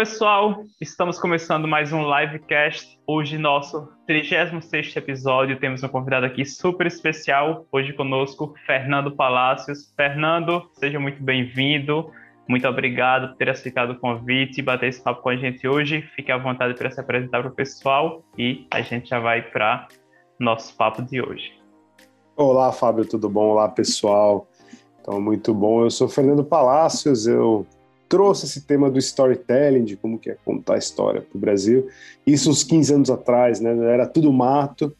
pessoal, 0.00 0.64
estamos 0.80 1.18
começando 1.18 1.68
mais 1.68 1.92
um 1.92 2.00
livecast. 2.00 2.98
Hoje, 3.06 3.36
nosso 3.36 3.86
36 4.06 4.96
episódio. 4.96 5.60
Temos 5.60 5.82
um 5.82 5.88
convidado 5.88 6.24
aqui 6.24 6.42
super 6.42 6.86
especial. 6.86 7.66
Hoje 7.70 7.92
conosco, 7.92 8.54
Fernando 8.64 9.14
Palácios. 9.14 9.92
Fernando, 9.94 10.66
seja 10.72 10.98
muito 10.98 11.22
bem-vindo. 11.22 12.10
Muito 12.48 12.66
obrigado 12.66 13.28
por 13.28 13.36
ter 13.36 13.50
aceitado 13.50 13.90
o 13.90 14.00
convite 14.00 14.60
e 14.60 14.62
bater 14.62 14.88
esse 14.88 15.02
papo 15.02 15.20
com 15.20 15.28
a 15.28 15.36
gente 15.36 15.68
hoje. 15.68 16.00
Fique 16.16 16.32
à 16.32 16.38
vontade 16.38 16.72
para 16.72 16.90
se 16.90 16.98
apresentar 16.98 17.42
para 17.42 17.50
o 17.50 17.54
pessoal 17.54 18.24
e 18.38 18.66
a 18.70 18.80
gente 18.80 19.10
já 19.10 19.20
vai 19.20 19.42
para 19.42 19.86
nosso 20.38 20.74
papo 20.78 21.02
de 21.02 21.20
hoje. 21.20 21.52
Olá, 22.34 22.72
Fábio, 22.72 23.04
tudo 23.04 23.28
bom? 23.28 23.50
Olá, 23.50 23.68
pessoal. 23.68 24.48
Então, 25.02 25.20
muito 25.20 25.52
bom. 25.52 25.84
Eu 25.84 25.90
sou 25.90 26.08
Fernando 26.08 26.42
Palácios, 26.42 27.26
eu 27.26 27.66
trouxe 28.10 28.44
esse 28.44 28.62
tema 28.62 28.90
do 28.90 28.98
storytelling, 28.98 29.84
de 29.84 29.96
como 29.96 30.18
que 30.18 30.30
é 30.30 30.36
contar 30.44 30.74
a 30.74 30.78
história 30.78 31.22
para 31.22 31.38
o 31.38 31.40
Brasil. 31.40 31.86
Isso 32.26 32.50
uns 32.50 32.64
15 32.64 32.94
anos 32.94 33.10
atrás, 33.10 33.60
né? 33.60 33.70
Era 33.86 34.04
tudo 34.04 34.32
mato, 34.32 34.92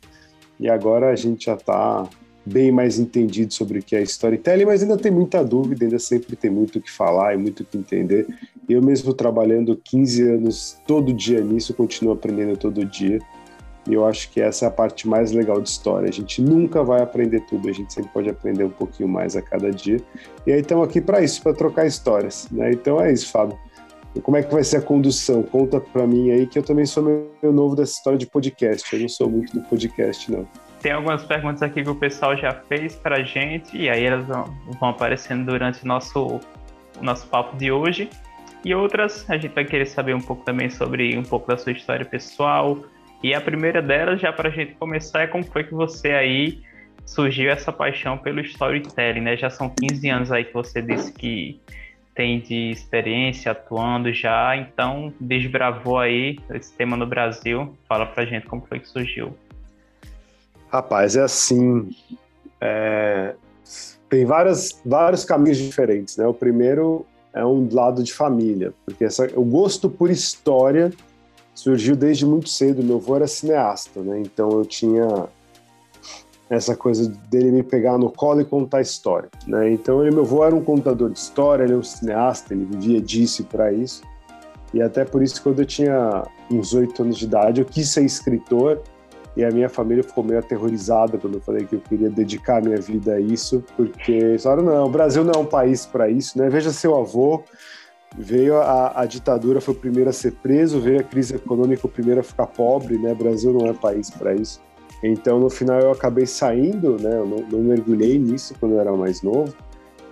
e 0.60 0.70
agora 0.70 1.10
a 1.10 1.16
gente 1.16 1.46
já 1.46 1.54
está 1.54 2.08
bem 2.46 2.70
mais 2.70 2.98
entendido 2.98 3.52
sobre 3.52 3.80
o 3.80 3.82
que 3.82 3.96
é 3.96 4.02
storytelling, 4.02 4.64
mas 4.64 4.82
ainda 4.82 4.96
tem 4.96 5.10
muita 5.10 5.44
dúvida, 5.44 5.84
ainda 5.84 5.98
sempre 5.98 6.36
tem 6.36 6.50
muito 6.50 6.78
o 6.78 6.80
que 6.80 6.90
falar 6.90 7.34
e 7.34 7.36
muito 7.36 7.60
o 7.60 7.66
que 7.66 7.76
entender. 7.76 8.26
Eu 8.68 8.80
mesmo 8.80 9.12
trabalhando 9.12 9.76
15 9.76 10.22
anos 10.22 10.78
todo 10.86 11.12
dia 11.12 11.40
nisso, 11.40 11.74
continuo 11.74 12.14
aprendendo 12.14 12.56
todo 12.56 12.84
dia. 12.84 13.18
E 13.88 13.94
eu 13.94 14.06
acho 14.06 14.30
que 14.30 14.40
essa 14.40 14.66
é 14.66 14.68
a 14.68 14.70
parte 14.70 15.08
mais 15.08 15.32
legal 15.32 15.60
de 15.60 15.68
história. 15.68 16.08
A 16.08 16.12
gente 16.12 16.42
nunca 16.42 16.82
vai 16.82 17.02
aprender 17.02 17.40
tudo, 17.46 17.68
a 17.68 17.72
gente 17.72 17.92
sempre 17.92 18.10
pode 18.12 18.28
aprender 18.28 18.64
um 18.64 18.70
pouquinho 18.70 19.08
mais 19.08 19.36
a 19.36 19.42
cada 19.42 19.70
dia. 19.70 19.98
E 20.46 20.52
aí 20.52 20.60
estamos 20.60 20.86
aqui 20.86 21.00
para 21.00 21.22
isso, 21.22 21.42
para 21.42 21.54
trocar 21.54 21.86
histórias. 21.86 22.48
Né? 22.50 22.72
Então 22.72 23.00
é 23.00 23.12
isso, 23.12 23.30
Fábio. 23.30 23.58
E 24.14 24.20
como 24.20 24.36
é 24.36 24.42
que 24.42 24.52
vai 24.52 24.64
ser 24.64 24.78
a 24.78 24.82
condução? 24.82 25.42
Conta 25.42 25.80
para 25.80 26.06
mim 26.06 26.30
aí, 26.30 26.46
que 26.46 26.58
eu 26.58 26.62
também 26.62 26.84
sou 26.84 27.02
meio 27.02 27.52
novo 27.52 27.76
dessa 27.76 27.92
história 27.92 28.18
de 28.18 28.26
podcast. 28.26 28.92
Eu 28.92 29.00
não 29.00 29.08
sou 29.08 29.30
muito 29.30 29.52
do 29.52 29.62
podcast, 29.62 30.30
não. 30.30 30.46
Tem 30.80 30.92
algumas 30.92 31.22
perguntas 31.24 31.62
aqui 31.62 31.82
que 31.82 31.90
o 31.90 31.94
pessoal 31.94 32.36
já 32.36 32.52
fez 32.52 32.96
para 32.96 33.16
a 33.18 33.22
gente, 33.22 33.76
e 33.76 33.88
aí 33.88 34.04
elas 34.04 34.26
vão, 34.26 34.88
aparecendo 34.88 35.44
durante 35.44 35.84
o 35.84 35.86
nosso, 35.86 36.40
nosso 37.00 37.26
papo 37.28 37.56
de 37.56 37.70
hoje. 37.70 38.08
E 38.64 38.74
outras, 38.74 39.28
a 39.30 39.36
gente 39.36 39.54
vai 39.54 39.64
querer 39.64 39.86
saber 39.86 40.14
um 40.14 40.20
pouco 40.20 40.42
também 40.42 40.68
sobre 40.70 41.16
um 41.16 41.22
pouco 41.22 41.46
da 41.46 41.56
sua 41.56 41.72
história 41.72 42.04
pessoal, 42.04 42.78
e 43.22 43.34
a 43.34 43.40
primeira 43.40 43.82
delas, 43.82 44.20
já 44.20 44.32
para 44.32 44.48
a 44.48 44.52
gente 44.52 44.74
começar, 44.74 45.22
é 45.22 45.26
como 45.26 45.44
foi 45.44 45.64
que 45.64 45.74
você 45.74 46.10
aí 46.10 46.62
surgiu 47.04 47.50
essa 47.50 47.72
paixão 47.72 48.16
pelo 48.16 48.40
storytelling, 48.40 49.20
né? 49.20 49.36
Já 49.36 49.50
são 49.50 49.68
15 49.68 50.08
anos 50.08 50.32
aí 50.32 50.44
que 50.44 50.54
você 50.54 50.80
disse 50.80 51.12
que 51.12 51.60
tem 52.14 52.40
de 52.40 52.70
experiência 52.70 53.52
atuando 53.52 54.12
já, 54.12 54.56
então 54.56 55.12
desbravou 55.20 55.98
aí 55.98 56.38
esse 56.50 56.72
tema 56.72 56.96
no 56.96 57.06
Brasil. 57.06 57.76
Fala 57.88 58.06
pra 58.06 58.24
gente 58.24 58.46
como 58.46 58.64
foi 58.66 58.80
que 58.80 58.88
surgiu. 58.88 59.36
Rapaz, 60.70 61.16
é 61.16 61.22
assim. 61.22 61.90
É... 62.60 63.34
Tem 64.08 64.24
várias, 64.24 64.80
vários 64.84 65.24
caminhos 65.24 65.58
diferentes, 65.58 66.16
né? 66.16 66.26
O 66.26 66.34
primeiro 66.34 67.06
é 67.32 67.44
um 67.44 67.68
lado 67.70 68.02
de 68.02 68.12
família, 68.12 68.72
porque 68.84 69.04
essa, 69.04 69.28
o 69.38 69.44
gosto 69.44 69.88
por 69.88 70.10
história 70.10 70.90
surgiu 71.54 71.96
desde 71.96 72.24
muito 72.26 72.48
cedo. 72.48 72.82
Meu 72.82 72.96
avô 72.96 73.16
era 73.16 73.26
cineasta, 73.26 74.00
né? 74.00 74.20
Então 74.20 74.50
eu 74.50 74.64
tinha 74.64 75.28
essa 76.48 76.74
coisa 76.74 77.08
dele 77.28 77.52
me 77.52 77.62
pegar 77.62 77.96
no 77.96 78.10
colo 78.10 78.40
e 78.40 78.44
contar 78.44 78.80
história, 78.80 79.28
né? 79.46 79.70
Então 79.70 80.02
ele, 80.02 80.14
meu 80.14 80.24
avô 80.24 80.44
era 80.44 80.54
um 80.54 80.62
contador 80.62 81.10
de 81.10 81.18
história, 81.18 81.62
ele 81.62 81.74
é 81.74 81.76
um 81.76 81.82
cineasta, 81.82 82.52
ele 82.52 82.64
vivia 82.64 83.00
disso 83.00 83.44
para 83.44 83.72
isso. 83.72 84.02
E 84.74 84.82
até 84.82 85.04
por 85.04 85.22
isso, 85.22 85.42
quando 85.42 85.60
eu 85.60 85.66
tinha 85.66 86.24
uns 86.50 86.74
oito 86.74 87.02
anos 87.02 87.18
de 87.18 87.24
idade, 87.24 87.60
eu 87.60 87.64
quis 87.64 87.88
ser 87.88 88.04
escritor. 88.04 88.80
E 89.36 89.44
a 89.44 89.50
minha 89.50 89.68
família 89.68 90.02
ficou 90.02 90.24
meio 90.24 90.40
aterrorizada 90.40 91.16
quando 91.16 91.34
eu 91.34 91.40
falei 91.40 91.64
que 91.64 91.76
eu 91.76 91.80
queria 91.80 92.10
dedicar 92.10 92.60
minha 92.60 92.80
vida 92.80 93.14
a 93.14 93.20
isso, 93.20 93.64
porque 93.76 94.36
falaram: 94.40 94.64
não, 94.64 94.86
o 94.86 94.90
Brasil 94.90 95.22
não 95.22 95.32
é 95.32 95.38
um 95.38 95.46
país 95.46 95.86
para 95.86 96.10
isso, 96.10 96.36
né? 96.36 96.48
Veja 96.48 96.72
seu 96.72 96.98
avô, 96.98 97.44
veio 98.16 98.56
a, 98.56 99.00
a, 99.00 99.06
ditadura, 99.06 99.60
foi 99.60 99.74
o 99.74 99.76
primeiro 99.76 100.10
a 100.10 100.12
ser 100.12 100.32
preso, 100.32 100.80
veio 100.80 101.00
a 101.00 101.02
crise 101.02 101.36
econômica, 101.36 101.86
o 101.86 101.90
primeiro 101.90 102.20
a 102.20 102.24
ficar 102.24 102.46
pobre, 102.46 102.98
né? 102.98 103.14
Brasil 103.14 103.52
não 103.52 103.66
é 103.66 103.72
país 103.72 104.10
para 104.10 104.34
isso. 104.34 104.60
Então, 105.02 105.38
no 105.38 105.48
final, 105.48 105.80
eu 105.80 105.92
acabei 105.92 106.26
saindo, 106.26 107.00
né? 107.00 107.16
Eu 107.16 107.26
não, 107.26 107.38
não, 107.38 107.60
mergulhei 107.60 108.18
nisso 108.18 108.54
quando 108.58 108.72
eu 108.72 108.80
era 108.80 108.92
mais 108.92 109.22
novo. 109.22 109.54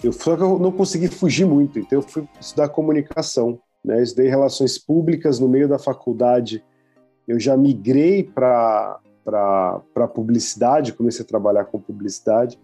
Eu, 0.02 0.12
só 0.12 0.36
que 0.36 0.42
eu 0.42 0.58
não 0.58 0.70
consegui 0.70 1.08
fugir 1.08 1.44
muito, 1.44 1.78
então 1.78 1.98
eu 1.98 2.02
fui 2.02 2.26
estudar 2.40 2.68
comunicação, 2.68 3.58
né? 3.84 3.98
Eu 3.98 4.02
estudei 4.02 4.28
relações 4.28 4.78
públicas 4.78 5.38
no 5.40 5.48
meio 5.48 5.68
da 5.68 5.78
faculdade. 5.78 6.64
Eu 7.26 7.38
já 7.38 7.56
migrei 7.56 8.22
para 8.22 9.00
publicidade, 10.14 10.92
comecei 10.92 11.24
a 11.24 11.28
trabalhar 11.28 11.64
com 11.64 11.80
publicidade. 11.80 12.58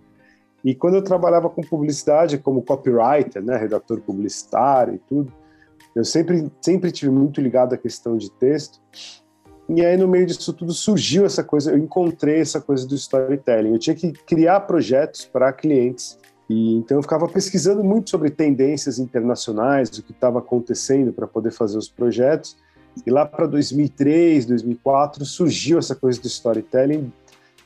E 0.65 0.75
quando 0.75 0.95
eu 0.95 1.03
trabalhava 1.03 1.51
com 1.51 1.61
publicidade, 1.61 2.39
como 2.39 2.63
copywriter, 2.63 3.43
né, 3.43 3.57
redator 3.57 4.01
publicitário 4.01 4.95
e 4.95 4.99
tudo, 4.99 5.33
eu 5.95 6.05
sempre, 6.05 6.51
sempre 6.61 6.91
tive 6.91 7.13
muito 7.13 7.41
ligado 7.41 7.75
à 7.75 7.77
questão 7.77 8.17
de 8.17 8.31
texto. 8.33 8.81
E 9.69 9.85
aí, 9.85 9.97
no 9.97 10.09
meio 10.09 10.27
disso 10.27 10.53
tudo, 10.53 10.73
surgiu 10.73 11.25
essa 11.25 11.45
coisa, 11.45 11.71
eu 11.71 11.79
encontrei 11.79 12.41
essa 12.41 12.61
coisa 12.61 12.87
do 12.87 12.95
storytelling. 12.95 13.73
Eu 13.73 13.79
tinha 13.79 13.95
que 13.95 14.13
criar 14.13 14.61
projetos 14.61 15.25
para 15.25 15.53
clientes. 15.53 16.19
E 16.49 16.77
então 16.77 16.99
eu 16.99 17.03
ficava 17.03 17.27
pesquisando 17.29 17.83
muito 17.83 18.11
sobre 18.11 18.31
tendências 18.31 18.99
internacionais, 18.99 19.89
o 19.97 20.03
que 20.03 20.13
estava 20.13 20.39
acontecendo 20.39 21.13
para 21.13 21.27
poder 21.27 21.51
fazer 21.51 21.79
os 21.79 21.89
projetos. 21.89 22.57
E 23.07 23.11
lá 23.11 23.25
para 23.25 23.47
2003, 23.47 24.47
2004, 24.47 25.25
surgiu 25.25 25.79
essa 25.79 25.95
coisa 25.95 26.21
do 26.21 26.27
storytelling 26.27 27.11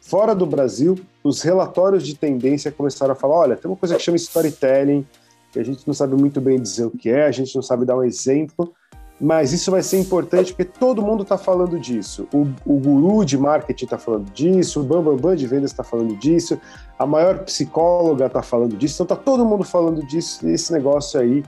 Fora 0.08 0.34
do 0.34 0.46
Brasil, 0.46 0.98
os 1.22 1.42
relatórios 1.42 2.02
de 2.02 2.14
tendência 2.14 2.72
começaram 2.72 3.12
a 3.12 3.14
falar: 3.14 3.34
olha, 3.40 3.56
tem 3.56 3.70
uma 3.70 3.76
coisa 3.76 3.94
que 3.94 4.02
chama 4.02 4.16
storytelling, 4.16 5.06
que 5.52 5.58
a 5.58 5.62
gente 5.62 5.86
não 5.86 5.92
sabe 5.92 6.14
muito 6.14 6.40
bem 6.40 6.58
dizer 6.58 6.86
o 6.86 6.90
que 6.90 7.10
é, 7.10 7.26
a 7.26 7.30
gente 7.30 7.54
não 7.54 7.60
sabe 7.60 7.84
dar 7.84 7.94
um 7.94 8.02
exemplo, 8.02 8.72
mas 9.20 9.52
isso 9.52 9.70
vai 9.70 9.82
ser 9.82 9.98
importante 9.98 10.54
porque 10.54 10.64
todo 10.64 11.02
mundo 11.02 11.24
está 11.24 11.36
falando 11.36 11.78
disso. 11.78 12.26
O, 12.32 12.46
o, 12.64 12.78
guru 12.78 13.22
de 13.22 13.36
marketing 13.36 13.84
está 13.84 13.98
falando 13.98 14.30
disso, 14.32 14.80
o 14.80 14.82
Bambambam 14.82 15.16
Bam 15.16 15.28
Bam 15.28 15.36
de 15.36 15.46
vendas 15.46 15.72
está 15.72 15.84
falando 15.84 16.16
disso, 16.16 16.58
a 16.98 17.04
maior 17.04 17.44
psicóloga 17.44 18.24
está 18.24 18.40
falando 18.40 18.78
disso, 18.78 19.02
então 19.02 19.14
está 19.14 19.16
todo 19.16 19.44
mundo 19.44 19.62
falando 19.62 20.02
disso 20.06 20.48
e 20.48 20.52
esse 20.52 20.72
negócio 20.72 21.20
aí 21.20 21.44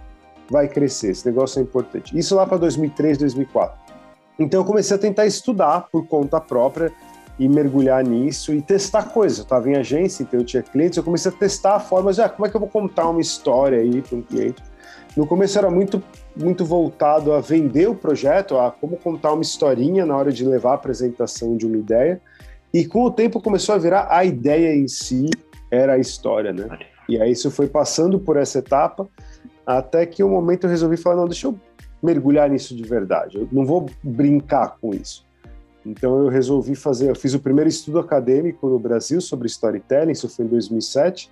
vai 0.51 0.69
crescer, 0.69 1.13
esse 1.13 1.25
negócio 1.25 1.61
é 1.61 1.63
importante. 1.63 2.15
Isso 2.19 2.35
lá 2.35 2.45
para 2.45 2.59
2003, 2.59 3.17
2004. 3.17 3.81
Então 4.39 4.61
eu 4.61 4.65
comecei 4.67 4.95
a 4.95 4.99
tentar 4.99 5.25
estudar 5.25 5.89
por 5.91 6.07
conta 6.07 6.39
própria 6.39 6.93
e 7.41 7.49
mergulhar 7.49 8.05
nisso 8.05 8.53
e 8.53 8.61
testar 8.61 9.05
coisas. 9.05 9.39
Eu 9.39 9.45
estava 9.45 9.71
em 9.71 9.75
agência, 9.75 10.23
então 10.23 10.39
eu 10.39 10.45
tinha 10.45 10.63
clientes, 10.63 10.99
eu 10.99 11.03
comecei 11.03 11.33
a 11.33 11.35
testar 11.35 11.81
formas 11.81 12.17
de 12.17 12.23
ah, 12.23 12.29
como 12.29 12.47
é 12.47 12.51
que 12.51 12.55
eu 12.55 12.61
vou 12.61 12.69
contar 12.69 13.09
uma 13.09 13.21
história 13.21 13.79
aí 13.79 14.03
para 14.03 14.19
um 14.19 14.21
cliente. 14.21 14.63
No 15.17 15.27
começo 15.27 15.59
era 15.59 15.71
muito, 15.71 16.03
muito 16.37 16.67
voltado 16.67 17.33
a 17.33 17.41
vender 17.41 17.89
o 17.89 17.95
projeto, 17.95 18.59
a 18.59 18.71
como 18.71 18.99
contar 18.99 19.33
uma 19.33 19.41
historinha 19.41 20.05
na 20.05 20.15
hora 20.15 20.31
de 20.31 20.45
levar 20.45 20.73
a 20.73 20.75
apresentação 20.75 21.57
de 21.57 21.65
uma 21.65 21.79
ideia. 21.79 22.21
E 22.75 22.85
com 22.85 23.05
o 23.05 23.11
tempo 23.11 23.41
começou 23.41 23.75
a 23.75 23.79
virar 23.79 24.07
a 24.11 24.23
ideia 24.23 24.77
em 24.77 24.87
si 24.87 25.31
era 25.71 25.95
a 25.95 25.99
história, 25.99 26.53
né? 26.53 26.69
E 27.09 27.21
aí 27.21 27.33
isso 27.33 27.51
foi 27.51 27.67
passando 27.67 28.21
por 28.21 28.37
essa 28.37 28.59
etapa 28.59 29.09
até 29.67 30.05
que 30.05 30.23
um 30.23 30.29
momento 30.29 30.65
eu 30.65 30.71
resolvi 30.71 30.99
falar, 30.99 31.17
não, 31.17 31.27
deixa 31.27 31.47
eu 31.47 31.59
mergulhar 32.03 32.51
nisso 32.51 32.77
de 32.77 32.83
verdade. 32.83 33.39
Eu 33.39 33.49
não 33.51 33.65
vou 33.65 33.87
brincar 34.03 34.77
com 34.79 34.93
isso. 34.95 35.25
Então 35.85 36.19
eu 36.19 36.29
resolvi 36.29 36.75
fazer, 36.75 37.11
eu 37.11 37.15
fiz 37.15 37.35
o 37.35 37.41
primeiro 37.41 37.69
estudo 37.69 37.99
acadêmico 37.99 38.69
no 38.69 38.79
Brasil 38.79 39.21
sobre 39.21 39.47
storytelling, 39.47 40.13
isso 40.13 40.29
foi 40.29 40.45
em 40.45 40.49
2007. 40.49 41.31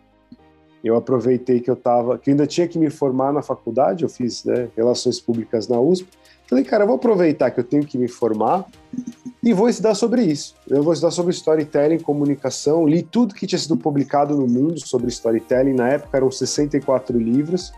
Eu 0.82 0.96
aproveitei 0.96 1.60
que 1.60 1.68
eu 1.68 1.74
estava, 1.74 2.18
que 2.18 2.30
ainda 2.30 2.46
tinha 2.46 2.66
que 2.66 2.78
me 2.78 2.88
formar 2.88 3.32
na 3.32 3.42
faculdade, 3.42 4.04
eu 4.04 4.08
fiz 4.08 4.44
né, 4.44 4.68
relações 4.76 5.20
públicas 5.20 5.68
na 5.68 5.78
USP. 5.78 6.08
Falei, 6.48 6.64
cara, 6.64 6.84
eu 6.84 6.86
vou 6.86 6.96
aproveitar 6.96 7.50
que 7.50 7.60
eu 7.60 7.64
tenho 7.64 7.84
que 7.84 7.98
me 7.98 8.08
formar 8.08 8.64
e 9.42 9.52
vou 9.52 9.68
estudar 9.68 9.94
sobre 9.94 10.22
isso. 10.22 10.54
Eu 10.66 10.82
vou 10.82 10.94
estudar 10.94 11.10
sobre 11.10 11.32
storytelling, 11.32 11.98
comunicação, 11.98 12.86
li 12.86 13.02
tudo 13.02 13.34
que 13.34 13.46
tinha 13.46 13.58
sido 13.58 13.76
publicado 13.76 14.34
no 14.34 14.46
mundo 14.46 14.80
sobre 14.80 15.08
storytelling. 15.08 15.74
Na 15.74 15.90
época 15.90 16.16
eram 16.16 16.30
64 16.30 17.18
livros. 17.18 17.70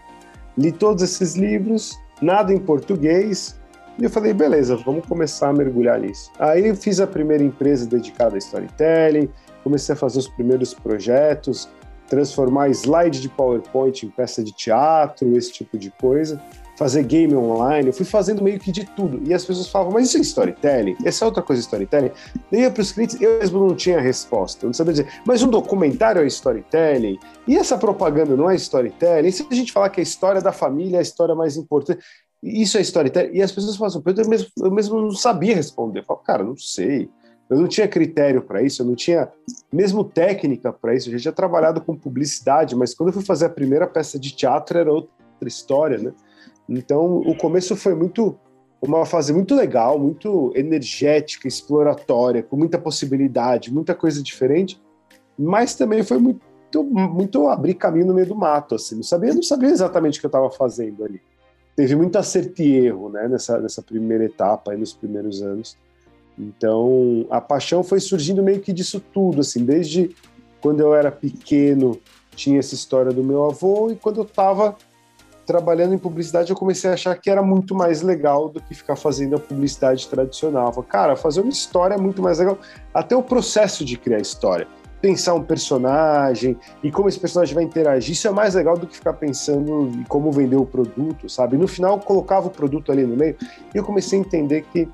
Li 0.57 0.71
todos 0.71 1.03
esses 1.03 1.35
livros, 1.35 1.99
nada 2.23 2.53
em 2.53 2.59
português, 2.59 3.59
e 4.01 4.05
eu 4.05 4.11
falei, 4.11 4.33
beleza, 4.33 4.77
vamos 4.77 5.05
começar 5.07 5.51
a 5.51 5.53
mergulhar 5.53 6.01
nisso. 6.01 6.31
Aí 6.39 6.67
eu 6.67 6.75
fiz 6.75 7.01
a 7.01 7.07
primeira 7.07 7.45
empresa 7.45 7.87
dedicada 7.87 8.35
a 8.35 8.39
storytelling, 8.39 9.29
comecei 9.63 9.93
a 9.93 9.97
fazer 9.97 10.19
os 10.19 10.29
primeiros 10.29 10.73
projetos, 10.73 11.69
transformar 12.09 12.71
slide 12.71 13.21
de 13.21 13.29
PowerPoint 13.29 14.07
em 14.07 14.11
peça 14.11 14.43
de 14.43 14.53
teatro, 14.53 15.37
esse 15.37 15.53
tipo 15.53 15.77
de 15.77 15.91
coisa, 15.91 16.43
fazer 16.79 17.03
game 17.03 17.37
online, 17.37 17.89
eu 17.89 17.93
fui 17.93 18.07
fazendo 18.07 18.43
meio 18.43 18.59
que 18.59 18.73
de 18.73 18.87
tudo. 18.87 19.21
E 19.29 19.35
as 19.35 19.45
pessoas 19.45 19.69
falavam, 19.69 19.93
mas 19.93 20.09
isso 20.09 20.17
é 20.17 20.21
storytelling? 20.23 20.97
Essa 21.05 21.25
é 21.25 21.27
outra 21.27 21.43
coisa 21.43 21.61
storytelling? 21.61 22.11
Eu 22.51 22.61
ia 22.61 22.71
para 22.71 22.81
os 22.81 22.91
clientes, 22.91 23.21
eu 23.21 23.39
mesmo 23.39 23.69
não 23.69 23.77
tinha 23.77 24.01
resposta, 24.01 24.65
eu 24.65 24.69
não 24.69 24.75
sabia 24.75 24.95
dizer, 24.95 25.09
mas 25.27 25.43
um 25.43 25.49
documentário 25.49 26.23
é 26.23 26.27
storytelling? 26.27 27.19
E 27.47 27.55
essa 27.55 27.77
propaganda 27.77 28.35
não 28.35 28.51
é 28.51 28.55
storytelling? 28.55 29.29
E 29.29 29.33
se 29.33 29.47
a 29.49 29.55
gente 29.55 29.73
falar 29.73 29.91
que 29.91 30.01
a 30.01 30.03
história 30.03 30.41
da 30.41 30.53
família 30.53 30.97
é 30.97 31.01
a 31.01 31.03
história 31.03 31.35
mais 31.35 31.55
importante? 31.55 32.03
Isso 32.43 32.79
é 32.79 32.81
storytelling? 32.81 33.37
E 33.37 33.43
as 33.43 33.53
pessoas 33.53 33.77
falam 33.77 33.89
assim, 33.89 34.03
eu 34.23 34.29
mesmo, 34.29 34.49
eu 34.59 34.71
mesmo 34.71 35.01
não 35.01 35.13
sabia 35.13 35.55
responder. 35.55 36.01
Eu 36.01 36.05
falo, 36.05 36.21
cara, 36.21 36.43
não 36.43 36.57
sei. 36.57 37.09
Eu 37.49 37.59
não 37.59 37.67
tinha 37.67 37.89
critério 37.89 38.43
para 38.43 38.63
isso, 38.63 38.83
eu 38.83 38.87
não 38.87 38.95
tinha 38.95 39.29
mesmo 39.73 40.05
técnica 40.05 40.73
para 40.73 40.95
isso. 40.95 41.09
Eu 41.09 41.15
já 41.15 41.19
tinha 41.19 41.33
trabalhado 41.33 41.81
com 41.81 41.97
publicidade, 41.97 42.77
mas 42.77 42.95
quando 42.95 43.09
eu 43.09 43.13
fui 43.13 43.25
fazer 43.25 43.47
a 43.47 43.51
primeira 43.51 43.87
peça 43.87 44.19
de 44.19 44.31
teatro 44.35 44.79
era 44.79 44.93
outra 44.93 45.11
história, 45.43 45.99
né? 45.99 46.13
Então, 46.69 47.19
o 47.19 47.37
começo 47.37 47.75
foi 47.75 47.95
muito 47.95 48.39
uma 48.81 49.05
fase 49.05 49.33
muito 49.33 49.55
legal, 49.55 49.99
muito 49.99 50.53
energética, 50.55 51.49
exploratória, 51.49 52.43
com 52.43 52.57
muita 52.57 52.79
possibilidade, 52.79 53.73
muita 53.73 53.95
coisa 53.95 54.23
diferente, 54.23 54.81
mas 55.37 55.75
também 55.75 56.03
foi 56.03 56.19
muito 56.19 56.41
muito 56.85 57.49
abrir 57.49 57.75
caminho 57.75 58.07
no 58.07 58.15
meio 58.15 58.29
do 58.29 58.37
mato, 58.37 58.77
assim. 58.77 58.95
Não 58.95 59.03
sabia, 59.03 59.35
não 59.35 59.43
sabia 59.43 59.71
exatamente 59.71 60.19
o 60.19 60.21
que 60.21 60.27
eu 60.27 60.29
estava 60.29 60.49
fazendo 60.53 61.05
ali. 61.05 61.21
Teve 61.81 61.97
muito 61.97 62.19
acerto 62.19 62.61
e 62.61 62.77
erro, 62.77 63.09
né, 63.09 63.27
nessa, 63.27 63.59
nessa 63.59 63.81
primeira 63.81 64.23
etapa, 64.23 64.71
aí, 64.73 64.77
nos 64.77 64.93
primeiros 64.93 65.41
anos. 65.41 65.79
Então, 66.39 67.27
a 67.31 67.41
paixão 67.41 67.83
foi 67.83 67.99
surgindo 68.01 68.43
meio 68.43 68.61
que 68.61 68.71
disso 68.71 69.01
tudo, 69.01 69.41
assim, 69.41 69.65
desde 69.65 70.15
quando 70.61 70.81
eu 70.81 70.95
era 70.95 71.11
pequeno, 71.11 71.99
tinha 72.37 72.59
essa 72.59 72.75
história 72.75 73.13
do 73.13 73.25
meu 73.25 73.47
avô, 73.47 73.91
e 73.91 73.97
quando 73.97 74.19
eu 74.19 74.25
estava 74.25 74.77
trabalhando 75.47 75.95
em 75.95 75.99
publicidade, 75.99 76.51
eu 76.51 76.57
comecei 76.57 76.91
a 76.91 76.93
achar 76.93 77.19
que 77.19 77.31
era 77.31 77.43
muito 77.43 77.75
mais 77.75 78.03
legal 78.03 78.51
do 78.51 78.61
que 78.61 78.75
ficar 78.75 78.97
fazendo 78.97 79.37
a 79.37 79.39
publicidade 79.39 80.07
tradicional. 80.07 80.75
falei, 80.75 80.91
cara, 80.91 81.17
fazer 81.17 81.41
uma 81.41 81.49
história 81.49 81.95
é 81.95 81.99
muito 81.99 82.21
mais 82.21 82.39
legal. 82.41 82.59
Até 82.93 83.17
o 83.17 83.23
processo 83.23 83.87
de 83.87 83.97
criar 83.97 84.19
história. 84.19 84.69
Pensar 85.01 85.35
um 85.35 85.43
personagem 85.43 86.59
e 86.83 86.91
como 86.91 87.09
esse 87.09 87.19
personagem 87.19 87.55
vai 87.55 87.65
interagir, 87.65 88.13
isso 88.13 88.29
é 88.29 88.31
mais 88.31 88.55
legal 88.55 88.77
do 88.77 88.87
que 88.87 88.95
ficar 88.95 89.15
pensando 89.15 89.89
em 89.89 90.03
como 90.05 90.31
vender 90.31 90.57
o 90.57 90.67
produto, 90.67 91.29
sabe? 91.29 91.57
No 91.57 91.67
final, 91.67 91.99
colocava 92.01 92.49
o 92.49 92.51
produto 92.51 92.93
ali 92.93 93.05
no 93.05 93.17
meio 93.17 93.37
e 93.75 93.79
eu 93.79 93.85
comecei 93.85 94.19
a 94.19 94.23
entender 94.23 94.67
que 94.73 94.89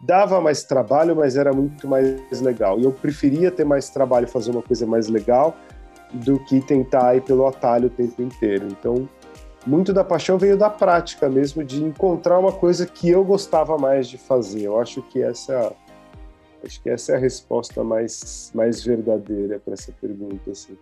dava 0.00 0.40
mais 0.40 0.62
trabalho, 0.64 1.16
mas 1.16 1.36
era 1.36 1.52
muito 1.52 1.88
mais 1.88 2.40
legal. 2.40 2.78
E 2.78 2.84
eu 2.84 2.92
preferia 2.92 3.50
ter 3.50 3.64
mais 3.64 3.88
trabalho, 3.88 4.28
fazer 4.28 4.50
uma 4.50 4.62
coisa 4.62 4.86
mais 4.86 5.08
legal, 5.08 5.56
do 6.12 6.38
que 6.44 6.60
tentar 6.60 7.16
ir 7.16 7.22
pelo 7.22 7.46
atalho 7.46 7.86
o 7.86 7.90
tempo 7.90 8.22
inteiro. 8.22 8.68
Então, 8.70 9.08
muito 9.66 9.92
da 9.92 10.04
paixão 10.04 10.38
veio 10.38 10.56
da 10.56 10.70
prática 10.70 11.28
mesmo, 11.28 11.64
de 11.64 11.82
encontrar 11.82 12.38
uma 12.38 12.52
coisa 12.52 12.86
que 12.86 13.08
eu 13.08 13.24
gostava 13.24 13.76
mais 13.76 14.06
de 14.08 14.16
fazer. 14.16 14.62
Eu 14.62 14.80
acho 14.80 15.02
que 15.02 15.22
essa, 15.22 15.72
acho 16.64 16.82
que 16.82 16.90
essa 16.90 17.12
é 17.12 17.16
a 17.16 17.18
resposta 17.18 17.82
mais, 17.84 18.52
mais 18.54 18.84
verdadeira 18.84 19.60
para 19.60 19.74
essa 19.74 19.92
pergunta. 19.92 20.50
Assim. 20.50 20.76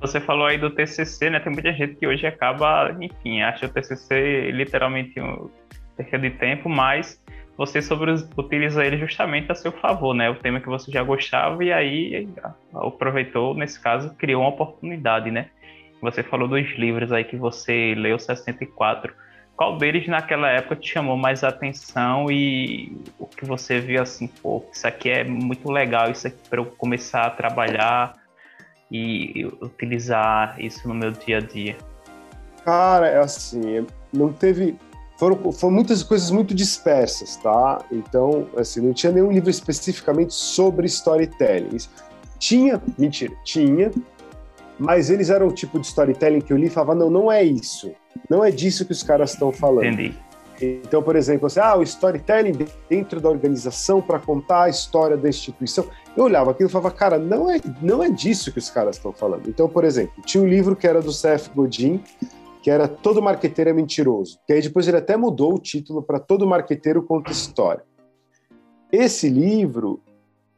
Você 0.00 0.20
falou 0.20 0.46
aí 0.46 0.58
do 0.58 0.70
TCC, 0.70 1.30
né? 1.30 1.40
Tem 1.40 1.52
muita 1.52 1.72
gente 1.72 1.96
que 1.96 2.06
hoje 2.06 2.26
acaba, 2.26 2.96
enfim, 3.00 3.42
acha 3.42 3.66
o 3.66 3.68
TCC 3.68 4.50
literalmente 4.52 5.20
um 5.20 5.50
perca 5.96 6.18
de 6.18 6.30
tempo, 6.30 6.68
mas 6.68 7.20
você 7.56 7.82
sobre, 7.82 8.12
utiliza 8.36 8.84
ele 8.84 8.96
justamente 8.98 9.50
a 9.50 9.54
seu 9.54 9.72
favor, 9.72 10.14
né? 10.14 10.30
O 10.30 10.36
tema 10.36 10.60
que 10.60 10.68
você 10.68 10.92
já 10.92 11.02
gostava 11.02 11.64
e 11.64 11.72
aí 11.72 12.28
aproveitou, 12.72 13.52
nesse 13.54 13.80
caso, 13.80 14.14
criou 14.14 14.42
uma 14.42 14.50
oportunidade, 14.50 15.30
né? 15.32 15.50
Você 16.00 16.22
falou 16.22 16.46
dos 16.46 16.70
livros 16.78 17.10
aí 17.10 17.24
que 17.24 17.36
você 17.36 17.94
leu 17.96 18.16
64. 18.16 19.12
Qual 19.58 19.76
deles 19.76 20.06
naquela 20.06 20.48
época 20.48 20.76
te 20.76 20.88
chamou 20.88 21.16
mais 21.16 21.42
atenção 21.42 22.30
e 22.30 22.96
o 23.18 23.26
que 23.26 23.44
você 23.44 23.80
viu 23.80 24.00
assim, 24.00 24.28
pô, 24.28 24.64
isso 24.72 24.86
aqui 24.86 25.10
é 25.10 25.24
muito 25.24 25.68
legal, 25.68 26.12
isso 26.12 26.28
aqui 26.28 26.38
para 26.48 26.60
eu 26.60 26.64
começar 26.64 27.22
a 27.22 27.30
trabalhar 27.30 28.14
e 28.88 29.44
utilizar 29.60 30.54
isso 30.60 30.86
no 30.86 30.94
meu 30.94 31.10
dia 31.10 31.38
a 31.38 31.40
dia? 31.40 31.76
Cara, 32.64 33.08
é 33.08 33.18
assim, 33.18 33.84
não 34.12 34.32
teve 34.32 34.76
foram, 35.18 35.50
foram 35.50 35.74
muitas 35.74 36.04
coisas 36.04 36.30
muito 36.30 36.54
dispersas, 36.54 37.34
tá? 37.34 37.84
Então, 37.90 38.46
assim, 38.56 38.80
não 38.80 38.92
tinha 38.92 39.10
nenhum 39.10 39.32
livro 39.32 39.50
especificamente 39.50 40.34
sobre 40.34 40.86
storytelling. 40.86 41.78
Tinha, 42.38 42.80
mentira, 42.96 43.34
tinha, 43.44 43.90
mas 44.78 45.10
eles 45.10 45.30
eram 45.30 45.48
o 45.48 45.52
tipo 45.52 45.78
de 45.78 45.86
storytelling 45.86 46.40
que 46.40 46.52
eu 46.52 46.56
li 46.56 46.66
e 46.66 46.70
falava, 46.70 46.94
não, 46.94 47.10
não 47.10 47.32
é 47.32 47.42
isso. 47.42 47.92
Não 48.28 48.44
é 48.44 48.50
disso 48.50 48.84
que 48.84 48.92
os 48.92 49.02
caras 49.02 49.32
estão 49.32 49.50
falando. 49.50 49.86
Entendi. 49.86 50.14
Então, 50.60 51.02
por 51.02 51.14
exemplo, 51.14 51.46
assim, 51.46 51.60
ah, 51.60 51.76
o 51.76 51.82
storytelling 51.82 52.52
dentro 52.88 53.20
da 53.20 53.28
organização 53.28 54.00
para 54.00 54.18
contar 54.18 54.64
a 54.64 54.68
história 54.68 55.16
da 55.16 55.28
instituição. 55.28 55.86
Eu 56.16 56.24
olhava 56.24 56.50
aquilo 56.50 56.68
e 56.68 56.72
falava, 56.72 56.90
cara, 56.90 57.18
não 57.18 57.50
é, 57.50 57.60
não 57.80 58.02
é 58.02 58.10
disso 58.10 58.52
que 58.52 58.58
os 58.58 58.68
caras 58.68 58.96
estão 58.96 59.12
falando. 59.12 59.48
Então, 59.48 59.68
por 59.68 59.84
exemplo, 59.84 60.20
tinha 60.24 60.42
um 60.42 60.48
livro 60.48 60.74
que 60.74 60.86
era 60.86 61.00
do 61.00 61.12
Seth 61.12 61.50
Godin, 61.54 62.02
que 62.60 62.70
era 62.70 62.88
Todo 62.88 63.22
Marqueteiro 63.22 63.70
é 63.70 63.72
Mentiroso. 63.72 64.38
Que 64.46 64.52
aí 64.52 64.60
depois 64.60 64.88
ele 64.88 64.96
até 64.96 65.16
mudou 65.16 65.54
o 65.54 65.58
título 65.58 66.02
para 66.02 66.18
Todo 66.18 66.46
Marqueteiro 66.46 67.02
Conta 67.02 67.30
História. 67.30 67.84
Esse 68.90 69.28
livro, 69.28 70.00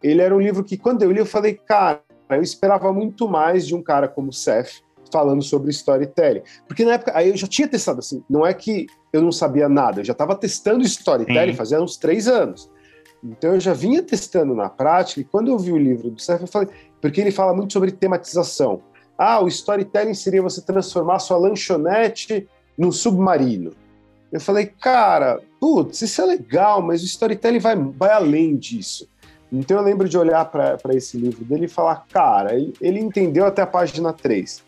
ele 0.02 0.22
era 0.22 0.34
um 0.34 0.40
livro 0.40 0.64
que 0.64 0.78
quando 0.78 1.02
eu 1.02 1.12
li 1.12 1.18
eu 1.18 1.26
falei, 1.26 1.54
cara, 1.54 2.02
eu 2.36 2.42
esperava 2.42 2.92
muito 2.92 3.28
mais 3.28 3.66
de 3.66 3.74
um 3.74 3.82
cara 3.82 4.08
como 4.08 4.30
o 4.30 4.32
Seth 4.32 4.82
falando 5.12 5.42
sobre 5.42 5.70
storytelling. 5.70 6.42
Porque 6.66 6.84
na 6.84 6.92
época, 6.92 7.12
aí 7.14 7.30
eu 7.30 7.36
já 7.36 7.46
tinha 7.46 7.66
testado 7.66 7.98
assim, 7.98 8.22
não 8.28 8.46
é 8.46 8.54
que 8.54 8.86
eu 9.12 9.20
não 9.20 9.32
sabia 9.32 9.68
nada, 9.68 10.00
eu 10.00 10.04
já 10.04 10.12
estava 10.12 10.34
testando 10.36 10.84
storytelling 10.84 11.52
Sim. 11.52 11.58
fazia 11.58 11.82
uns 11.82 11.96
três 11.96 12.28
anos. 12.28 12.70
Então 13.22 13.54
eu 13.54 13.60
já 13.60 13.74
vinha 13.74 14.02
testando 14.02 14.54
na 14.54 14.68
prática, 14.68 15.20
e 15.20 15.24
quando 15.24 15.50
eu 15.50 15.58
vi 15.58 15.72
o 15.72 15.78
livro 15.78 16.10
do 16.10 16.20
Seth, 16.20 16.40
eu 16.40 16.46
falei, 16.46 16.68
porque 17.00 17.20
ele 17.20 17.30
fala 17.30 17.54
muito 17.54 17.72
sobre 17.72 17.90
tematização. 17.90 18.82
Ah, 19.18 19.40
o 19.40 19.48
storytelling 19.48 20.14
seria 20.14 20.40
você 20.40 20.62
transformar 20.62 21.18
sua 21.18 21.36
lanchonete 21.36 22.48
num 22.78 22.90
submarino. 22.90 23.72
Eu 24.32 24.40
falei, 24.40 24.66
cara, 24.66 25.40
putz, 25.60 26.00
isso 26.00 26.22
é 26.22 26.24
legal, 26.24 26.80
mas 26.80 27.02
o 27.02 27.04
storytelling 27.04 27.58
vai, 27.58 27.76
vai 27.76 28.12
além 28.12 28.56
disso. 28.56 29.08
Então 29.52 29.78
eu 29.78 29.82
lembro 29.82 30.08
de 30.08 30.16
olhar 30.16 30.44
para 30.44 30.94
esse 30.94 31.16
livro 31.16 31.44
dele 31.44 31.64
e 31.64 31.68
falar, 31.68 32.06
cara, 32.12 32.54
ele, 32.54 32.72
ele, 32.80 33.00
entendeu 33.00 33.44
até 33.46 33.62
a 33.62 33.66
página 33.66 34.12
3. 34.12 34.62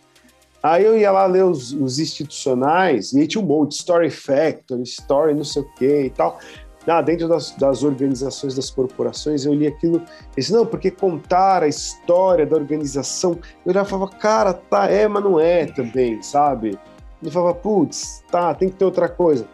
Aí 0.63 0.85
eu 0.85 0.97
ia 0.97 1.11
lá 1.11 1.27
ler 1.27 1.45
os, 1.45 1.73
os 1.73 1.99
institucionais, 1.99 3.13
e 3.13 3.21
aí 3.21 3.27
tinha 3.27 3.43
um 3.43 3.47
monte, 3.47 3.73
Story 3.73 4.11
Factory, 4.11 4.83
Story 4.83 5.35
não 5.35 5.45
sei 5.45 5.63
o 5.63 5.75
que 5.75 6.05
e 6.05 6.11
tal. 6.11 6.39
Ah, 6.87 7.01
dentro 7.01 7.29
das, 7.29 7.53
das, 7.53 7.85
organizações, 7.85 8.57
das 8.57 8.69
corporações, 8.71 9.45
eu 9.45 9.55
li 9.55 9.69
aquilo, 9.69 10.03
e 10.33 10.41
disse, 10.41 10.53
não, 10.53 10.67
porque 10.67 10.91
contar 10.91 11.63
a 11.63 11.69
história 11.69 12.45
da 12.45 12.57
organização, 12.57 13.39
eu 13.65 13.73
já 13.73 13.85
falava, 13.85 14.11
cara, 14.11 14.53
tá, 14.53 14.91
é, 14.91 15.07
mas 15.07 15.23
não 15.23 15.39
é 15.39 15.67
também, 15.67 16.21
sabe? 16.23 16.77
Eu 17.23 17.31
falava, 17.31 17.55
putz, 17.55 18.25
tá, 18.31 18.53
tem 18.53 18.69
que 18.69 18.75
ter 18.75 18.85
outra 18.85 19.09
coisa. 19.09 19.47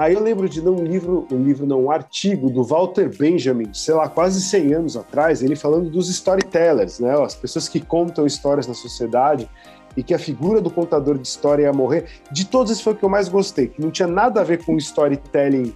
Aí 0.00 0.14
eu 0.14 0.22
lembro 0.22 0.48
de 0.48 0.66
um 0.66 0.82
livro, 0.82 1.26
um 1.30 1.42
livro 1.42 1.66
não, 1.66 1.84
um 1.84 1.90
artigo 1.90 2.48
do 2.48 2.64
Walter 2.64 3.14
Benjamin, 3.14 3.68
sei 3.74 3.92
lá, 3.92 4.08
quase 4.08 4.40
100 4.40 4.72
anos 4.72 4.96
atrás, 4.96 5.42
ele 5.42 5.54
falando 5.54 5.90
dos 5.90 6.08
storytellers, 6.08 7.00
né, 7.00 7.22
as 7.22 7.34
pessoas 7.34 7.68
que 7.68 7.80
contam 7.80 8.24
histórias 8.24 8.66
na 8.66 8.72
sociedade 8.72 9.46
e 9.94 10.02
que 10.02 10.14
a 10.14 10.18
figura 10.18 10.58
do 10.58 10.70
contador 10.70 11.18
de 11.18 11.28
história 11.28 11.64
ia 11.64 11.72
morrer. 11.74 12.06
De 12.32 12.46
todos 12.46 12.72
esses 12.72 12.82
foi 12.82 12.94
o 12.94 12.96
que 12.96 13.04
eu 13.04 13.10
mais 13.10 13.28
gostei, 13.28 13.66
que 13.66 13.78
não 13.78 13.90
tinha 13.90 14.08
nada 14.08 14.40
a 14.40 14.44
ver 14.44 14.64
com 14.64 14.72
o 14.74 14.78
storytelling 14.78 15.74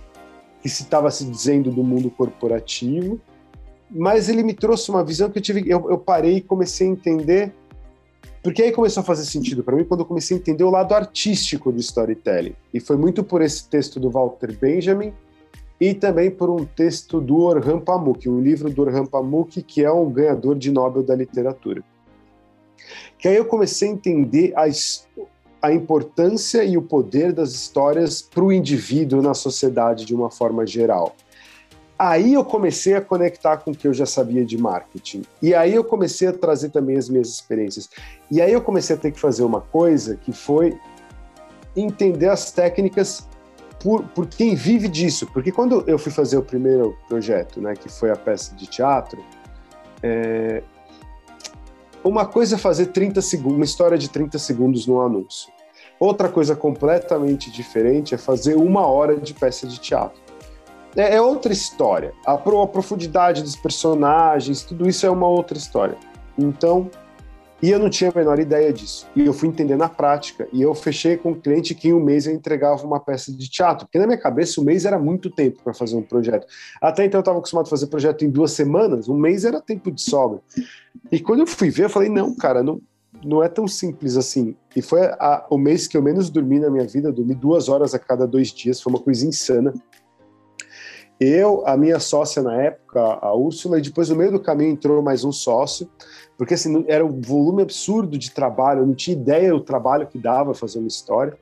que 0.63 0.71
se 0.71 0.85
estava 0.85 1.11
se 1.11 1.27
dizendo 1.27 1.71
do 1.71 1.85
mundo 1.85 2.11
corporativo, 2.11 3.21
mas 3.91 4.31
ele 4.31 4.43
me 4.43 4.55
trouxe 4.55 4.89
uma 4.89 5.05
visão 5.05 5.29
que 5.29 5.37
eu 5.37 5.43
tive, 5.43 5.69
eu, 5.69 5.91
eu 5.91 5.99
parei 5.99 6.37
e 6.37 6.41
comecei 6.41 6.89
a 6.89 6.91
entender 6.91 7.53
porque 8.45 8.63
aí 8.63 8.71
começou 8.71 9.01
a 9.01 9.05
fazer 9.05 9.25
sentido 9.25 9.65
para 9.65 9.75
mim 9.75 9.85
quando 9.85 10.01
eu 10.01 10.07
comecei 10.07 10.37
a 10.37 10.41
entender 10.41 10.65
o 10.65 10.71
lado 10.71 10.93
artístico 10.93 11.73
do 11.73 11.81
storytelling. 11.81 12.55
E 12.75 12.79
foi 12.79 12.95
muito 12.95 13.25
por 13.25 13.41
esse 13.41 13.67
texto 13.67 13.99
do 13.99 14.11
Walter 14.11 14.55
Benjamin 14.55 15.15
e 15.81 15.95
também 15.95 16.31
por 16.31 16.51
um 16.51 16.63
texto 16.63 17.23
do 17.23 17.39
Orhan 17.39 17.81
Pamuk, 17.81 18.29
um 18.29 18.43
livro 18.43 18.69
do 18.69 18.83
Orhan 18.83 19.07
Pamuk, 19.07 19.63
que 19.63 19.83
é 19.83 19.91
um 19.91 20.11
ganhador 20.11 20.57
de 20.57 20.71
Nobel 20.71 21.03
da 21.03 21.17
Literatura. 21.17 21.83
Que 23.19 23.29
aí 23.29 23.37
eu 23.37 23.47
comecei 23.47 23.89
a 23.89 23.93
entender 23.93 24.53
a, 24.55 24.65
a 25.67 25.73
importância 25.73 26.63
e 26.63 26.77
o 26.77 26.83
poder 26.83 27.33
das 27.33 27.53
histórias 27.53 28.21
para 28.21 28.45
o 28.45 28.53
indivíduo 28.53 29.23
na 29.23 29.33
sociedade 29.33 30.05
de 30.05 30.15
uma 30.15 30.31
forma 30.31 30.67
geral. 30.67 31.17
Aí 31.99 32.35
eu 32.35 32.45
comecei 32.45 32.95
a 32.95 33.01
conectar 33.01 33.59
com 33.59 33.71
o 33.71 33.75
que 33.75 33.87
eu 33.87 33.95
já 33.95 34.05
sabia 34.05 34.45
de 34.45 34.59
marketing. 34.59 35.23
E 35.41 35.55
aí 35.55 35.75
eu 35.75 35.85
comecei 35.85 36.27
a 36.27 36.33
trazer 36.33 36.71
também 36.71 36.97
as 36.97 37.09
minhas 37.09 37.29
experiências. 37.29 37.89
E 38.31 38.41
aí 38.43 38.53
eu 38.53 38.61
comecei 38.61 38.97
a 38.97 38.99
ter 38.99 39.13
que 39.13 39.21
fazer 39.21 39.45
uma 39.45 39.61
coisa 39.61 40.17
que 40.17 40.33
foi 40.33 40.77
entender 41.77 42.29
as 42.29 42.51
técnicas 42.51 43.29
por, 43.79 44.03
por 44.09 44.27
quem 44.27 44.57
vive 44.57 44.89
disso. 44.89 45.29
Porque 45.33 45.53
quando 45.53 45.85
eu 45.87 45.97
fui 45.97 46.11
fazer 46.11 46.37
o 46.37 46.43
primeiro 46.43 46.97
projeto, 47.09 47.61
né, 47.61 47.75
que 47.75 47.89
foi 47.89 48.11
a 48.11 48.17
peça 48.17 48.57
de 48.57 48.67
teatro, 48.67 49.23
é... 50.03 50.65
uma 52.03 52.27
coisa 52.27 52.57
é 52.57 52.59
fazer 52.59 52.87
30 52.87 53.23
segundos, 53.23 53.57
uma 53.57 53.65
história 53.65 53.97
de 53.97 54.11
30 54.11 54.37
segundos 54.41 54.85
num 54.89 55.01
anúncio. 55.01 55.49
Outra 56.01 56.29
coisa 56.29 56.57
completamente 56.57 57.53
diferente 57.53 58.17
é 58.17 58.19
fazer 58.19 58.57
uma 58.57 58.85
hora 58.85 59.17
de 59.17 59.33
peça 59.33 59.65
de 59.65 59.79
teatro 59.79 60.24
é, 60.97 61.17
é 61.17 61.21
outra 61.21 61.53
história. 61.53 62.13
A, 62.27 62.33
a 62.35 62.67
profundidade 62.67 63.43
dos 63.43 63.57
personagens, 63.57 64.63
tudo 64.63 64.89
isso 64.89 65.05
é 65.05 65.11
uma 65.11 65.27
outra 65.29 65.57
história. 65.57 65.97
Então, 66.39 66.91
E 67.65 67.71
eu 67.71 67.79
não 67.79 67.89
tinha 67.89 68.11
a 68.11 68.13
menor 68.15 68.39
ideia 68.39 68.71
disso. 68.71 69.07
E 69.17 69.25
eu 69.25 69.33
fui 69.33 69.49
entender 69.49 69.75
na 69.75 69.89
prática. 69.89 70.47
E 70.53 70.61
eu 70.61 70.75
fechei 70.75 71.17
com 71.17 71.31
um 71.31 71.35
cliente 71.35 71.75
que 71.75 71.89
em 71.89 71.93
um 71.95 72.01
mês 72.01 72.27
eu 72.27 72.35
entregava 72.35 72.85
uma 72.87 73.01
peça 73.01 73.33
de 73.33 73.49
teatro. 73.49 73.87
Porque 73.87 73.99
na 73.99 74.07
minha 74.07 74.19
cabeça, 74.19 74.61
um 74.61 74.65
mês 74.65 74.85
era 74.85 74.99
muito 74.99 75.31
tempo 75.31 75.63
para 75.63 75.73
fazer 75.73 75.97
um 75.97 76.03
projeto. 76.03 76.47
Até 76.79 77.07
então 77.07 77.19
eu 77.19 77.23
estava 77.23 77.39
acostumado 77.39 77.67
a 77.67 77.71
fazer 77.71 77.87
projeto 77.87 78.23
em 78.23 78.29
duas 78.29 78.53
semanas. 78.53 79.09
Um 79.09 79.17
mês 79.17 79.47
era 79.47 79.63
tempo 79.63 79.91
de 79.91 80.03
sobra. 80.03 80.41
E 81.11 81.19
quando 81.19 81.41
eu 81.41 81.47
fui 81.47 81.71
ver, 81.71 81.85
eu 81.85 81.91
falei: 81.91 82.11
não, 82.11 82.37
cara, 82.37 82.63
não, 82.63 82.83
não 83.25 83.43
é 83.43 83.49
tão 83.49 83.67
simples 83.67 84.19
assim. 84.19 84.55
E 84.77 84.83
foi 84.83 85.07
a, 85.07 85.47
o 85.49 85.57
mês 85.57 85.87
que 85.87 85.97
eu 85.97 86.03
menos 86.03 86.29
dormi 86.29 86.61
na 86.61 86.69
minha 86.69 86.87
vida. 86.87 87.11
Dormi 87.11 87.35
duas 87.35 87.71
horas 87.71 87.95
a 87.95 87.99
cada 87.99 88.27
dois 88.27 88.49
dias. 88.49 88.79
Foi 88.79 88.93
uma 88.93 89.01
coisa 89.01 89.27
insana. 89.27 89.73
Eu, 91.21 91.67
a 91.67 91.77
minha 91.77 92.01
sócia 92.01 92.43
na 92.43 92.61
época, 92.61 93.01
a 93.01 93.35
Úrsula, 93.35 93.79
e 93.79 93.83
depois 93.83 94.09
no 94.09 94.17
meio 94.17 94.33
do 94.33 94.41
caminho 94.41 94.73
entrou 94.73 95.01
mais 95.03 95.25
um 95.25 95.33
sócio 95.33 95.89
porque 96.37 96.55
assim, 96.55 96.85
era 96.89 97.05
um 97.05 97.21
volume 97.21 97.63
absurdo 97.63 98.19
de 98.19 98.31
trabalho, 98.31 98.81
eu 98.81 98.87
não 98.87 98.95
tinha 98.95 99.17
ideia 99.17 99.53
do 99.53 99.61
trabalho 99.61 100.07
que 100.07 100.19
dava 100.19 100.55
fazer 100.55 100.79
uma 100.79 100.89
história. 100.89 101.37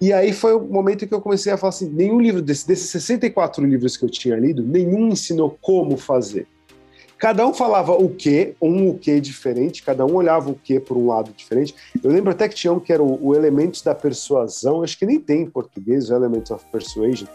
E 0.00 0.12
aí 0.12 0.32
foi 0.32 0.54
o 0.54 0.60
momento 0.60 1.06
que 1.06 1.14
eu 1.14 1.20
comecei 1.20 1.52
a 1.52 1.56
falar 1.56 1.70
assim, 1.70 1.88
nenhum 1.88 2.20
livro 2.20 2.42
desse, 2.42 2.66
desses 2.66 2.90
64 2.90 3.64
livros 3.64 3.96
que 3.96 4.04
eu 4.04 4.10
tinha 4.10 4.36
lido, 4.36 4.62
nenhum 4.62 5.08
ensinou 5.08 5.56
como 5.60 5.96
fazer. 5.96 6.46
Cada 7.18 7.46
um 7.46 7.54
falava 7.54 7.92
o 7.92 8.10
quê, 8.10 8.54
um 8.60 8.90
o 8.90 8.98
quê 8.98 9.18
diferente, 9.20 9.82
cada 9.82 10.04
um 10.04 10.14
olhava 10.16 10.50
o 10.50 10.54
quê 10.54 10.78
por 10.78 10.98
um 10.98 11.06
lado 11.06 11.32
diferente. 11.34 11.74
Eu 12.04 12.10
lembro 12.10 12.30
até 12.30 12.46
que 12.46 12.54
tinha 12.54 12.70
um 12.70 12.78
que 12.78 12.92
era 12.92 13.02
o, 13.02 13.28
o 13.28 13.34
Elementos 13.34 13.80
da 13.80 13.94
Persuasão, 13.94 14.82
acho 14.82 14.98
que 14.98 15.06
nem 15.06 15.18
tem 15.18 15.42
em 15.42 15.50
português, 15.50 16.10
o 16.10 16.14
Elements 16.14 16.50
of 16.50 16.66
Persuasion. 16.70 17.26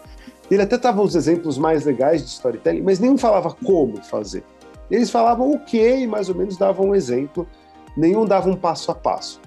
Ele 0.52 0.62
até 0.62 0.76
tava 0.76 1.00
os 1.00 1.14
exemplos 1.14 1.56
mais 1.56 1.86
legais 1.86 2.22
de 2.22 2.28
storytelling, 2.28 2.82
mas 2.82 2.98
nenhum 2.98 3.16
falava 3.16 3.56
como 3.64 3.96
fazer. 4.04 4.44
Eles 4.90 5.10
falavam 5.10 5.50
o 5.50 5.58
quê 5.58 6.00
e 6.00 6.06
mais 6.06 6.28
ou 6.28 6.34
menos 6.34 6.58
davam 6.58 6.90
um 6.90 6.94
exemplo, 6.94 7.48
nenhum 7.96 8.26
dava 8.26 8.50
um 8.50 8.56
passo 8.56 8.90
a 8.90 8.94
passo. 8.94 9.40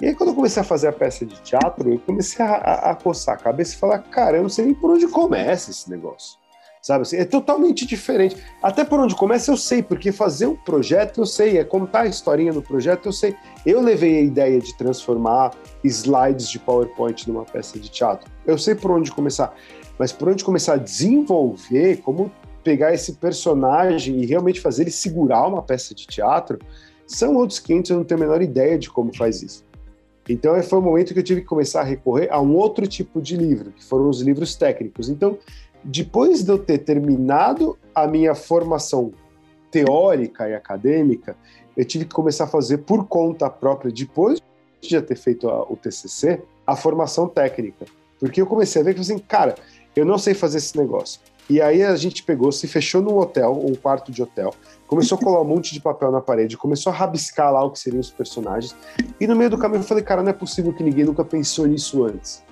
E 0.00 0.06
aí, 0.06 0.14
quando 0.14 0.30
eu 0.30 0.34
comecei 0.34 0.62
a 0.62 0.64
fazer 0.64 0.88
a 0.88 0.92
peça 0.92 1.26
de 1.26 1.38
teatro, 1.42 1.92
eu 1.92 1.98
comecei 1.98 2.42
a, 2.42 2.54
a, 2.54 2.90
a 2.92 2.94
coçar 2.94 3.34
a 3.34 3.38
cabeça 3.38 3.74
e 3.74 3.78
falar: 3.78 3.98
cara, 3.98 4.38
eu 4.38 4.42
não 4.44 4.48
sei 4.48 4.64
nem 4.64 4.74
por 4.74 4.90
onde 4.90 5.06
começa 5.08 5.70
esse 5.70 5.90
negócio. 5.90 6.38
Sabe 6.86 7.02
assim, 7.02 7.16
é 7.16 7.24
totalmente 7.24 7.84
diferente. 7.84 8.36
Até 8.62 8.84
por 8.84 9.00
onde 9.00 9.12
começa 9.12 9.50
eu 9.50 9.56
sei, 9.56 9.82
porque 9.82 10.12
fazer 10.12 10.46
um 10.46 10.54
projeto 10.54 11.20
eu 11.20 11.26
sei, 11.26 11.58
é 11.58 11.64
contar 11.64 12.02
a 12.02 12.06
historinha 12.06 12.52
no 12.52 12.62
projeto 12.62 13.06
eu 13.06 13.12
sei. 13.12 13.34
Eu 13.66 13.80
levei 13.80 14.18
a 14.18 14.22
ideia 14.22 14.60
de 14.60 14.72
transformar 14.78 15.50
slides 15.82 16.48
de 16.48 16.60
PowerPoint 16.60 17.26
numa 17.26 17.44
peça 17.44 17.76
de 17.76 17.90
teatro. 17.90 18.30
Eu 18.46 18.56
sei 18.56 18.76
por 18.76 18.92
onde 18.92 19.10
começar. 19.10 19.52
Mas 19.98 20.12
por 20.12 20.28
onde 20.28 20.44
começar 20.44 20.74
a 20.74 20.78
desenvolver, 20.78 21.98
como 21.98 22.30
pegar 22.62 22.92
esse 22.92 23.12
personagem 23.12 24.20
e 24.20 24.26
realmente 24.26 24.60
fazer 24.60 24.82
ele 24.82 24.90
segurar 24.90 25.46
uma 25.46 25.62
peça 25.62 25.94
de 25.94 26.06
teatro, 26.06 26.58
são 27.06 27.36
outros 27.36 27.58
500, 27.60 27.90
eu 27.90 27.96
não 27.98 28.04
tenho 28.04 28.20
a 28.20 28.24
menor 28.24 28.42
ideia 28.42 28.78
de 28.78 28.90
como 28.90 29.14
faz 29.16 29.42
isso. 29.42 29.64
Então 30.28 30.60
foi 30.62 30.78
o 30.78 30.82
momento 30.82 31.14
que 31.14 31.20
eu 31.20 31.24
tive 31.24 31.42
que 31.42 31.46
começar 31.46 31.82
a 31.82 31.84
recorrer 31.84 32.28
a 32.30 32.40
um 32.40 32.56
outro 32.56 32.86
tipo 32.86 33.22
de 33.22 33.36
livro, 33.36 33.70
que 33.70 33.84
foram 33.84 34.08
os 34.08 34.20
livros 34.20 34.56
técnicos. 34.56 35.08
Então, 35.08 35.38
depois 35.84 36.42
de 36.42 36.50
eu 36.50 36.58
ter 36.58 36.78
terminado 36.78 37.78
a 37.94 38.08
minha 38.08 38.34
formação 38.34 39.12
teórica 39.70 40.48
e 40.48 40.54
acadêmica, 40.54 41.36
eu 41.76 41.84
tive 41.84 42.06
que 42.06 42.14
começar 42.14 42.44
a 42.44 42.48
fazer 42.48 42.78
por 42.78 43.06
conta 43.06 43.48
própria, 43.48 43.92
depois 43.92 44.40
de 44.80 44.88
já 44.88 45.00
ter 45.00 45.16
feito 45.16 45.48
a, 45.48 45.62
o 45.62 45.76
TCC, 45.76 46.42
a 46.66 46.74
formação 46.74 47.28
técnica. 47.28 47.86
Porque 48.18 48.40
eu 48.40 48.46
comecei 48.46 48.80
a 48.80 48.84
ver 48.84 48.94
que, 48.94 49.00
assim, 49.00 49.18
cara, 49.18 49.54
eu 50.00 50.04
não 50.04 50.18
sei 50.18 50.34
fazer 50.34 50.58
esse 50.58 50.76
negócio. 50.76 51.20
E 51.48 51.60
aí 51.60 51.82
a 51.82 51.94
gente 51.94 52.24
pegou, 52.24 52.50
se 52.50 52.66
fechou 52.66 53.00
num 53.00 53.16
hotel, 53.16 53.52
um 53.64 53.74
quarto 53.74 54.10
de 54.10 54.20
hotel, 54.20 54.52
começou 54.86 55.16
a 55.16 55.20
colar 55.20 55.40
um 55.40 55.44
monte 55.44 55.72
de 55.72 55.80
papel 55.80 56.10
na 56.10 56.20
parede, 56.20 56.56
começou 56.56 56.92
a 56.92 56.96
rabiscar 56.96 57.52
lá 57.52 57.64
o 57.64 57.70
que 57.70 57.78
seriam 57.78 58.00
os 58.00 58.10
personagens. 58.10 58.74
E 59.20 59.26
no 59.26 59.36
meio 59.36 59.50
do 59.50 59.58
caminho 59.58 59.80
eu 59.80 59.84
falei, 59.84 60.02
cara, 60.02 60.22
não 60.22 60.30
é 60.30 60.32
possível 60.32 60.72
que 60.72 60.82
ninguém 60.82 61.04
nunca 61.04 61.24
pensou 61.24 61.66
nisso 61.66 62.04
antes. 62.04 62.42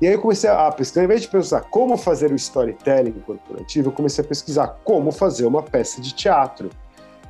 E 0.00 0.06
aí 0.06 0.12
eu 0.12 0.20
comecei 0.20 0.50
a 0.50 0.70
pesquisar, 0.72 1.00
ao 1.00 1.04
invés 1.04 1.22
de 1.22 1.28
pensar 1.28 1.60
como 1.62 1.96
fazer 1.96 2.30
o 2.30 2.34
storytelling 2.34 3.12
corporativo, 3.24 3.88
eu 3.88 3.92
comecei 3.92 4.22
a 4.24 4.26
pesquisar 4.26 4.80
como 4.84 5.10
fazer 5.12 5.46
uma 5.46 5.62
peça 5.62 6.02
de 6.02 6.12
teatro. 6.12 6.68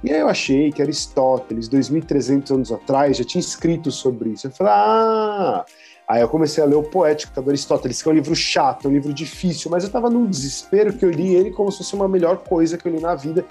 E 0.03 0.13
aí 0.13 0.21
eu 0.21 0.29
achei 0.29 0.73
que 0.73 0.83
Aristóteles, 0.83 1.69
2.300 1.69 2.51
anos 2.53 2.73
atrás, 2.73 3.17
já 3.17 3.25
tinha 3.25 3.41
escrito 3.41 3.91
sobre 3.91 4.31
isso. 4.31 4.47
Eu 4.47 4.51
falei, 4.51 4.73
ah, 4.73 5.65
Aí 6.09 6.21
eu 6.21 6.29
comecei 6.29 6.63
a 6.63 6.67
ler 6.67 6.77
o 6.77 6.85
Poético 6.85 7.41
do 7.41 7.51
Aristóteles, 7.51 8.01
que 8.01 8.09
é 8.09 8.13
um 8.13 8.15
livro 8.15 8.35
chato, 8.35 8.87
um 8.87 8.93
livro 8.93 9.13
difícil, 9.13 9.69
mas 9.71 9.83
eu 9.83 9.89
estava 9.89 10.09
num 10.09 10.25
desespero 10.25 10.93
que 10.93 11.05
eu 11.05 11.11
li 11.11 11.35
ele 11.35 11.51
como 11.51 11.71
se 11.73 11.79
fosse 11.79 11.95
uma 11.95 12.07
melhor 12.07 12.39
coisa 12.39 12.79
que 12.79 12.87
eu 12.87 12.93
li 12.93 13.01
na 13.01 13.17
vida, 13.17 13.45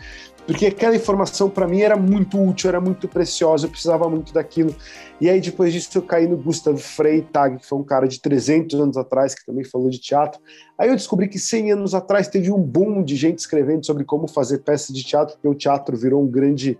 porque 0.47 0.67
aquela 0.67 0.95
informação 0.95 1.49
para 1.49 1.67
mim 1.67 1.81
era 1.81 1.97
muito 1.97 2.41
útil, 2.41 2.69
era 2.69 2.79
muito 2.79 3.09
preciosa, 3.09 3.65
eu 3.65 3.69
precisava 3.69 4.07
muito 4.09 4.31
daquilo. 4.31 4.73
E 5.19 5.29
aí 5.29 5.41
depois 5.41 5.73
disso 5.73 5.89
eu 5.97 6.01
caí 6.01 6.27
no 6.27 6.37
Gustav 6.37 6.77
Freytag, 6.77 7.57
que 7.57 7.65
foi 7.65 7.77
um 7.77 7.83
cara 7.83 8.07
de 8.07 8.21
300 8.21 8.79
anos 8.79 8.95
atrás, 8.95 9.35
que 9.35 9.45
também 9.45 9.65
falou 9.65 9.89
de 9.89 9.99
teatro. 9.99 10.39
Aí 10.77 10.87
eu 10.87 10.95
descobri 10.95 11.27
que 11.27 11.39
100 11.39 11.73
anos 11.73 11.93
atrás 11.93 12.29
teve 12.29 12.51
um 12.51 12.61
boom 12.61 13.03
de 13.03 13.17
gente 13.17 13.39
escrevendo 13.39 13.85
sobre 13.85 14.05
como 14.05 14.29
fazer 14.29 14.59
peças 14.59 14.95
de 14.95 15.03
teatro, 15.03 15.35
porque 15.35 15.47
o 15.47 15.55
teatro 15.55 15.97
virou 15.97 16.23
um 16.23 16.27
grande 16.27 16.77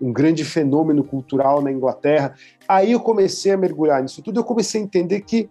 um 0.00 0.12
grande 0.12 0.44
fenômeno 0.44 1.02
cultural 1.02 1.62
na 1.62 1.72
Inglaterra. 1.72 2.34
Aí 2.68 2.92
eu 2.92 3.00
comecei 3.00 3.52
a 3.52 3.56
mergulhar 3.56 4.02
nisso 4.02 4.22
tudo, 4.22 4.40
eu 4.40 4.44
comecei 4.44 4.80
a 4.80 4.84
entender 4.84 5.22
que, 5.22 5.48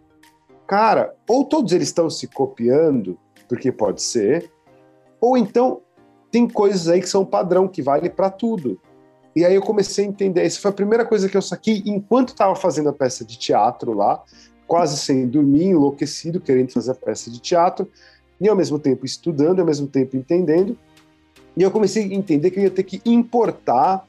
cara, 0.68 1.14
ou 1.28 1.46
todos 1.46 1.72
eles 1.72 1.88
estão 1.88 2.10
se 2.10 2.28
copiando, 2.28 3.18
porque 3.48 3.72
pode 3.72 4.02
ser, 4.02 4.52
ou 5.20 5.38
então 5.38 5.82
tem 6.32 6.48
coisas 6.48 6.88
aí 6.88 7.00
que 7.00 7.10
são 7.10 7.26
padrão, 7.26 7.68
que 7.68 7.82
vale 7.82 8.10
para 8.10 8.30
tudo. 8.30 8.80
E 9.36 9.44
aí 9.44 9.54
eu 9.56 9.62
comecei 9.62 10.06
a 10.06 10.08
entender, 10.08 10.46
essa 10.46 10.60
foi 10.60 10.72
a 10.72 10.74
primeira 10.74 11.06
coisa 11.06 11.28
que 11.28 11.36
eu 11.36 11.42
saquei 11.42 11.84
enquanto 11.86 12.30
estava 12.30 12.56
fazendo 12.56 12.90
a 12.90 12.94
peça 12.94 13.26
de 13.26 13.38
teatro 13.38 13.94
lá, 13.94 14.24
quase 14.66 14.98
sem 14.98 15.28
dormir, 15.28 15.66
enlouquecido, 15.66 16.40
querendo 16.40 16.72
fazer 16.72 16.92
a 16.92 16.96
peça 16.96 17.30
de 17.30 17.40
teatro, 17.40 17.90
e 18.40 18.48
ao 18.48 18.56
mesmo 18.56 18.80
tempo 18.80 19.06
estudando, 19.06 19.60
ao 19.60 19.66
mesmo 19.66 19.88
tempo 19.88 20.16
entendendo. 20.18 20.78
E 21.56 21.64
eu 21.64 21.72
comecei 21.72 22.04
a 22.04 22.14
entender 22.14 22.52
que 22.52 22.60
eu 22.60 22.64
ia 22.64 22.72
ter 22.72 22.84
que 22.84 23.02
importar 23.06 24.06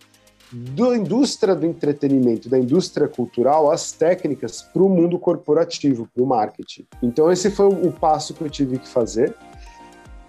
da 0.52 0.96
indústria 0.96 1.54
do 1.54 1.66
entretenimento, 1.66 2.48
da 2.48 2.58
indústria 2.58 3.08
cultural, 3.08 3.70
as 3.70 3.92
técnicas 3.92 4.62
para 4.62 4.82
o 4.82 4.88
mundo 4.88 5.18
corporativo, 5.18 6.08
para 6.14 6.22
o 6.22 6.26
marketing. 6.26 6.86
Então, 7.02 7.30
esse 7.30 7.50
foi 7.50 7.66
o 7.66 7.90
passo 7.90 8.32
que 8.32 8.42
eu 8.42 8.50
tive 8.50 8.78
que 8.78 8.88
fazer. 8.88 9.34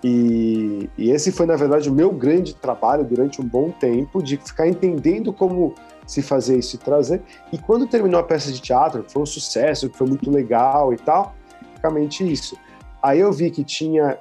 E, 0.04 0.90
e, 0.98 1.12
esse 1.12 1.32
foi, 1.32 1.46
na 1.46 1.56
verdade, 1.56 1.90
o 1.90 1.94
meu 1.94 2.12
grande 2.12 2.56
trabalho 2.56 3.04
durante 3.04 3.42
um 3.42 3.46
bom 3.46 3.72
tempo, 3.72 4.22
de 4.22 4.38
ficar 4.38 4.68
entendendo 4.68 5.32
como 5.34 5.76
se 6.06 6.22
fazer 6.22 6.58
isso 6.58 6.76
e 6.76 6.80
trazer. 6.80 7.22
E 7.52 7.58
quando 7.58 7.88
terminou 7.88 8.20
a 8.20 8.24
peça 8.24 8.52
de 8.52 8.62
teatro, 8.62 9.04
que 9.04 9.12
foi 9.12 9.22
um 9.22 9.26
sucesso, 9.26 9.90
que 9.90 9.98
foi 9.98 10.08
muito 10.08 10.30
legal 10.32 10.94
e 10.94 10.98
tal, 10.98 11.36
basicamente 11.74 12.30
isso. 12.30 12.58
Aí 13.02 13.20
eu 13.20 13.32
vi 13.32 13.52
que 13.52 13.64
tinha 13.64 14.18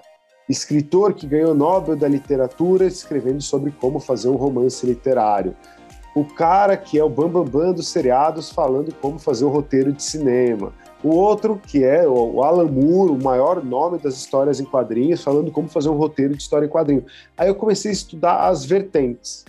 escritor 0.48 1.14
que 1.14 1.26
ganhou 1.26 1.54
Nobel 1.54 1.96
da 1.96 2.06
Literatura 2.06 2.86
escrevendo 2.86 3.40
sobre 3.42 3.70
como 3.72 3.98
fazer 3.98 4.28
um 4.28 4.36
romance 4.36 4.84
literário 4.86 5.56
o 6.16 6.24
cara 6.24 6.78
que 6.78 6.98
é 6.98 7.04
o 7.04 7.10
bambambam 7.10 7.44
bam, 7.44 7.60
bam 7.66 7.72
dos 7.74 7.88
seriados 7.88 8.48
falando 8.48 8.90
como 9.02 9.18
fazer 9.18 9.44
o 9.44 9.50
roteiro 9.50 9.92
de 9.92 10.02
cinema. 10.02 10.72
O 11.04 11.10
outro, 11.10 11.60
que 11.62 11.84
é 11.84 12.08
o 12.08 12.42
Alan 12.42 12.64
Moore, 12.64 13.12
o 13.12 13.22
maior 13.22 13.62
nome 13.62 13.98
das 13.98 14.14
histórias 14.14 14.58
em 14.58 14.64
quadrinhos, 14.64 15.22
falando 15.22 15.52
como 15.52 15.68
fazer 15.68 15.90
um 15.90 15.94
roteiro 15.94 16.34
de 16.34 16.40
história 16.40 16.64
em 16.64 16.70
quadrinho. 16.70 17.04
Aí 17.36 17.48
eu 17.48 17.54
comecei 17.54 17.90
a 17.90 17.92
estudar 17.92 18.48
as 18.48 18.64
vertentes. 18.64 19.44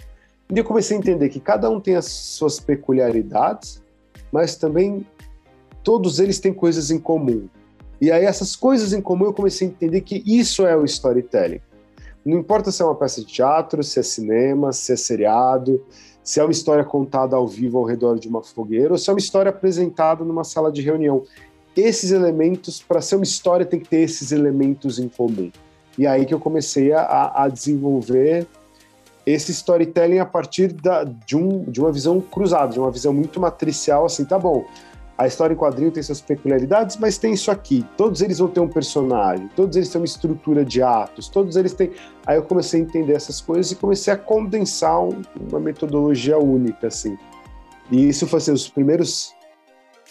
E 0.53 0.57
eu 0.57 0.63
comecei 0.65 0.97
a 0.97 0.99
entender 0.99 1.29
que 1.29 1.39
cada 1.39 1.69
um 1.69 1.79
tem 1.79 1.95
as 1.95 2.05
suas 2.05 2.59
peculiaridades, 2.59 3.81
mas 4.29 4.57
também 4.57 5.07
todos 5.81 6.19
eles 6.19 6.37
têm 6.37 6.53
coisas 6.53 6.91
em 6.91 6.99
comum. 6.99 7.47
E 8.01 8.11
aí 8.11 8.25
essas 8.25 8.57
coisas 8.57 8.91
em 8.91 8.99
comum 8.99 9.23
eu 9.23 9.33
comecei 9.33 9.69
a 9.69 9.71
entender 9.71 10.01
que 10.01 10.21
isso 10.25 10.67
é 10.67 10.75
o 10.75 10.83
storytelling. 10.83 11.61
Não 12.25 12.37
importa 12.37 12.73
se 12.73 12.81
é 12.81 12.85
uma 12.85 12.93
peça 12.93 13.21
de 13.21 13.27
teatro, 13.27 13.81
se 13.81 14.01
é 14.01 14.03
cinema, 14.03 14.73
se 14.73 14.91
é 14.91 14.97
seriado, 14.97 15.81
se 16.27 16.41
é 16.41 16.43
uma 16.43 16.51
história 16.51 16.83
contada 16.83 17.37
ao 17.37 17.47
vivo 17.47 17.77
ao 17.77 17.85
redor 17.85 18.19
de 18.19 18.27
uma 18.27 18.43
fogueira 18.43 18.91
ou 18.91 18.97
se 18.97 19.09
é 19.09 19.13
uma 19.13 19.19
história 19.19 19.47
apresentada 19.47 20.25
numa 20.25 20.43
sala 20.43 20.69
de 20.69 20.81
reunião. 20.81 21.23
Esses 21.73 22.11
elementos, 22.11 22.81
para 22.81 22.99
ser 22.99 23.15
uma 23.15 23.23
história, 23.23 23.65
tem 23.65 23.79
que 23.79 23.87
ter 23.87 24.01
esses 24.01 24.33
elementos 24.33 24.99
em 24.99 25.07
comum. 25.07 25.49
E 25.97 26.05
aí 26.05 26.25
que 26.25 26.33
eu 26.33 26.39
comecei 26.39 26.91
a, 26.91 27.31
a 27.33 27.47
desenvolver 27.47 28.45
esse 29.25 29.53
storytelling 29.53 30.19
a 30.19 30.25
partir 30.25 30.73
da, 30.73 31.05
de, 31.05 31.37
um, 31.37 31.63
de 31.63 31.79
uma 31.79 31.93
visão 31.93 32.19
cruzada, 32.19 32.73
de 32.73 32.79
uma 32.79 32.91
visão 32.91 33.13
muito 33.13 33.39
matricial, 33.39 34.05
assim, 34.05 34.25
tá 34.25 34.37
bom, 34.37 34.65
a 35.17 35.25
história 35.25 35.53
em 35.53 35.57
quadrinho 35.57 35.91
tem 35.91 36.03
suas 36.03 36.21
peculiaridades, 36.21 36.97
mas 36.97 37.17
tem 37.17 37.33
isso 37.33 37.49
aqui. 37.49 37.83
Todos 37.97 38.21
eles 38.21 38.37
vão 38.37 38.47
ter 38.47 38.59
um 38.59 38.67
personagem, 38.67 39.49
todos 39.55 39.75
eles 39.75 39.89
têm 39.89 39.99
uma 39.99 40.05
estrutura 40.05 40.63
de 40.63 40.81
atos, 40.81 41.27
todos 41.27 41.55
eles 41.55 41.73
têm. 41.73 41.91
Aí 42.25 42.37
eu 42.37 42.43
comecei 42.43 42.79
a 42.79 42.83
entender 42.83 43.13
essas 43.13 43.41
coisas 43.41 43.71
e 43.71 43.75
comecei 43.75 44.13
a 44.13 44.17
condensar 44.17 44.99
uma 45.01 45.59
metodologia 45.59 46.37
única, 46.37 46.87
assim. 46.87 47.17
E 47.89 48.07
isso 48.07 48.27
foi 48.27 48.37
assim, 48.37 48.51
os 48.51 48.69
primeiros 48.69 49.35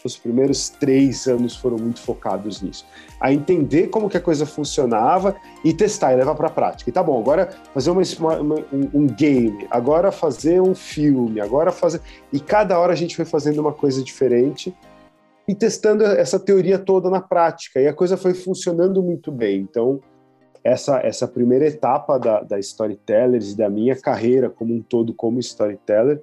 os 0.05 0.17
primeiros 0.17 0.69
três 0.69 1.27
anos 1.27 1.57
foram 1.57 1.79
muito 1.79 2.01
focados 2.01 2.63
nisso. 2.63 2.87
A 3.21 3.33
entender 3.33 3.89
como 3.89 4.09
que 4.09 4.17
a 4.17 4.21
coisa 4.21 4.47
funcionava 4.47 5.35
e 5.65 5.73
testar 5.73 6.13
e 6.13 6.17
levar 6.17 6.37
para 6.37 6.47
a 6.47 6.51
prática. 6.51 6.89
E 6.89 6.93
tá 6.93 7.03
bom, 7.03 7.19
agora 7.19 7.51
fazer 7.75 7.91
uma, 7.91 8.03
uma, 8.39 8.57
um, 8.73 9.07
game, 9.07 9.67
agora 9.69 10.13
fazer 10.13 10.61
um 10.61 10.77
filme, 10.77 11.41
agora 11.41 11.73
fazer. 11.73 12.01
E 12.33 12.39
cada 12.39 12.79
hora 12.79 12.93
a 12.93 12.97
gente 12.97 13.17
foi 13.17 13.25
fazendo 13.25 13.59
uma 13.59 13.73
coisa 13.73 14.03
diferente 14.03 14.73
e 15.49 15.55
testando 15.55 16.05
essa 16.05 16.39
teoria 16.39 16.79
toda 16.79 17.09
na 17.09 17.21
prática. 17.21 17.81
E 17.81 17.87
a 17.87 17.95
coisa 17.95 18.17
foi 18.17 18.35
funcionando 18.35 19.03
muito 19.03 19.31
bem. 19.31 19.61
Então, 19.61 20.01
essa, 20.65 20.99
essa 20.99 21.29
primeira 21.29 21.67
etapa 21.67 22.19
da, 22.19 22.43
da 22.43 22.59
Storytellers 22.59 23.53
e 23.53 23.57
da 23.57 23.71
minha 23.71 23.95
carreira 23.95 24.51
como 24.51 24.75
um 24.75 24.83
todo 24.83 25.15
como 25.15 25.39
storyteller 25.39 26.21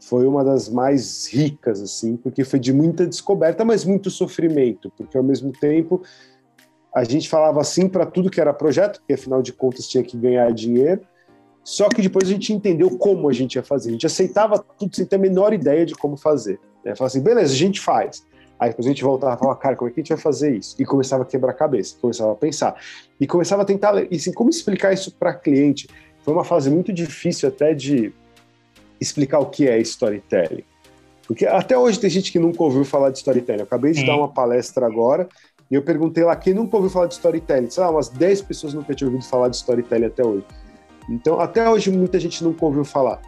foi 0.00 0.26
uma 0.26 0.42
das 0.42 0.68
mais 0.68 1.28
ricas, 1.32 1.80
assim, 1.80 2.16
porque 2.16 2.42
foi 2.42 2.58
de 2.58 2.72
muita 2.72 3.06
descoberta, 3.06 3.64
mas 3.64 3.84
muito 3.84 4.10
sofrimento, 4.10 4.90
porque 4.96 5.16
ao 5.16 5.22
mesmo 5.22 5.52
tempo 5.52 6.02
a 6.92 7.04
gente 7.04 7.28
falava 7.28 7.60
assim 7.60 7.88
para 7.88 8.04
tudo 8.04 8.28
que 8.28 8.40
era 8.40 8.52
projeto, 8.52 8.98
porque 8.98 9.12
afinal 9.12 9.40
de 9.40 9.52
contas 9.52 9.86
tinha 9.86 10.02
que 10.02 10.16
ganhar 10.16 10.52
dinheiro, 10.52 11.02
só 11.62 11.88
que 11.88 12.02
depois 12.02 12.28
a 12.28 12.32
gente 12.32 12.52
entendeu 12.52 12.98
como 12.98 13.28
a 13.28 13.32
gente 13.32 13.54
ia 13.54 13.62
fazer, 13.62 13.90
a 13.90 13.92
gente 13.92 14.06
aceitava 14.06 14.58
tudo 14.58 14.96
sem 14.96 15.06
ter 15.06 15.16
a 15.16 15.18
menor 15.18 15.52
ideia 15.52 15.86
de 15.86 15.94
como 15.94 16.16
fazer. 16.16 16.58
Né? 16.84 16.96
Falava 16.96 17.06
assim, 17.06 17.22
beleza, 17.22 17.52
a 17.52 17.56
gente 17.56 17.80
faz. 17.80 18.26
Aí 18.62 18.68
depois 18.68 18.86
a 18.86 18.90
gente 18.90 19.02
voltava 19.02 19.34
e 19.34 19.38
falava, 19.40 19.58
cara, 19.58 19.74
como 19.74 19.90
é 19.90 19.92
que 19.92 19.98
a 19.98 20.02
gente 20.04 20.10
vai 20.10 20.22
fazer 20.22 20.54
isso? 20.54 20.76
E 20.78 20.84
começava 20.84 21.24
a 21.24 21.26
quebrar 21.26 21.50
a 21.50 21.54
cabeça, 21.54 21.96
começava 22.00 22.30
a 22.30 22.36
pensar. 22.36 22.76
E 23.18 23.26
começava 23.26 23.62
a 23.62 23.64
tentar, 23.64 24.06
e 24.08 24.14
assim, 24.14 24.32
como 24.32 24.50
explicar 24.50 24.92
isso 24.92 25.10
para 25.10 25.34
cliente? 25.34 25.88
Foi 26.24 26.32
uma 26.32 26.44
fase 26.44 26.70
muito 26.70 26.92
difícil 26.92 27.48
até 27.48 27.74
de 27.74 28.12
explicar 29.00 29.40
o 29.40 29.46
que 29.46 29.66
é 29.66 29.80
storytelling. 29.80 30.62
Porque 31.26 31.44
até 31.44 31.76
hoje 31.76 31.98
tem 31.98 32.08
gente 32.08 32.30
que 32.30 32.38
nunca 32.38 32.62
ouviu 32.62 32.84
falar 32.84 33.10
de 33.10 33.18
storytelling. 33.18 33.62
Eu 33.62 33.64
acabei 33.64 33.90
de 33.90 33.98
Sim. 33.98 34.06
dar 34.06 34.16
uma 34.16 34.28
palestra 34.28 34.86
agora 34.86 35.28
e 35.68 35.74
eu 35.74 35.82
perguntei 35.82 36.22
lá 36.22 36.36
quem 36.36 36.54
nunca 36.54 36.76
ouviu 36.76 36.88
falar 36.88 37.08
de 37.08 37.14
storytelling. 37.14 37.68
Sei 37.68 37.82
lá, 37.82 37.90
umas 37.90 38.10
10 38.10 38.42
pessoas 38.42 38.74
nunca 38.74 38.94
tinham 38.94 39.10
ouvido 39.10 39.28
falar 39.28 39.48
de 39.48 39.56
storytelling 39.56 40.06
até 40.06 40.24
hoje. 40.24 40.44
Então, 41.10 41.40
até 41.40 41.68
hoje 41.68 41.90
muita 41.90 42.20
gente 42.20 42.44
nunca 42.44 42.64
ouviu 42.64 42.84
falar. 42.84 43.20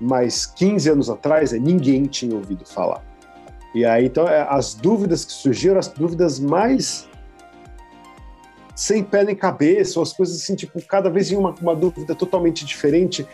Mas 0.00 0.44
15 0.44 0.90
anos 0.90 1.08
atrás, 1.08 1.52
é, 1.52 1.58
ninguém 1.60 2.06
tinha 2.06 2.34
ouvido 2.34 2.66
falar. 2.66 3.11
E 3.74 3.84
aí, 3.84 4.06
então, 4.06 4.28
é, 4.28 4.46
as 4.48 4.74
dúvidas 4.74 5.24
que 5.24 5.32
surgiram, 5.32 5.78
as 5.78 5.88
dúvidas 5.88 6.38
mais 6.38 7.08
sem 8.74 9.02
pé 9.02 9.24
nem 9.24 9.36
cabeça, 9.36 9.98
ou 9.98 10.02
as 10.02 10.12
coisas 10.12 10.40
assim, 10.40 10.54
tipo, 10.54 10.80
cada 10.86 11.08
vez 11.10 11.28
vinha 11.28 11.40
uma, 11.40 11.54
uma 11.60 11.74
dúvida 11.74 12.14
totalmente 12.14 12.64
diferente 12.64 13.26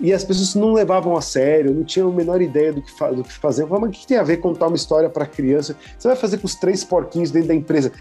e 0.00 0.12
as 0.12 0.24
pessoas 0.24 0.54
não 0.54 0.72
levavam 0.72 1.16
a 1.16 1.20
sério, 1.20 1.72
não 1.72 1.84
tinham 1.84 2.10
a 2.10 2.12
menor 2.12 2.42
ideia 2.42 2.72
do 2.72 2.82
que, 2.82 2.92
do 3.14 3.22
que 3.22 3.32
fazer. 3.32 3.66
Mas 3.66 3.82
o 3.82 3.90
que 3.90 4.06
tem 4.06 4.16
a 4.16 4.22
ver 4.22 4.38
contar 4.38 4.66
uma 4.66 4.76
história 4.76 5.08
para 5.08 5.24
criança? 5.26 5.76
Você 5.96 6.08
vai 6.08 6.16
fazer 6.16 6.38
com 6.38 6.46
os 6.46 6.54
três 6.54 6.82
porquinhos 6.82 7.30
dentro 7.30 7.48
da 7.48 7.54
empresa? 7.54 7.92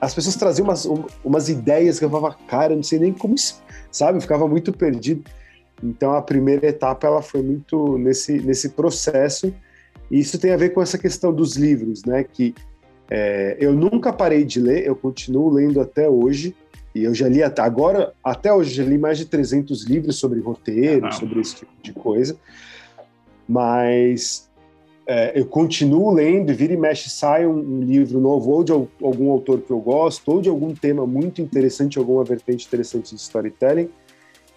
As 0.00 0.14
pessoas 0.14 0.36
traziam 0.36 0.66
umas, 0.66 0.86
umas 1.22 1.48
ideias 1.50 1.98
que 1.98 2.04
eu 2.04 2.10
falava, 2.10 2.34
cara, 2.48 2.74
não 2.74 2.82
sei 2.82 2.98
nem 2.98 3.12
como, 3.12 3.34
sabe? 3.90 4.16
Eu 4.16 4.22
ficava 4.22 4.48
muito 4.48 4.72
perdido. 4.72 5.22
Então 5.82 6.14
a 6.14 6.22
primeira 6.22 6.66
etapa 6.66 7.06
ela 7.06 7.20
foi 7.20 7.42
muito 7.42 7.98
nesse, 7.98 8.40
nesse 8.40 8.70
processo. 8.70 9.54
Isso 10.10 10.38
tem 10.38 10.52
a 10.52 10.56
ver 10.56 10.70
com 10.70 10.82
essa 10.82 10.98
questão 10.98 11.32
dos 11.32 11.56
livros, 11.56 12.04
né? 12.04 12.24
Que 12.24 12.54
é, 13.10 13.56
eu 13.60 13.72
nunca 13.72 14.12
parei 14.12 14.44
de 14.44 14.60
ler, 14.60 14.86
eu 14.86 14.96
continuo 14.96 15.50
lendo 15.50 15.80
até 15.80 16.08
hoje. 16.08 16.54
E 16.92 17.04
eu 17.04 17.14
já 17.14 17.28
li 17.28 17.40
até 17.40 17.62
agora, 17.62 18.12
até 18.22 18.52
hoje, 18.52 18.74
já 18.74 18.84
li 18.84 18.98
mais 18.98 19.16
de 19.16 19.24
300 19.24 19.84
livros 19.84 20.16
sobre 20.16 20.40
roteiro, 20.40 21.06
ah, 21.06 21.12
sobre 21.12 21.40
esse 21.40 21.54
tipo 21.54 21.70
de 21.80 21.92
coisa. 21.92 22.36
Mas 23.48 24.50
é, 25.06 25.38
eu 25.38 25.46
continuo 25.46 26.12
lendo, 26.12 26.52
vira 26.52 26.72
e 26.72 26.76
mexe, 26.76 27.08
sai 27.08 27.46
um, 27.46 27.58
um, 27.58 27.80
livro 27.80 28.20
novo, 28.20 28.50
ou 28.50 28.64
de 28.64 28.72
algum 28.72 29.30
autor 29.30 29.60
que 29.60 29.70
eu 29.70 29.80
gosto, 29.80 30.28
ou 30.30 30.40
de 30.40 30.48
algum 30.48 30.74
tema 30.74 31.06
muito 31.06 31.40
interessante, 31.40 31.98
alguma 31.98 32.24
vertente 32.24 32.66
interessante 32.66 33.14
de 33.14 33.20
storytelling. 33.20 33.88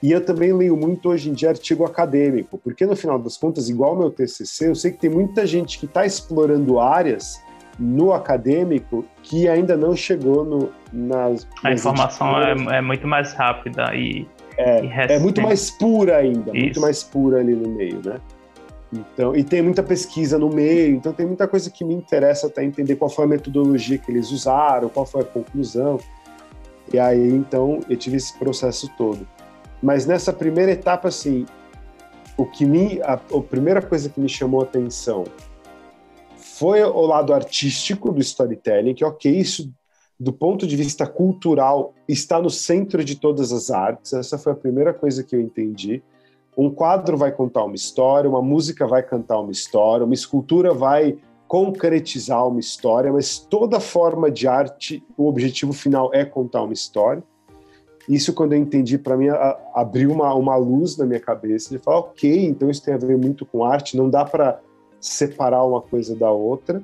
E 0.04 0.12
eu 0.12 0.20
também 0.20 0.52
leio 0.52 0.76
muito 0.76 1.08
hoje 1.08 1.30
em 1.30 1.34
dia 1.34 1.48
artigo 1.48 1.86
acadêmico, 1.86 2.58
porque 2.58 2.86
no 2.86 2.94
final 2.94 3.18
das 3.18 3.38
contas, 3.38 3.70
igual 3.70 3.96
meu 3.96 4.12
TCC, 4.12 4.68
eu 4.68 4.76
sei 4.76 4.92
que 4.92 4.98
tem 4.98 5.10
muita 5.10 5.48
gente 5.48 5.80
que 5.80 5.86
está 5.86 6.06
explorando 6.06 6.78
áreas 6.78 7.42
no 7.80 8.12
acadêmico 8.12 9.06
que 9.22 9.48
ainda 9.48 9.78
não 9.78 9.96
chegou 9.96 10.44
no, 10.44 10.70
nas. 10.92 11.48
A 11.64 11.72
informação 11.72 12.38
é, 12.38 12.80
é, 12.80 12.82
muito 12.82 13.08
mais 13.08 13.32
rápida 13.32 13.96
e. 13.96 14.28
É, 14.58 14.84
e 14.84 15.14
é 15.14 15.20
muito 15.20 15.42
mais 15.42 15.72
pura 15.72 16.18
ainda, 16.18 16.52
Isso. 16.52 16.64
muito 16.66 16.82
mais 16.82 17.02
pura 17.02 17.40
ali 17.40 17.56
no 17.56 17.70
meio, 17.70 18.02
né? 18.04 18.18
Então, 18.92 19.34
e 19.34 19.42
tem 19.42 19.62
muita 19.62 19.82
pesquisa 19.82 20.38
no 20.38 20.50
meio, 20.50 20.98
então 20.98 21.14
tem 21.14 21.26
muita 21.26 21.48
coisa 21.48 21.72
que 21.72 21.86
me 21.86 21.94
interessa 21.94 22.48
até 22.48 22.62
entender 22.62 22.98
qual 22.98 23.10
foi 23.10 23.24
a 23.24 23.28
metodologia 23.28 23.98
que 23.98 24.12
eles 24.12 24.32
usaram, 24.32 24.90
qual 24.90 25.06
foi 25.06 25.22
a 25.22 25.26
conclusão. 25.26 25.98
E 26.92 27.00
aí, 27.00 27.30
então, 27.30 27.80
eu 27.90 27.96
tive 27.96 28.18
esse 28.18 28.38
processo 28.38 28.92
todo. 28.98 29.26
Mas 29.84 30.06
nessa 30.06 30.32
primeira 30.32 30.72
etapa, 30.72 31.10
assim, 31.10 31.46
o 32.38 32.46
que 32.46 32.66
me, 32.66 33.02
a, 33.02 33.16
a 33.16 33.42
primeira 33.42 33.82
coisa 33.82 34.08
que 34.08 34.18
me 34.18 34.30
chamou 34.30 34.62
a 34.62 34.64
atenção 34.64 35.26
foi 36.38 36.82
o 36.82 37.02
lado 37.02 37.34
artístico 37.34 38.10
do 38.10 38.22
storytelling, 38.22 38.94
que 38.94 39.04
ok, 39.04 39.30
isso 39.30 39.70
do 40.18 40.32
ponto 40.32 40.66
de 40.66 40.78
vista 40.78 41.06
cultural 41.06 41.94
está 42.08 42.42
no 42.42 42.50
centro 42.50 43.04
de 43.04 43.18
todas 43.18 43.52
as 43.52 43.70
artes. 43.70 44.14
Essa 44.14 44.38
foi 44.38 44.54
a 44.54 44.56
primeira 44.56 44.94
coisa 44.94 45.22
que 45.22 45.36
eu 45.36 45.42
entendi. 45.42 46.02
Um 46.58 46.70
quadro 46.70 47.18
vai 47.18 47.34
contar 47.34 47.66
uma 47.66 47.76
história, 47.76 48.30
uma 48.30 48.42
música 48.42 48.88
vai 48.88 49.04
cantar 49.04 49.40
uma 49.40 49.52
história, 49.52 50.06
uma 50.06 50.14
escultura 50.14 50.74
vai 50.74 51.18
concretizar 51.46 52.48
uma 52.48 52.60
história, 52.60 53.12
mas 53.12 53.38
toda 53.38 53.82
forma 53.82 54.32
de 54.32 54.48
arte, 54.48 55.04
o 55.18 55.28
objetivo 55.28 55.74
final 55.74 56.10
é 56.14 56.24
contar 56.24 56.64
uma 56.64 56.74
história. 56.74 57.22
Isso, 58.08 58.34
quando 58.34 58.54
eu 58.54 58.60
entendi, 58.60 58.98
para 58.98 59.16
mim, 59.16 59.30
a, 59.30 59.58
abriu 59.74 60.12
uma, 60.12 60.34
uma 60.34 60.56
luz 60.56 60.98
na 60.98 61.06
minha 61.06 61.20
cabeça 61.20 61.70
de 61.70 61.78
falar, 61.78 62.00
ok, 62.00 62.46
então 62.46 62.70
isso 62.70 62.84
tem 62.84 62.94
a 62.94 62.98
ver 62.98 63.18
muito 63.18 63.46
com 63.46 63.64
arte, 63.64 63.96
não 63.96 64.10
dá 64.10 64.26
para 64.26 64.60
separar 65.00 65.64
uma 65.64 65.82
coisa 65.82 66.16
da 66.16 66.32
outra. 66.32 66.84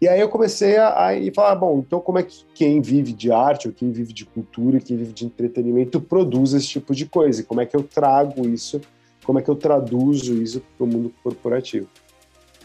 E 0.00 0.08
aí 0.08 0.20
eu 0.20 0.30
comecei 0.30 0.78
a, 0.78 1.10
a 1.10 1.12
falar, 1.34 1.54
bom, 1.54 1.78
então 1.78 2.00
como 2.00 2.18
é 2.18 2.22
que 2.22 2.44
quem 2.54 2.80
vive 2.80 3.12
de 3.12 3.30
arte, 3.30 3.68
ou 3.68 3.74
quem 3.74 3.90
vive 3.90 4.12
de 4.12 4.24
cultura, 4.24 4.80
quem 4.80 4.96
vive 4.96 5.12
de 5.12 5.26
entretenimento 5.26 6.00
produz 6.00 6.54
esse 6.54 6.68
tipo 6.68 6.94
de 6.94 7.04
coisa? 7.06 7.40
E 7.40 7.44
como 7.44 7.60
é 7.60 7.66
que 7.66 7.76
eu 7.76 7.82
trago 7.82 8.48
isso, 8.48 8.80
como 9.24 9.38
é 9.38 9.42
que 9.42 9.50
eu 9.50 9.56
traduzo 9.56 10.34
isso 10.42 10.62
para 10.76 10.84
o 10.84 10.86
mundo 10.86 11.12
corporativo? 11.22 11.86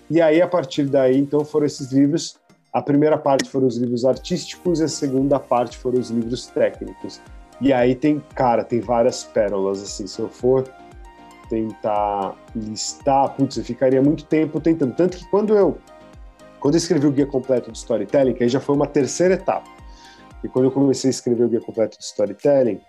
E 0.10 0.22
aí, 0.22 0.42
a 0.42 0.48
partir 0.48 0.86
daí, 0.86 1.18
então, 1.18 1.44
foram 1.44 1.66
esses 1.66 1.92
livros. 1.92 2.38
A 2.72 2.82
primeira 2.82 3.18
parte 3.18 3.50
foram 3.50 3.68
os 3.68 3.78
livros 3.78 4.06
artísticos 4.06 4.80
e 4.80 4.84
a 4.84 4.88
segunda 4.88 5.40
parte 5.40 5.78
foram 5.78 6.00
os 6.00 6.10
livros 6.10 6.48
técnicos. 6.48 7.20
E 7.62 7.72
aí 7.72 7.96
tem, 7.96 8.22
cara, 8.34 8.64
tem 8.64 8.82
várias 8.82 9.24
pérolas, 9.24 9.82
assim, 9.82 10.08
se 10.08 10.20
eu 10.20 10.30
for 10.30 10.70
tentar 11.50 12.36
listar, 12.56 13.34
putz, 13.36 13.58
eu 13.58 13.64
ficaria 13.64 14.02
muito 14.02 14.26
tempo 14.26 14.60
tentando. 14.60 14.94
Tanto 14.96 15.18
que 15.18 15.30
quando 15.30 15.56
eu, 15.56 15.78
quando 16.60 16.74
eu 16.74 16.78
escrevi 16.78 17.08
o 17.08 17.12
guia 17.12 17.26
completo 17.26 17.72
de 17.72 17.78
storytelling, 17.78 18.34
que 18.34 18.44
aí 18.44 18.50
já 18.50 18.60
foi 18.60 18.76
uma 18.76 18.88
terceira 18.88 19.36
etapa, 19.36 19.70
e 20.44 20.48
quando 20.48 20.66
eu 20.66 20.72
comecei 20.72 21.10
a 21.10 21.12
escrever 21.12 21.46
o 21.46 21.50
guia 21.50 21.62
completo 21.62 21.98
de 21.98 22.04
storytelling, 22.04 22.80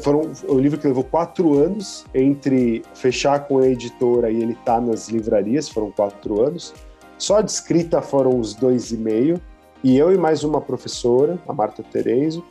foram 0.00 0.30
o 0.48 0.58
livro 0.58 0.78
que 0.78 0.86
levou 0.86 1.04
quatro 1.04 1.58
anos 1.58 2.04
entre 2.14 2.82
fechar 2.94 3.46
com 3.46 3.58
a 3.58 3.66
editora 3.66 4.30
e 4.30 4.42
ele 4.42 4.52
estar 4.52 4.76
tá 4.76 4.80
nas 4.80 5.08
livrarias, 5.08 5.68
foram 5.68 5.90
quatro 5.90 6.42
anos. 6.42 6.74
Só 7.18 7.40
de 7.40 7.50
escrita 7.50 8.00
foram 8.00 8.38
os 8.38 8.54
dois 8.54 8.90
e 8.90 8.96
meio, 8.96 9.40
e 9.84 9.96
eu 9.96 10.12
e 10.12 10.18
mais 10.18 10.44
uma 10.44 10.60
professora, 10.60 11.38
a 11.46 11.52
Marta 11.52 11.82
Terenzo. 11.82 12.42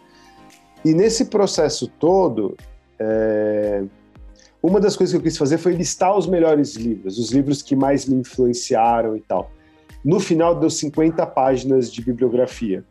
E 0.86 0.94
nesse 0.94 1.26
processo 1.26 1.88
todo, 1.88 2.56
é, 3.00 3.84
uma 4.62 4.80
das 4.80 4.96
coisas 4.96 5.12
que 5.12 5.18
eu 5.18 5.24
quis 5.24 5.36
fazer 5.36 5.58
foi 5.58 5.74
listar 5.74 6.16
os 6.16 6.28
melhores 6.28 6.76
livros, 6.76 7.18
os 7.18 7.32
livros 7.32 7.64
que 7.64 7.76
mais 7.76 8.06
me 8.06 8.18
influenciaram 8.18 9.18
e 9.18 9.20
tal. 9.20 9.52
No 10.04 10.20
final 10.20 10.54
deu 10.54 10.70
50 10.70 11.26
páginas 11.26 11.92
de 11.92 12.04
bibliografia. 12.04 12.84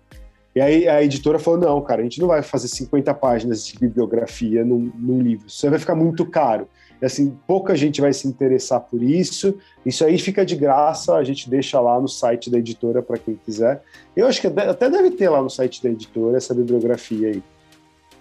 E 0.56 0.60
aí 0.60 0.88
a 0.88 1.04
editora 1.04 1.38
falou: 1.38 1.60
não, 1.60 1.80
cara, 1.82 2.00
a 2.00 2.02
gente 2.02 2.20
não 2.20 2.26
vai 2.26 2.42
fazer 2.42 2.66
50 2.66 3.14
páginas 3.14 3.64
de 3.64 3.78
bibliografia 3.78 4.64
num, 4.64 4.90
num 4.96 5.20
livro, 5.22 5.46
isso 5.46 5.70
vai 5.70 5.78
ficar 5.78 5.94
muito 5.94 6.26
caro. 6.26 6.66
E 7.00 7.06
assim, 7.06 7.36
pouca 7.46 7.76
gente 7.76 8.00
vai 8.00 8.12
se 8.12 8.26
interessar 8.26 8.80
por 8.80 9.00
isso. 9.00 9.56
Isso 9.86 10.04
aí 10.04 10.18
fica 10.18 10.44
de 10.44 10.56
graça, 10.56 11.14
a 11.14 11.22
gente 11.22 11.48
deixa 11.48 11.80
lá 11.80 12.00
no 12.00 12.08
site 12.08 12.50
da 12.50 12.58
editora 12.58 13.00
para 13.02 13.18
quem 13.18 13.36
quiser. 13.36 13.82
Eu 14.16 14.26
acho 14.26 14.40
que 14.40 14.48
até 14.48 14.90
deve 14.90 15.12
ter 15.12 15.28
lá 15.28 15.40
no 15.40 15.50
site 15.50 15.80
da 15.80 15.90
editora 15.90 16.36
essa 16.36 16.52
bibliografia 16.52 17.28
aí. 17.28 17.42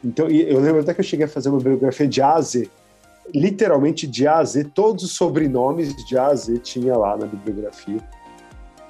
Então, 0.03 0.27
eu 0.27 0.59
lembro 0.59 0.81
até 0.81 0.93
que 0.93 0.99
eu 0.99 1.05
cheguei 1.05 1.25
a 1.25 1.29
fazer 1.29 1.49
uma 1.49 1.57
bibliografia 1.57 2.07
de 2.07 2.21
A 2.21 2.33
a 2.33 2.41
Z, 2.41 2.69
literalmente 3.33 4.05
de 4.05 4.27
A 4.27 4.39
a 4.39 4.43
Z, 4.43 4.65
todos 4.65 5.03
os 5.03 5.15
sobrenomes 5.15 5.95
de 6.05 6.17
A 6.17 6.27
a 6.27 6.35
Z 6.35 6.57
tinha 6.57 6.97
lá 6.97 7.15
na 7.15 7.25
bibliografia. 7.25 8.01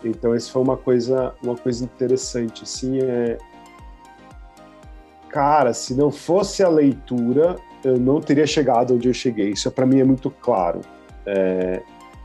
Então, 0.04 0.36
isso 0.36 0.52
foi 0.52 0.62
uma 0.62 0.76
coisa, 0.76 1.34
uma 1.43 1.56
coisa 1.56 1.84
interessante, 1.84 2.63
assim, 2.63 2.99
é... 2.99 3.38
Cara, 5.30 5.73
se 5.73 5.95
não 5.95 6.12
fosse 6.12 6.62
a 6.62 6.69
leitura, 6.69 7.56
eu 7.84 7.99
não 7.99 8.21
teria 8.21 8.45
chegado 8.45 8.93
onde 8.93 9.08
eu 9.08 9.13
cheguei. 9.13 9.49
Isso 9.49 9.71
para 9.71 9.86
mim 9.86 9.99
é 9.99 10.04
muito 10.04 10.30
claro. 10.30 10.82
É... 11.26 11.82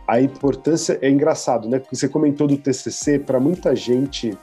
a 0.06 0.20
importância 0.20 0.98
é 1.00 1.08
engraçado, 1.08 1.68
né? 1.68 1.78
Porque 1.78 1.96
você 1.96 2.08
comentou 2.08 2.46
do 2.46 2.56
TCC, 2.56 3.18
para 3.18 3.38
muita 3.38 3.74
gente 3.76 4.36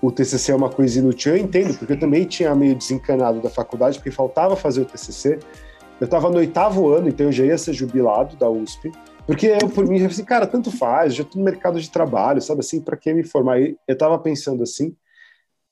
o 0.00 0.10
TCC 0.10 0.52
é 0.52 0.54
uma 0.54 0.70
coisa 0.70 0.98
inútil. 0.98 1.36
Eu 1.36 1.42
entendo, 1.42 1.76
porque 1.76 1.92
eu 1.92 1.98
também 1.98 2.24
tinha 2.24 2.54
meio 2.54 2.74
desencanado 2.74 3.40
da 3.40 3.50
faculdade, 3.50 3.98
porque 3.98 4.10
faltava 4.10 4.56
fazer 4.56 4.82
o 4.82 4.84
TCC. 4.84 5.38
Eu 6.00 6.04
estava 6.04 6.30
no 6.30 6.36
oitavo 6.36 6.88
ano, 6.88 7.08
então 7.08 7.26
eu 7.26 7.32
já 7.32 7.44
ia 7.44 7.58
ser 7.58 7.72
jubilado 7.72 8.36
da 8.36 8.48
USP. 8.48 8.92
Porque 9.26 9.46
eu, 9.46 9.68
por 9.68 9.86
mim, 9.86 9.98
eu 9.98 10.06
assim, 10.06 10.24
cara, 10.24 10.46
tanto 10.46 10.70
faz, 10.70 11.14
já 11.14 11.22
estou 11.22 11.38
no 11.38 11.44
mercado 11.44 11.78
de 11.80 11.90
trabalho, 11.90 12.40
sabe 12.40 12.60
assim, 12.60 12.80
para 12.80 12.96
que 12.96 13.12
me 13.12 13.24
formar? 13.24 13.60
Eu 13.60 13.76
estava 13.86 14.18
pensando 14.18 14.62
assim. 14.62 14.96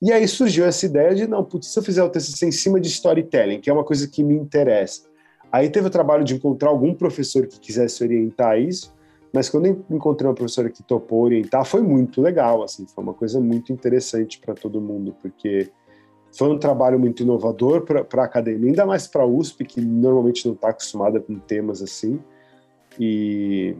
E 0.02 0.12
aí 0.12 0.28
surgiu 0.28 0.66
essa 0.66 0.84
ideia 0.84 1.14
de, 1.14 1.26
não, 1.26 1.42
putz, 1.42 1.68
se 1.68 1.78
eu 1.78 1.82
fizer 1.82 2.02
o 2.02 2.10
TCC 2.10 2.46
em 2.46 2.52
cima 2.52 2.78
de 2.78 2.88
storytelling, 2.88 3.60
que 3.60 3.70
é 3.70 3.72
uma 3.72 3.84
coisa 3.84 4.06
que 4.08 4.22
me 4.22 4.34
interessa. 4.34 5.02
Aí 5.50 5.70
teve 5.70 5.86
o 5.86 5.90
trabalho 5.90 6.22
de 6.22 6.34
encontrar 6.34 6.68
algum 6.68 6.92
professor 6.92 7.46
que 7.46 7.58
quisesse 7.58 8.04
orientar 8.04 8.60
isso. 8.60 8.92
Mas 9.36 9.50
quando 9.50 9.66
eu 9.66 9.84
encontrei 9.90 10.26
uma 10.26 10.34
professora 10.34 10.70
que 10.70 10.82
topou 10.82 11.24
orientar, 11.24 11.62
foi 11.66 11.82
muito 11.82 12.22
legal, 12.22 12.62
assim, 12.62 12.86
foi 12.86 13.04
uma 13.04 13.12
coisa 13.12 13.38
muito 13.38 13.70
interessante 13.70 14.40
para 14.40 14.54
todo 14.54 14.80
mundo, 14.80 15.14
porque 15.20 15.70
foi 16.34 16.48
um 16.48 16.58
trabalho 16.58 16.98
muito 16.98 17.22
inovador 17.22 17.82
para 17.82 18.22
a 18.22 18.24
academia, 18.24 18.70
ainda 18.70 18.86
mais 18.86 19.06
para 19.06 19.24
a 19.24 19.26
USP, 19.26 19.66
que 19.66 19.78
normalmente 19.78 20.46
não 20.46 20.54
está 20.54 20.70
acostumada 20.70 21.20
com 21.20 21.38
temas 21.38 21.82
assim. 21.82 22.18
E, 22.98 23.76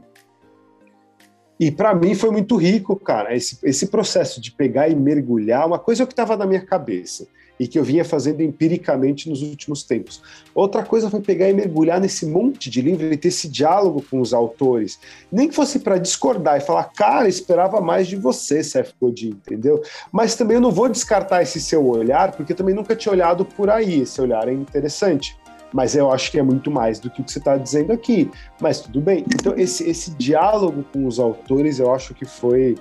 e 1.59 1.71
para 1.71 1.95
mim 1.95 2.15
foi 2.15 2.31
muito 2.31 2.57
rico, 2.57 2.95
cara, 2.95 3.35
esse, 3.35 3.59
esse 3.63 3.87
processo 3.87 4.43
de 4.43 4.53
pegar 4.53 4.91
e 4.91 4.95
mergulhar, 4.95 5.67
uma 5.67 5.79
coisa 5.79 6.05
que 6.05 6.13
estava 6.13 6.37
na 6.37 6.45
minha 6.45 6.67
cabeça 6.67 7.27
e 7.59 7.67
que 7.67 7.79
eu 7.79 7.85
vinha 7.85 8.05
fazendo 8.05 8.43
empiricamente 8.43 9.29
nos 9.29 9.43
últimos 9.43 9.83
tempos. 9.83 10.23
Outra 10.55 10.83
coisa 10.83 11.11
foi 11.11 11.21
pegar 11.21 11.49
e 11.49 11.55
mergulhar 11.55 12.01
nesse 12.01 12.27
monte 12.27 12.69
de 12.71 12.83
livro 12.83 13.13
e 13.13 13.17
ter 13.17 13.29
esse 13.29 13.49
diálogo 13.49 14.05
com 14.09 14.21
os 14.21 14.35
autores. 14.35 14.99
Nem 15.31 15.49
que 15.49 15.55
fosse 15.55 15.79
para 15.79 15.99
discordar 15.99 16.59
e 16.59 16.61
falar, 16.61 16.85
cara, 16.85 17.29
esperava 17.29 17.81
mais 17.81 18.07
de 18.07 18.17
você, 18.17 18.63
Seth 18.63 18.95
Godin, 19.01 19.31
entendeu? 19.31 19.83
Mas 20.13 20.35
também 20.35 20.57
eu 20.57 20.61
não 20.61 20.71
vou 20.71 20.89
descartar 20.89 21.43
esse 21.43 21.61
seu 21.61 21.87
olhar, 21.87 22.33
porque 22.33 22.53
eu 22.53 22.57
também 22.57 22.75
nunca 22.75 22.95
tinha 22.95 23.13
olhado 23.13 23.45
por 23.45 23.71
aí. 23.71 24.03
Esse 24.03 24.21
olhar 24.21 24.49
é 24.49 24.53
interessante. 24.53 25.37
Mas 25.73 25.97
eu 25.97 26.11
acho 26.11 26.31
que 26.31 26.39
é 26.39 26.43
muito 26.43 26.71
mais 26.71 26.99
do 26.99 27.11
que 27.11 27.21
o 27.21 27.25
que 27.25 27.33
você 27.33 27.39
está 27.39 27.57
dizendo 27.57 27.93
aqui. 27.93 28.31
Mas 28.61 28.81
tudo 28.81 29.01
bem. 29.01 29.25
Então, 29.35 29.55
esse, 29.57 29.89
esse 29.89 30.11
diálogo 30.13 30.85
com 30.93 31.07
os 31.07 31.19
autores, 31.19 31.79
eu 31.79 31.93
acho 31.93 32.15
que 32.15 32.25
foi. 32.25 32.77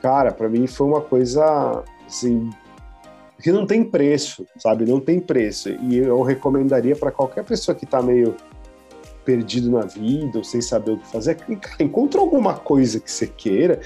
Cara, 0.00 0.32
para 0.32 0.48
mim 0.48 0.66
foi 0.66 0.86
uma 0.86 1.00
coisa 1.00 1.84
assim, 2.06 2.50
que 3.42 3.52
não 3.52 3.66
tem 3.66 3.84
preço, 3.84 4.46
sabe? 4.58 4.84
Não 4.84 5.00
tem 5.00 5.20
preço. 5.20 5.68
E 5.68 5.96
eu 5.96 6.22
recomendaria 6.22 6.96
para 6.96 7.10
qualquer 7.10 7.44
pessoa 7.44 7.74
que 7.74 7.84
está 7.84 8.02
meio 8.02 8.34
perdido 9.24 9.70
na 9.70 9.82
vida 9.82 10.38
ou 10.38 10.44
sem 10.44 10.62
saber 10.62 10.92
o 10.92 10.98
que 10.98 11.06
fazer, 11.08 11.36
encontra 11.80 12.20
alguma 12.20 12.54
coisa 12.54 13.00
que 13.00 13.10
você 13.10 13.26
queira 13.26 13.80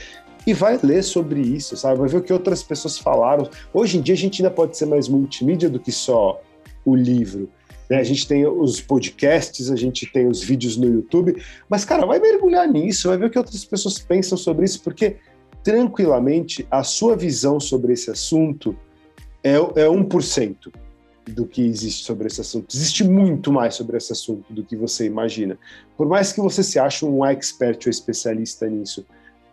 e 0.46 0.52
vai 0.52 0.78
ler 0.82 1.02
sobre 1.02 1.40
isso, 1.40 1.76
sabe? 1.76 1.98
Vai 1.98 2.08
ver 2.08 2.18
o 2.18 2.22
que 2.22 2.32
outras 2.32 2.62
pessoas 2.62 2.98
falaram. 2.98 3.48
Hoje 3.72 3.98
em 3.98 4.02
dia 4.02 4.14
a 4.14 4.18
gente 4.18 4.42
ainda 4.42 4.54
pode 4.54 4.76
ser 4.76 4.86
mais 4.86 5.08
multimídia 5.08 5.68
do 5.68 5.80
que 5.80 5.90
só 5.90 6.40
o 6.84 6.94
livro. 6.94 7.48
Né? 7.88 7.98
A 7.98 8.04
gente 8.04 8.26
tem 8.26 8.46
os 8.46 8.80
podcasts, 8.80 9.70
a 9.70 9.76
gente 9.76 10.06
tem 10.06 10.28
os 10.28 10.42
vídeos 10.42 10.76
no 10.76 10.86
YouTube, 10.86 11.42
mas, 11.68 11.84
cara, 11.84 12.06
vai 12.06 12.18
mergulhar 12.20 12.68
nisso, 12.68 13.08
vai 13.08 13.18
ver 13.18 13.26
o 13.26 13.30
que 13.30 13.38
outras 13.38 13.64
pessoas 13.64 13.98
pensam 13.98 14.38
sobre 14.38 14.64
isso, 14.64 14.82
porque 14.82 15.16
tranquilamente 15.62 16.66
a 16.70 16.82
sua 16.82 17.16
visão 17.16 17.58
sobre 17.58 17.92
esse 17.92 18.10
assunto 18.10 18.76
é, 19.42 19.54
é 19.54 19.86
1% 19.86 20.72
do 21.28 21.46
que 21.46 21.62
existe 21.62 22.04
sobre 22.04 22.26
esse 22.26 22.40
assunto. 22.40 22.74
Existe 22.74 23.04
muito 23.04 23.52
mais 23.52 23.74
sobre 23.74 23.96
esse 23.96 24.12
assunto 24.12 24.52
do 24.52 24.64
que 24.64 24.76
você 24.76 25.06
imagina. 25.06 25.58
Por 25.96 26.08
mais 26.08 26.32
que 26.32 26.40
você 26.40 26.62
se 26.62 26.78
ache 26.78 27.04
um 27.04 27.24
expert 27.24 27.86
ou 27.86 27.90
especialista 27.90 28.66
nisso, 28.66 29.06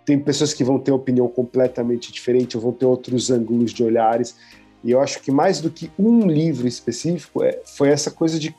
tem 0.05 0.17
pessoas 0.17 0.53
que 0.53 0.63
vão 0.63 0.79
ter 0.79 0.91
opinião 0.91 1.27
completamente 1.27 2.11
diferente, 2.11 2.55
ou 2.55 2.63
vão 2.63 2.71
ter 2.71 2.85
outros 2.85 3.29
ângulos 3.29 3.73
de 3.73 3.83
olhares. 3.83 4.35
E 4.83 4.91
eu 4.91 5.01
acho 5.01 5.21
que 5.21 5.31
mais 5.31 5.59
do 5.59 5.69
que 5.69 5.91
um 5.99 6.27
livro 6.27 6.67
específico, 6.67 7.43
é, 7.43 7.61
foi 7.65 7.89
essa 7.89 8.09
coisa 8.09 8.39
de 8.39 8.55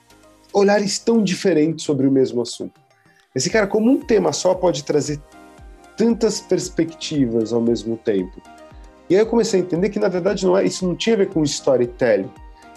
olhares 0.52 0.98
tão 0.98 1.22
diferentes 1.22 1.84
sobre 1.84 2.06
o 2.06 2.10
mesmo 2.10 2.42
assunto. 2.42 2.78
Esse 3.34 3.48
cara, 3.48 3.66
como 3.66 3.90
um 3.90 4.00
tema 4.00 4.32
só, 4.32 4.54
pode 4.54 4.84
trazer 4.84 5.20
tantas 5.96 6.40
perspectivas 6.40 7.52
ao 7.52 7.60
mesmo 7.60 7.96
tempo. 7.96 8.40
E 9.08 9.14
aí 9.14 9.22
eu 9.22 9.26
comecei 9.26 9.60
a 9.60 9.62
entender 9.62 9.88
que, 9.88 9.98
na 9.98 10.08
verdade, 10.08 10.44
não 10.44 10.56
é, 10.56 10.64
isso 10.64 10.86
não 10.86 10.94
tinha 10.94 11.14
a 11.14 11.18
ver 11.18 11.30
com 11.30 11.42
storytelling. 11.42 12.30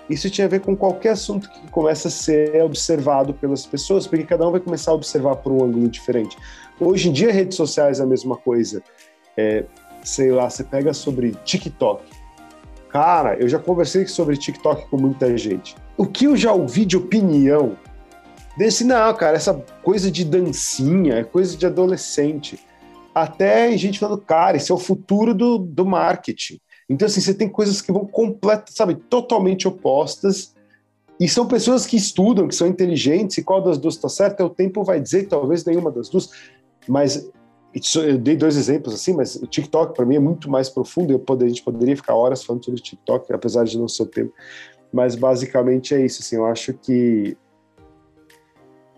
Isso 0.10 0.30
tinha 0.30 0.46
a 0.46 0.50
ver 0.50 0.62
com 0.62 0.76
qualquer 0.76 1.12
assunto 1.12 1.50
que 1.50 1.72
começa 1.72 2.08
a 2.08 2.12
ser 2.12 2.62
observado 2.64 3.34
pelas 3.34 3.66
pessoas, 3.66 4.08
porque 4.08 4.26
cada 4.26 4.48
um 4.48 4.52
vai 4.52 4.60
começar 4.60 4.92
a 4.92 4.94
observar 4.94 5.38
por 5.38 5.52
um 5.52 5.64
ângulo 5.64 5.88
diferente. 5.88 6.38
Hoje 6.80 7.10
em 7.10 7.12
dia, 7.12 7.32
redes 7.32 7.56
sociais 7.56 8.00
é 8.00 8.04
a 8.04 8.06
mesma 8.06 8.36
coisa. 8.36 8.82
É, 9.38 9.66
sei 10.04 10.32
lá, 10.32 10.50
você 10.50 10.64
pega 10.64 10.94
sobre 10.94 11.32
TikTok. 11.46 12.04
Cara, 12.90 13.36
eu 13.36 13.48
já 13.48 13.58
conversei 13.58 14.06
sobre 14.08 14.36
TikTok 14.36 14.90
com 14.90 14.98
muita 14.98 15.38
gente. 15.38 15.76
O 15.96 16.06
que 16.06 16.26
eu 16.26 16.36
já 16.36 16.52
ouvi 16.52 16.84
de 16.84 16.98
opinião 16.98 17.78
desse, 18.58 18.84
não, 18.84 19.14
cara, 19.14 19.38
essa 19.38 19.54
coisa 19.82 20.12
de 20.12 20.26
dancinha 20.26 21.16
é 21.16 21.24
coisa 21.24 21.56
de 21.56 21.66
adolescente 21.66 22.60
até 23.14 23.76
gente 23.78 24.00
falando, 24.00 24.22
cara, 24.22 24.58
esse 24.58 24.72
é 24.72 24.76
o 24.76 24.78
futuro 24.78 25.34
do, 25.34 25.58
do 25.58 25.86
marketing. 25.86 26.60
Então, 26.90 27.06
assim, 27.06 27.22
você 27.22 27.34
tem 27.34 27.48
coisas 27.48 27.82
que 27.82 27.92
vão 27.92 28.06
completas, 28.06 28.76
sabe, 28.76 28.96
totalmente 28.96 29.68
opostas. 29.68 30.54
E 31.20 31.28
são 31.28 31.48
pessoas 31.48 31.86
que 31.86 31.96
estudam, 31.96 32.48
que 32.48 32.56
são 32.56 32.68
inteligentes, 32.68 33.38
e 33.38 33.44
qual 33.44 33.62
das 33.62 33.78
duas 33.78 33.96
está 33.96 34.10
certa, 34.10 34.46
o 34.46 34.50
tempo 34.50 34.84
vai 34.84 35.00
dizer, 35.00 35.28
talvez 35.28 35.64
nenhuma 35.64 35.92
das 35.92 36.10
duas. 36.10 36.30
Mas 36.88 37.32
eu 37.96 38.18
dei 38.18 38.36
dois 38.36 38.58
exemplos 38.58 38.94
assim, 38.94 39.14
mas 39.14 39.36
o 39.36 39.48
TikTok 39.48 39.96
para 39.96 40.06
mim 40.06 40.16
é 40.16 40.20
muito 40.20 40.50
mais 40.50 40.70
profundo. 40.70 41.14
Eu 41.14 41.20
poder, 41.20 41.46
a 41.46 41.50
gente 41.50 41.64
poderia 41.64 41.96
ficar 41.96 42.16
horas 42.16 42.44
falando 42.44 42.66
sobre 42.66 42.80
o 42.80 42.84
TikTok, 42.84 43.32
apesar 43.32 43.64
de 43.64 43.78
não 43.78 43.88
ser 43.88 44.04
o 44.04 44.08
tempo. 44.08 44.34
Mas 44.92 45.16
basicamente 45.16 45.96
é 45.96 46.06
isso. 46.06 46.22
Assim, 46.22 46.36
eu 46.36 46.46
acho 46.46 46.74
que 46.74 47.38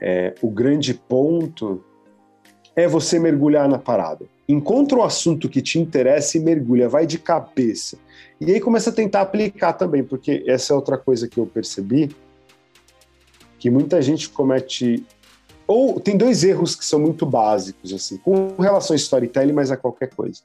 é, 0.02 0.34
o 0.42 0.50
grande 0.50 0.94
ponto 0.94 1.84
é 2.76 2.88
você 2.88 3.20
mergulhar 3.20 3.68
na 3.68 3.78
parada. 3.78 4.26
Encontra 4.48 4.98
o 4.98 5.04
assunto 5.04 5.48
que 5.48 5.62
te 5.62 5.80
interessa 5.80 6.38
e 6.38 6.42
mergulha, 6.42 6.90
vai 6.90 7.06
de 7.06 7.18
cabeça. 7.18 7.98
E 8.42 8.52
aí 8.52 8.60
começa 8.60 8.90
a 8.90 8.94
tentar 8.94 9.22
aplicar 9.22 9.74
também, 9.74 10.04
porque 10.04 10.44
essa 10.48 10.74
é 10.74 10.76
outra 10.76 10.98
coisa 10.98 11.28
que 11.28 11.40
eu 11.40 11.46
percebi, 11.46 12.14
que 13.58 13.70
muita 13.70 14.02
gente 14.02 14.30
comete 14.30 15.06
ou 15.66 16.00
tem 16.00 16.18
dois 16.18 16.44
erros 16.44 16.76
que 16.76 16.84
são 16.84 17.00
muito 17.00 17.26
básicos 17.26 17.94
assim, 17.94 18.18
com 18.18 18.56
relação 18.60 18.94
a 18.94 18.98
storytelling, 18.98 19.54
mas 19.54 19.72
a 19.72 19.78
qualquer 19.78 20.10
coisa. 20.10 20.42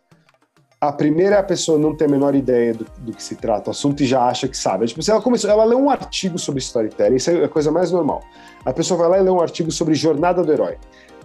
A 0.80 0.92
primeira 0.92 1.34
é 1.34 1.38
a 1.40 1.42
pessoa 1.42 1.76
não 1.76 1.96
ter 1.96 2.04
a 2.04 2.08
menor 2.08 2.36
ideia 2.36 2.72
do, 2.72 2.86
do 3.00 3.12
que 3.12 3.20
se 3.20 3.34
trata 3.34 3.68
o 3.68 3.72
assunto 3.72 4.00
e 4.00 4.06
já 4.06 4.22
acha 4.22 4.46
que 4.46 4.56
sabe. 4.56 4.86
Tipo, 4.86 5.02
se 5.02 5.10
ela 5.10 5.20
começou, 5.20 5.50
ela 5.50 5.64
lê 5.64 5.74
um 5.74 5.90
artigo 5.90 6.38
sobre 6.38 6.60
storytelling, 6.60 7.16
isso 7.16 7.32
é 7.32 7.44
a 7.44 7.48
coisa 7.48 7.72
mais 7.72 7.90
normal. 7.90 8.22
A 8.64 8.72
pessoa 8.72 8.96
vai 8.96 9.08
lá 9.08 9.18
e 9.18 9.22
lê 9.22 9.30
um 9.30 9.40
artigo 9.40 9.72
sobre 9.72 9.94
jornada 9.94 10.44
do 10.44 10.52
herói. 10.52 10.78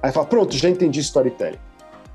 Aí 0.03 0.11
fala, 0.11 0.25
pronto, 0.25 0.53
já 0.55 0.69
entendi 0.69 0.99
storytelling. 0.99 1.57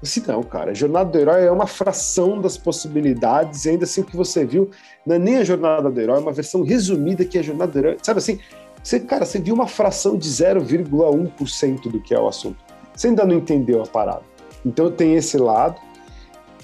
Assim, 0.03 0.23
não, 0.27 0.43
cara, 0.43 0.73
a 0.73 0.75
jornada 0.75 1.11
do 1.11 1.19
herói 1.19 1.45
é 1.45 1.51
uma 1.51 1.67
fração 1.67 2.39
das 2.39 2.57
possibilidades, 2.59 3.65
e 3.65 3.71
ainda 3.71 3.85
assim 3.85 4.03
o 4.03 4.05
que 4.05 4.15
você 4.15 4.45
viu 4.45 4.71
não 5.05 5.17
é 5.17 5.19
nem 5.19 5.39
a 5.39 5.45
jornada 5.45 5.91
do 5.91 6.01
herói, 6.01 6.19
é 6.19 6.21
uma 6.21 6.33
versão 6.33 6.63
resumida 6.63 7.25
que 7.25 7.39
é 7.39 7.41
a 7.41 7.45
jornada 7.45 7.73
do 7.73 7.79
herói. 7.79 7.97
Sabe 8.03 8.19
assim, 8.19 8.39
você, 8.83 9.01
cara, 9.01 9.25
você 9.25 9.41
viu 9.41 9.55
uma 9.55 9.67
fração 9.67 10.17
de 10.17 10.29
0,1% 10.29 11.91
do 11.91 12.01
que 12.01 12.15
é 12.15 12.21
o 12.21 12.29
assunto. 12.29 12.59
Você 12.95 13.09
ainda 13.09 13.25
não 13.25 13.35
entendeu 13.35 13.83
a 13.83 13.87
parada. 13.87 14.23
Então 14.65 14.91
tem 14.91 15.15
esse 15.15 15.39
lado. 15.39 15.81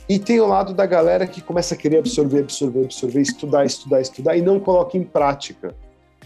E 0.06 0.18
tem 0.18 0.38
o 0.38 0.46
lado 0.46 0.74
da 0.74 0.84
galera 0.84 1.26
que 1.26 1.40
começa 1.40 1.74
a 1.74 1.78
querer 1.78 1.98
absorver, 1.98 2.40
absorver, 2.40 2.84
absorver, 2.84 3.20
estudar, 3.22 3.64
estudar, 3.64 4.00
estudar 4.02 4.36
e 4.36 4.42
não 4.42 4.60
coloca 4.60 4.98
em 4.98 5.02
prática. 5.02 5.74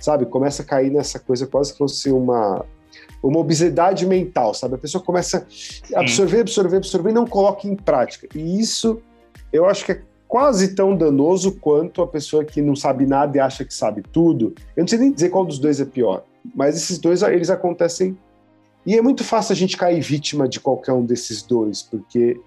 Sabe? 0.01 0.27
Começa 0.27 0.63
a 0.63 0.65
cair 0.65 0.91
nessa 0.91 1.19
coisa 1.21 1.47
quase 1.47 1.73
que 1.73 1.79
fosse 1.79 2.11
uma 2.11 2.65
uma 3.23 3.39
obesidade 3.39 4.07
mental, 4.07 4.55
sabe? 4.55 4.75
A 4.75 4.79
pessoa 4.79 5.03
começa 5.03 5.47
a 5.95 6.01
absorver, 6.01 6.41
absorver, 6.41 6.77
absorver 6.77 7.11
e 7.11 7.13
não 7.13 7.27
coloca 7.27 7.67
em 7.67 7.75
prática. 7.75 8.29
E 8.35 8.61
isso 8.61 9.01
eu 9.53 9.67
acho 9.67 9.85
que 9.85 9.93
é 9.93 10.03
quase 10.27 10.75
tão 10.75 10.97
danoso 10.97 11.53
quanto 11.53 12.03
a 12.03 12.07
pessoa 12.07 12.45
que 12.45 12.61
não 12.61 12.77
sabe 12.77 13.07
nada 13.07 13.37
e 13.37 13.41
acha 13.41 13.65
que 13.65 13.73
sabe 13.75 14.03
tudo. 14.03 14.55
Eu 14.77 14.83
não 14.83 14.89
sei 14.89 14.99
nem 14.99 15.13
dizer 15.13 15.31
qual 15.31 15.45
dos 15.45 15.59
dois 15.59 15.81
é 15.81 15.85
pior, 15.85 16.25
mas 16.55 16.77
esses 16.77 16.99
dois 16.99 17.23
eles 17.23 17.51
acontecem 17.51 18.17
e 18.87 18.97
é 18.97 19.03
muito 19.03 19.25
fácil 19.25 19.53
a 19.53 19.57
gente 19.57 19.77
cair 19.77 20.01
vítima 20.01 20.49
de 20.49 20.61
qualquer 20.61 20.93
um 20.93 21.05
desses 21.05 21.43
dois, 21.43 21.83
porque 21.83 22.41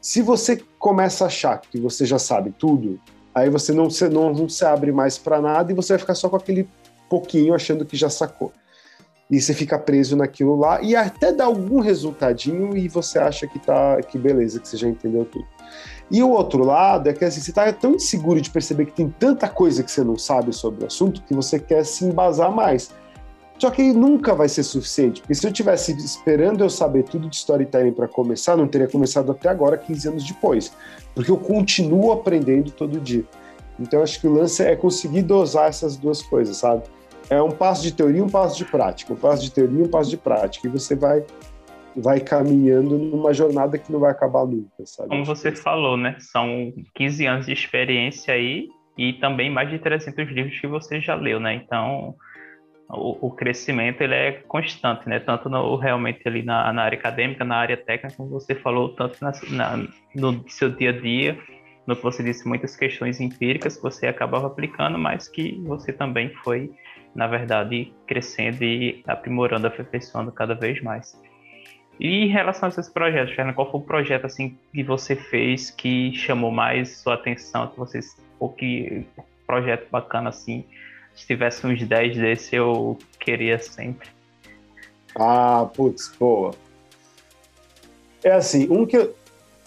se 0.00 0.20
você 0.20 0.60
começa 0.78 1.24
a 1.24 1.26
achar 1.28 1.58
que 1.58 1.78
você 1.78 2.04
já 2.04 2.18
sabe 2.18 2.52
tudo, 2.58 3.00
aí 3.34 3.48
você 3.48 3.72
não 3.72 3.88
se, 3.88 4.08
não, 4.08 4.32
não 4.32 4.48
se 4.48 4.64
abre 4.64 4.92
mais 4.92 5.16
para 5.16 5.40
nada 5.40 5.72
e 5.72 5.74
você 5.74 5.94
vai 5.94 5.98
ficar 5.98 6.14
só 6.14 6.28
com 6.28 6.36
aquele 6.36 6.68
pouquinho 7.08 7.54
achando 7.54 7.86
que 7.86 7.96
já 7.96 8.10
sacou 8.10 8.52
e 9.30 9.40
você 9.40 9.54
fica 9.54 9.78
preso 9.78 10.16
naquilo 10.16 10.56
lá 10.56 10.82
e 10.82 10.94
até 10.94 11.32
dá 11.32 11.46
algum 11.46 11.80
resultadinho 11.80 12.76
e 12.76 12.88
você 12.88 13.18
acha 13.18 13.46
que 13.46 13.58
tá 13.58 14.00
que 14.02 14.18
beleza, 14.18 14.60
que 14.60 14.68
você 14.68 14.76
já 14.76 14.88
entendeu 14.88 15.24
tudo. 15.24 15.46
E 16.10 16.22
o 16.22 16.30
outro 16.30 16.62
lado 16.64 17.08
é 17.08 17.12
que 17.12 17.24
assim, 17.24 17.40
você 17.40 17.50
está 17.50 17.72
tão 17.72 17.94
inseguro 17.94 18.40
de 18.40 18.50
perceber 18.50 18.86
que 18.86 18.92
tem 18.92 19.08
tanta 19.08 19.48
coisa 19.48 19.82
que 19.82 19.90
você 19.90 20.04
não 20.04 20.18
sabe 20.18 20.52
sobre 20.52 20.84
o 20.84 20.86
assunto 20.86 21.22
que 21.22 21.34
você 21.34 21.58
quer 21.58 21.84
se 21.84 22.04
embasar 22.04 22.52
mais. 22.52 22.90
Só 23.58 23.70
que 23.70 23.92
nunca 23.92 24.34
vai 24.34 24.48
ser 24.48 24.64
suficiente, 24.64 25.20
porque 25.20 25.34
se 25.34 25.46
eu 25.46 25.52
tivesse 25.52 25.92
esperando 25.92 26.62
eu 26.62 26.68
saber 26.68 27.04
tudo 27.04 27.28
de 27.28 27.36
storytelling 27.36 27.92
para 27.92 28.08
começar, 28.08 28.56
não 28.56 28.66
teria 28.66 28.88
começado 28.88 29.30
até 29.30 29.48
agora, 29.48 29.78
15 29.78 30.08
anos 30.08 30.24
depois, 30.24 30.72
porque 31.14 31.30
eu 31.30 31.36
continuo 31.36 32.10
aprendendo 32.10 32.72
todo 32.72 33.00
dia. 33.00 33.24
Então 33.78 34.02
acho 34.02 34.20
que 34.20 34.26
o 34.26 34.32
lance 34.32 34.62
é 34.62 34.74
conseguir 34.74 35.22
dosar 35.22 35.68
essas 35.68 35.96
duas 35.96 36.20
coisas, 36.20 36.56
sabe? 36.56 36.82
É 37.30 37.40
um 37.42 37.50
passo 37.50 37.82
de 37.82 37.92
teoria, 37.92 38.22
um 38.22 38.28
passo 38.28 38.56
de 38.56 38.64
prática, 38.64 39.12
um 39.12 39.16
passo 39.16 39.42
de 39.42 39.52
teoria, 39.52 39.84
um 39.84 39.88
passo 39.88 40.10
de 40.10 40.16
prática, 40.16 40.66
e 40.66 40.70
você 40.70 40.94
vai 40.94 41.24
vai 41.96 42.18
caminhando 42.18 42.98
numa 42.98 43.32
jornada 43.32 43.78
que 43.78 43.92
não 43.92 44.00
vai 44.00 44.10
acabar 44.10 44.44
nunca, 44.44 44.84
sabe? 44.84 45.10
Como 45.10 45.24
você 45.24 45.52
falou, 45.52 45.96
né? 45.96 46.16
São 46.18 46.72
15 46.94 47.26
anos 47.26 47.46
de 47.46 47.52
experiência 47.52 48.34
aí 48.34 48.68
e 48.98 49.12
também 49.14 49.50
mais 49.50 49.70
de 49.70 49.78
300 49.78 50.28
livros 50.28 50.58
que 50.58 50.66
você 50.66 51.00
já 51.00 51.14
leu, 51.14 51.38
né? 51.38 51.54
Então, 51.54 52.16
o, 52.88 53.28
o 53.28 53.30
crescimento 53.30 54.00
ele 54.02 54.14
é 54.14 54.32
constante, 54.32 55.08
né? 55.08 55.20
Tanto 55.20 55.48
no, 55.48 55.76
realmente 55.76 56.26
ali 56.26 56.42
na, 56.42 56.72
na, 56.72 56.82
área 56.82 56.98
acadêmica, 56.98 57.44
na 57.44 57.56
área 57.56 57.76
técnica, 57.76 58.16
como 58.16 58.28
você 58.28 58.54
falou, 58.54 58.90
tanto 58.90 59.18
na, 59.22 59.32
na, 59.50 59.88
no 60.14 60.44
seu 60.48 60.70
dia 60.70 60.90
a 60.90 61.00
dia, 61.00 61.38
no 61.86 61.94
que 61.94 62.02
você 62.02 62.22
disse, 62.22 62.46
muitas 62.46 62.76
questões 62.76 63.20
empíricas 63.20 63.76
que 63.76 63.82
você 63.82 64.06
acabava 64.06 64.46
aplicando, 64.46 64.98
mas 64.98 65.28
que 65.28 65.60
você 65.64 65.92
também 65.92 66.30
foi, 66.42 66.70
na 67.14 67.26
verdade, 67.26 67.92
crescendo 68.06 68.64
e 68.64 69.02
aprimorando, 69.06 69.66
aperfeiçoando 69.66 70.32
cada 70.32 70.54
vez 70.54 70.82
mais. 70.82 71.16
E 71.98 72.24
em 72.24 72.28
relação 72.28 72.66
a 72.66 72.70
esses 72.70 72.88
projetos, 72.88 73.34
Fernando, 73.34 73.54
qual 73.54 73.70
foi 73.70 73.80
o 73.80 73.84
projeto 73.84 74.24
assim 74.24 74.58
que 74.72 74.82
você 74.82 75.14
fez 75.14 75.70
que 75.70 76.12
chamou 76.14 76.50
mais 76.50 76.98
sua 76.98 77.14
atenção, 77.14 77.68
que 77.68 77.78
vocês, 77.78 78.16
ou 78.40 78.48
que 78.48 79.06
projeto 79.46 79.88
bacana 79.90 80.30
assim, 80.30 80.64
se 81.14 81.26
tivesse 81.26 81.64
uns 81.66 81.82
10 81.82 82.16
desse 82.16 82.56
eu 82.56 82.98
queria 83.20 83.58
sempre. 83.58 84.08
Ah, 85.14 85.68
putz, 85.72 86.12
boa. 86.18 86.52
É 88.24 88.32
assim, 88.32 88.66
um 88.68 88.84
que, 88.84 88.96
eu, 88.96 89.14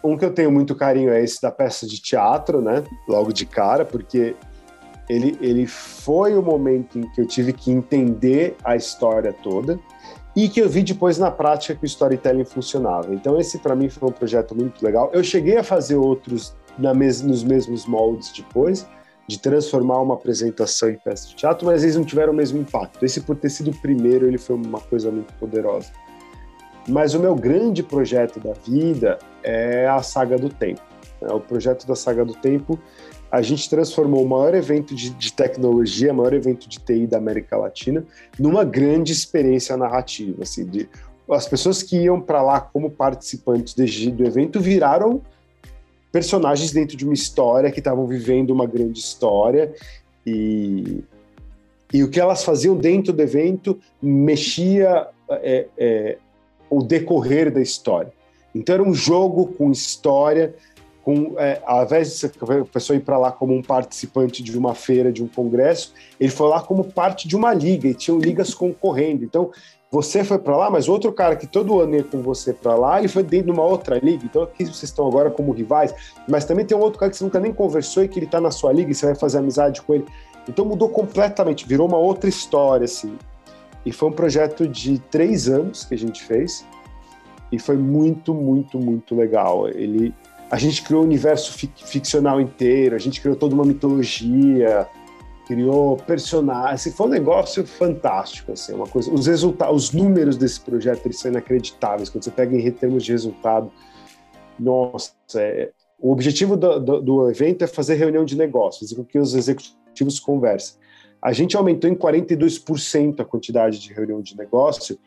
um 0.03 0.17
que 0.17 0.25
eu 0.25 0.33
tenho 0.33 0.51
muito 0.51 0.75
carinho 0.75 1.11
é 1.11 1.23
esse 1.23 1.41
da 1.41 1.51
peça 1.51 1.87
de 1.87 2.01
teatro, 2.01 2.61
né? 2.61 2.83
Logo 3.07 3.31
de 3.31 3.45
cara, 3.45 3.85
porque 3.85 4.35
ele, 5.09 5.37
ele 5.41 5.65
foi 5.65 6.37
o 6.37 6.41
momento 6.41 6.99
em 6.99 7.09
que 7.09 7.21
eu 7.21 7.25
tive 7.25 7.53
que 7.53 7.71
entender 7.71 8.55
a 8.63 8.75
história 8.75 9.31
toda 9.31 9.79
e 10.35 10.47
que 10.49 10.59
eu 10.59 10.69
vi 10.69 10.83
depois 10.83 11.17
na 11.17 11.31
prática 11.31 11.75
que 11.75 11.83
o 11.83 11.85
storytelling 11.85 12.45
funcionava. 12.45 13.13
Então 13.13 13.39
esse 13.39 13.57
para 13.57 13.75
mim 13.75 13.89
foi 13.89 14.09
um 14.09 14.11
projeto 14.11 14.55
muito 14.55 14.83
legal. 14.83 15.09
Eu 15.13 15.23
cheguei 15.23 15.57
a 15.57 15.63
fazer 15.63 15.95
outros 15.95 16.55
mes 16.95 17.21
nos 17.21 17.43
mesmos 17.43 17.85
moldes 17.87 18.31
depois, 18.31 18.85
de 19.27 19.39
transformar 19.39 19.99
uma 20.01 20.13
apresentação 20.13 20.89
em 20.89 20.97
peça 20.97 21.27
de 21.27 21.35
teatro, 21.35 21.65
mas 21.65 21.83
eles 21.83 21.95
não 21.95 22.05
tiveram 22.05 22.31
o 22.31 22.35
mesmo 22.35 22.59
impacto. 22.59 23.03
Esse 23.03 23.21
por 23.21 23.35
ter 23.35 23.49
sido 23.49 23.71
o 23.71 23.75
primeiro, 23.81 24.25
ele 24.25 24.37
foi 24.37 24.55
uma 24.55 24.79
coisa 24.79 25.11
muito 25.11 25.33
poderosa. 25.33 25.91
Mas 26.87 27.13
o 27.13 27.19
meu 27.19 27.35
grande 27.35 27.83
projeto 27.83 28.39
da 28.39 28.53
vida 28.53 29.19
é 29.43 29.85
a 29.87 30.01
Saga 30.01 30.37
do 30.37 30.49
Tempo. 30.49 30.81
É 31.21 31.33
o 31.33 31.41
projeto 31.41 31.85
da 31.85 31.95
Saga 31.95 32.23
do 32.23 32.33
Tempo 32.35 32.79
a 33.31 33.41
gente 33.41 33.69
transformou 33.69 34.23
o 34.23 34.27
maior 34.27 34.55
evento 34.55 34.95
de, 34.95 35.09
de, 35.09 35.33
tecnologia, 35.33 36.13
o 36.13 36.15
maior 36.15 36.33
evento 36.33 36.67
de 36.67 36.79
TI 36.79 37.05
da 37.05 37.17
América 37.17 37.57
Latina, 37.57 38.05
numa 38.39 38.63
grande 38.63 39.11
experiência 39.11 39.75
narrativa. 39.75 40.43
Assim, 40.43 40.65
de, 40.65 40.89
as 41.29 41.47
pessoas 41.47 41.83
que 41.83 41.97
iam 41.97 42.21
para 42.21 42.41
lá 42.41 42.61
como 42.61 42.89
participantes 42.89 43.73
de, 43.73 44.11
do 44.11 44.25
evento 44.25 44.59
viraram 44.59 45.21
personagens 46.11 46.71
dentro 46.71 46.95
de 46.95 47.03
uma 47.03 47.13
história 47.13 47.71
que 47.71 47.79
estavam 47.79 48.07
vivendo 48.07 48.51
uma 48.51 48.65
grande 48.65 48.99
história 48.99 49.73
e, 50.25 51.03
e 51.93 52.03
o 52.03 52.09
que 52.09 52.19
elas 52.19 52.43
faziam 52.43 52.75
dentro 52.75 53.11
do 53.11 53.21
evento 53.21 53.77
mexia 54.01 55.07
é, 55.29 55.67
é, 55.77 56.17
o 56.69 56.81
decorrer 56.81 57.51
da 57.51 57.61
história. 57.61 58.11
Então 58.55 58.73
era 58.73 58.83
um 58.83 58.93
jogo 58.93 59.47
com 59.47 59.69
história 59.69 60.55
com, 61.07 61.35
é, 61.37 61.61
ao 61.65 61.85
invés 61.85 62.19
de 62.19 62.25
a 62.25 62.65
pessoa 62.65 62.97
ir 62.97 62.99
para 62.99 63.17
lá 63.17 63.31
como 63.31 63.55
um 63.55 63.61
participante 63.61 64.43
de 64.43 64.57
uma 64.57 64.75
feira, 64.75 65.09
de 65.09 65.23
um 65.23 65.27
congresso, 65.29 65.93
ele 66.19 66.29
foi 66.29 66.49
lá 66.49 66.59
como 66.59 66.83
parte 66.83 67.29
de 67.29 67.33
uma 67.33 67.53
liga 67.53 67.87
e 67.87 67.93
tinham 67.93 68.19
ligas 68.19 68.53
concorrendo. 68.53 69.23
Então, 69.23 69.49
você 69.89 70.21
foi 70.21 70.37
para 70.37 70.57
lá, 70.57 70.69
mas 70.69 70.89
outro 70.89 71.13
cara 71.13 71.37
que 71.37 71.47
todo 71.47 71.79
ano 71.79 71.95
ia 71.95 72.03
com 72.03 72.21
você 72.21 72.51
para 72.51 72.75
lá, 72.75 72.99
ele 72.99 73.07
foi 73.07 73.23
dentro 73.23 73.45
de 73.45 73.51
uma 73.53 73.63
outra 73.63 73.97
liga. 73.99 74.25
Então, 74.25 74.43
aqui 74.43 74.65
vocês 74.65 74.83
estão 74.83 75.07
agora 75.07 75.31
como 75.31 75.53
rivais, 75.53 75.95
mas 76.27 76.43
também 76.43 76.65
tem 76.65 76.75
um 76.77 76.81
outro 76.81 76.99
cara 76.99 77.09
que 77.09 77.15
você 77.15 77.23
nunca 77.23 77.39
nem 77.39 77.53
conversou 77.53 78.03
e 78.03 78.09
que 78.09 78.19
ele 78.19 78.25
está 78.25 78.41
na 78.41 78.51
sua 78.51 78.73
liga 78.73 78.91
e 78.91 78.93
você 78.93 79.05
vai 79.05 79.15
fazer 79.15 79.37
amizade 79.37 79.81
com 79.83 79.93
ele. 79.93 80.05
Então, 80.45 80.65
mudou 80.65 80.89
completamente, 80.89 81.65
virou 81.65 81.87
uma 81.87 81.97
outra 81.97 82.27
história, 82.27 82.83
assim. 82.83 83.17
E 83.85 83.93
foi 83.93 84.09
um 84.09 84.13
projeto 84.13 84.67
de 84.67 84.99
três 84.99 85.47
anos 85.47 85.85
que 85.85 85.95
a 85.95 85.97
gente 85.97 86.21
fez 86.21 86.65
e 87.49 87.57
foi 87.57 87.77
muito, 87.77 88.33
muito, 88.33 88.77
muito 88.77 89.15
legal. 89.15 89.69
Ele 89.69 90.13
a 90.49 90.57
gente 90.57 90.81
criou 90.83 91.01
o 91.01 91.03
um 91.03 91.07
universo 91.07 91.53
fic 91.53 91.71
ficcional 91.85 92.39
inteiro, 92.39 92.95
a 92.95 92.99
gente 92.99 93.19
criou 93.19 93.35
toda 93.35 93.53
uma 93.53 93.65
mitologia, 93.65 94.87
criou 95.45 95.97
personagens, 95.97 96.81
assim, 96.81 96.91
foi 96.91 97.07
um 97.07 97.09
negócio 97.09 97.65
fantástico, 97.65 98.53
assim, 98.53 98.73
uma 98.73 98.87
coisa, 98.87 99.11
os 99.11 99.27
resultados, 99.27 99.85
os 99.85 99.91
números 99.91 100.37
desse 100.37 100.59
projeto, 100.59 101.05
eles 101.05 101.19
são 101.19 101.31
inacreditáveis, 101.31 102.09
quando 102.09 102.23
você 102.23 102.31
pega 102.31 102.55
em 102.55 102.71
termos 102.71 103.03
de 103.03 103.11
resultado, 103.11 103.71
nossa, 104.59 105.13
é, 105.35 105.71
o 105.99 106.11
objetivo 106.11 106.55
do, 106.55 106.79
do, 106.79 107.01
do, 107.01 107.29
evento 107.29 107.63
é 107.63 107.67
fazer 107.67 107.95
reunião 107.95 108.23
de 108.23 108.37
negócios, 108.37 108.93
com 108.93 109.03
que 109.03 109.19
os 109.19 109.33
executivos 109.35 110.19
conversem. 110.19 110.77
A 111.21 111.33
gente 111.33 111.57
aumentou 111.57 111.89
em 111.89 111.95
42% 111.95 113.19
a 113.19 113.25
quantidade 113.25 113.79
de 113.79 113.93
reunião 113.93 114.21
de 114.21 114.37
negócio, 114.37 114.97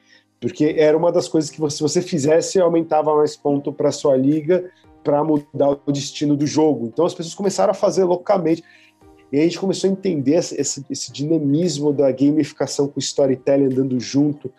porque 0.41 0.75
era 0.79 0.97
uma 0.97 1.13
das 1.13 1.29
coisas 1.29 1.51
que 1.51 1.71
se 1.71 1.83
você 1.83 2.01
fizesse, 2.01 2.59
aumentava 2.59 3.15
mais 3.15 3.37
ponto 3.37 3.73
para 3.73 3.93
sua 3.93 4.17
liga 4.17 4.71
para 5.03 5.23
mudar 5.25 5.79
o 5.87 5.93
destino 5.93 6.37
do 6.37 6.47
jogo. 6.47 6.87
Então 6.87 7.05
as 7.05 7.15
pessoas 7.15 7.35
começaram 7.35 7.71
a 7.71 7.75
fazer 7.75 8.05
loucamente. 8.05 8.63
E 9.33 9.39
a 9.39 9.43
gente 9.43 9.59
começou 9.59 9.89
a 9.89 9.93
entender 9.93 10.35
esse, 10.35 10.85
esse 10.91 11.13
dinamismo 11.13 11.93
da 11.93 12.11
gamificação 12.11 12.89
com 12.89 12.99
storytelling 12.99 13.67
andando 13.67 13.99
junto 14.01 14.53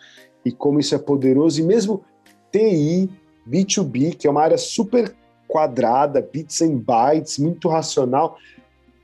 e 0.44 0.50
como 0.50 0.80
isso 0.80 0.94
é 0.94 0.98
poderoso. 0.98 1.60
E 1.60 1.64
mesmo 1.64 2.02
TI, 2.50 3.10
B2B, 3.48 4.16
que 4.16 4.26
é 4.26 4.30
uma 4.30 4.42
área 4.42 4.56
super 4.56 5.14
quadrada, 5.46 6.26
bits 6.32 6.62
and 6.62 6.78
bytes, 6.78 7.38
muito 7.38 7.68
racional. 7.68 8.38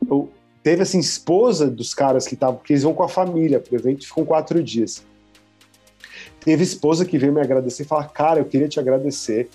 Eu, 0.09 0.31
teve 0.63 0.83
assim, 0.83 0.99
esposa 0.99 1.71
dos 1.71 1.93
caras 1.93 2.27
que 2.27 2.35
estavam, 2.35 2.57
porque 2.57 2.73
eles 2.73 2.83
vão 2.83 2.95
com 2.95 3.03
a 3.03 3.09
família 3.09 3.61
para 3.61 3.75
o 3.75 3.77
evento, 3.77 4.07
ficam 4.07 4.25
quatro 4.25 4.63
dias. 4.63 5.05
Teve 6.41 6.63
esposa 6.63 7.05
que 7.05 7.19
veio 7.19 7.33
me 7.33 7.41
agradecer 7.43 7.83
e 7.83 7.87
falar: 7.87 8.09
Cara, 8.09 8.41
eu 8.41 8.47
queria 8.47 8.69
te 8.69 8.81
agradecer 8.81 9.51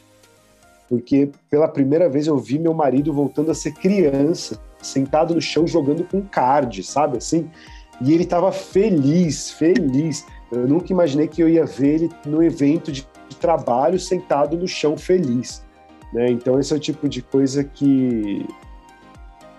porque 0.94 1.32
pela 1.50 1.68
primeira 1.68 2.08
vez 2.08 2.28
eu 2.28 2.38
vi 2.38 2.60
meu 2.60 2.72
marido 2.72 3.12
voltando 3.12 3.50
a 3.50 3.56
ser 3.56 3.72
criança, 3.74 4.62
sentado 4.80 5.34
no 5.34 5.42
chão 5.42 5.66
jogando 5.66 6.04
com 6.04 6.22
card, 6.22 6.84
sabe 6.84 7.18
assim? 7.18 7.50
E 8.00 8.14
ele 8.14 8.22
estava 8.22 8.52
feliz, 8.52 9.50
feliz. 9.50 10.24
Eu 10.52 10.68
nunca 10.68 10.94
imaginei 10.94 11.28
que 11.28 11.42
eu 11.42 11.50
ia 11.50 11.66
ver 11.66 11.96
ele 11.96 12.12
no 12.28 12.44
evento 12.44 12.92
de, 12.92 13.08
trabalho 13.40 14.00
sentado 14.00 14.56
no 14.56 14.68
chão 14.68 14.96
feliz. 14.96 15.66
Né? 16.14 16.30
Então 16.30 16.60
esse 16.60 16.72
é 16.72 16.76
o 16.76 16.80
tipo 16.80 17.10
de 17.10 17.24
coisa 17.24 17.64
que 17.64 18.46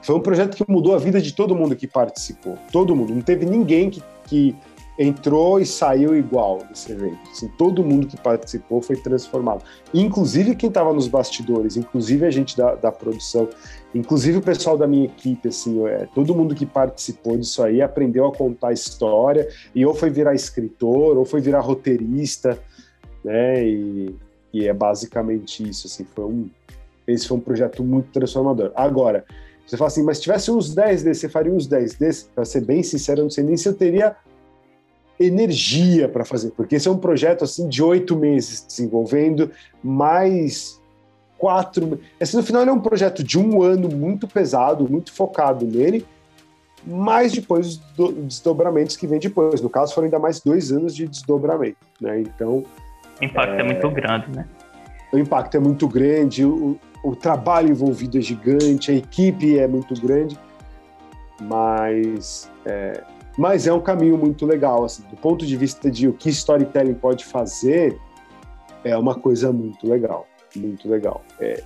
foi 0.00 0.14
um 0.14 0.20
projeto 0.20 0.56
que 0.56 0.70
mudou 0.70 0.94
a 0.94 0.98
vida 0.98 1.20
de 1.20 1.34
todo 1.34 1.56
mundo 1.56 1.74
que 1.74 1.88
participou. 1.88 2.56
Todo 2.70 2.94
mundo. 2.94 3.12
Não 3.12 3.22
teve 3.22 3.44
ninguém 3.44 3.90
que, 3.90 4.00
que 4.28 4.54
entrou 4.98 5.58
e 5.58 5.66
saiu 5.66 6.16
igual 6.16 6.58
desse 6.68 6.92
evento. 6.92 7.18
Assim, 7.30 7.48
todo 7.58 7.82
mundo 7.82 8.06
que 8.06 8.16
participou 8.16 8.80
foi 8.80 8.96
transformado. 8.96 9.64
Inclusive 9.92 10.54
quem 10.54 10.68
estava 10.68 10.92
nos 10.92 11.08
bastidores, 11.08 11.76
inclusive 11.76 12.24
a 12.24 12.30
gente 12.30 12.56
da, 12.56 12.74
da, 12.74 12.92
produção, 12.92 13.48
inclusive 13.94 14.38
o 14.38 14.42
pessoal 14.42 14.78
da 14.78 14.86
minha 14.86 15.06
equipe, 15.06 15.48
assim, 15.48 15.84
é, 15.86 16.06
todo 16.14 16.34
mundo 16.34 16.54
que 16.54 16.64
participou 16.64 17.36
disso 17.36 17.62
aí 17.62 17.82
aprendeu 17.82 18.26
a 18.26 18.32
contar 18.32 18.72
história 18.72 19.48
e 19.74 19.84
ou 19.84 19.94
foi 19.94 20.10
virar 20.10 20.34
escritor 20.34 21.18
ou 21.18 21.24
foi 21.24 21.40
virar 21.40 21.60
roteirista, 21.60 22.58
né? 23.24 23.66
E, 23.66 24.14
e 24.52 24.68
é 24.68 24.72
basicamente 24.72 25.68
isso, 25.68 25.88
assim, 25.88 26.04
foi 26.04 26.24
um, 26.24 26.48
esse 27.06 27.26
foi 27.26 27.36
um 27.36 27.40
projeto 27.40 27.82
muito 27.82 28.12
transformador. 28.12 28.70
Agora, 28.76 29.24
você 29.66 29.76
fala 29.76 29.88
assim, 29.88 30.02
mas 30.02 30.18
se 30.18 30.24
tivesse 30.24 30.50
uns 30.50 30.74
10 30.74 31.02
desses, 31.02 31.20
você 31.22 31.28
faria 31.28 31.52
uns 31.52 31.66
10 31.66 31.94
desses? 31.94 32.22
Para 32.34 32.44
ser 32.44 32.60
bem 32.60 32.82
sincero, 32.82 33.20
eu 33.20 33.24
não 33.24 33.30
sei 33.30 33.42
nem 33.42 33.56
se 33.56 33.68
eu 33.68 33.74
teria 33.74 34.14
energia 35.18 36.08
para 36.08 36.24
fazer, 36.24 36.50
porque 36.50 36.76
esse 36.76 36.88
é 36.88 36.90
um 36.90 36.98
projeto 36.98 37.44
assim 37.44 37.68
de 37.68 37.82
oito 37.82 38.16
meses 38.16 38.64
desenvolvendo, 38.66 39.50
mais 39.82 40.80
quatro. 41.38 42.00
Esse 42.18 42.36
no 42.36 42.42
final 42.42 42.62
ele 42.62 42.70
é 42.70 42.74
um 42.74 42.80
projeto 42.80 43.22
de 43.22 43.38
um 43.38 43.62
ano 43.62 43.88
muito 43.88 44.26
pesado, 44.26 44.90
muito 44.90 45.12
focado 45.12 45.66
nele, 45.66 46.04
mas 46.86 47.32
depois 47.32 47.80
os 47.98 48.14
desdobramentos 48.26 48.96
que 48.96 49.06
vem 49.06 49.18
depois. 49.18 49.60
No 49.60 49.70
caso, 49.70 49.94
foram 49.94 50.06
ainda 50.06 50.18
mais 50.18 50.40
dois 50.40 50.72
anos 50.72 50.94
de 50.94 51.06
desdobramento, 51.06 51.78
né? 52.00 52.20
Então. 52.20 52.64
O 53.20 53.24
impacto 53.24 53.54
é, 53.54 53.60
é 53.60 53.62
muito 53.62 53.90
grande, 53.90 54.30
né? 54.30 54.46
O 55.12 55.18
impacto 55.18 55.56
é 55.56 55.60
muito 55.60 55.86
grande, 55.86 56.44
o, 56.44 56.78
o 57.04 57.14
trabalho 57.14 57.70
envolvido 57.70 58.18
é 58.18 58.20
gigante, 58.20 58.90
a 58.90 58.94
equipe 58.94 59.58
é 59.58 59.68
muito 59.68 59.94
grande, 60.00 60.36
mas 61.40 62.50
é, 62.66 63.02
Mas 63.36 63.66
é 63.66 63.72
um 63.72 63.80
caminho 63.80 64.16
muito 64.16 64.46
legal, 64.46 64.84
assim, 64.84 65.02
do 65.10 65.16
ponto 65.16 65.44
de 65.44 65.56
vista 65.56 65.90
de 65.90 66.06
o 66.06 66.12
que 66.12 66.30
storytelling 66.30 66.94
pode 66.94 67.24
fazer, 67.24 67.98
é 68.84 68.96
uma 68.96 69.14
coisa 69.14 69.52
muito 69.52 69.88
legal, 69.88 70.26
muito 70.54 70.88
legal. 70.88 71.22
É, 71.40 71.62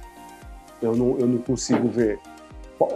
eu, 0.81 0.97
não, 0.97 1.19
eu 1.19 1.27
não 1.27 1.39
consigo 1.39 1.89
ver 1.89 2.19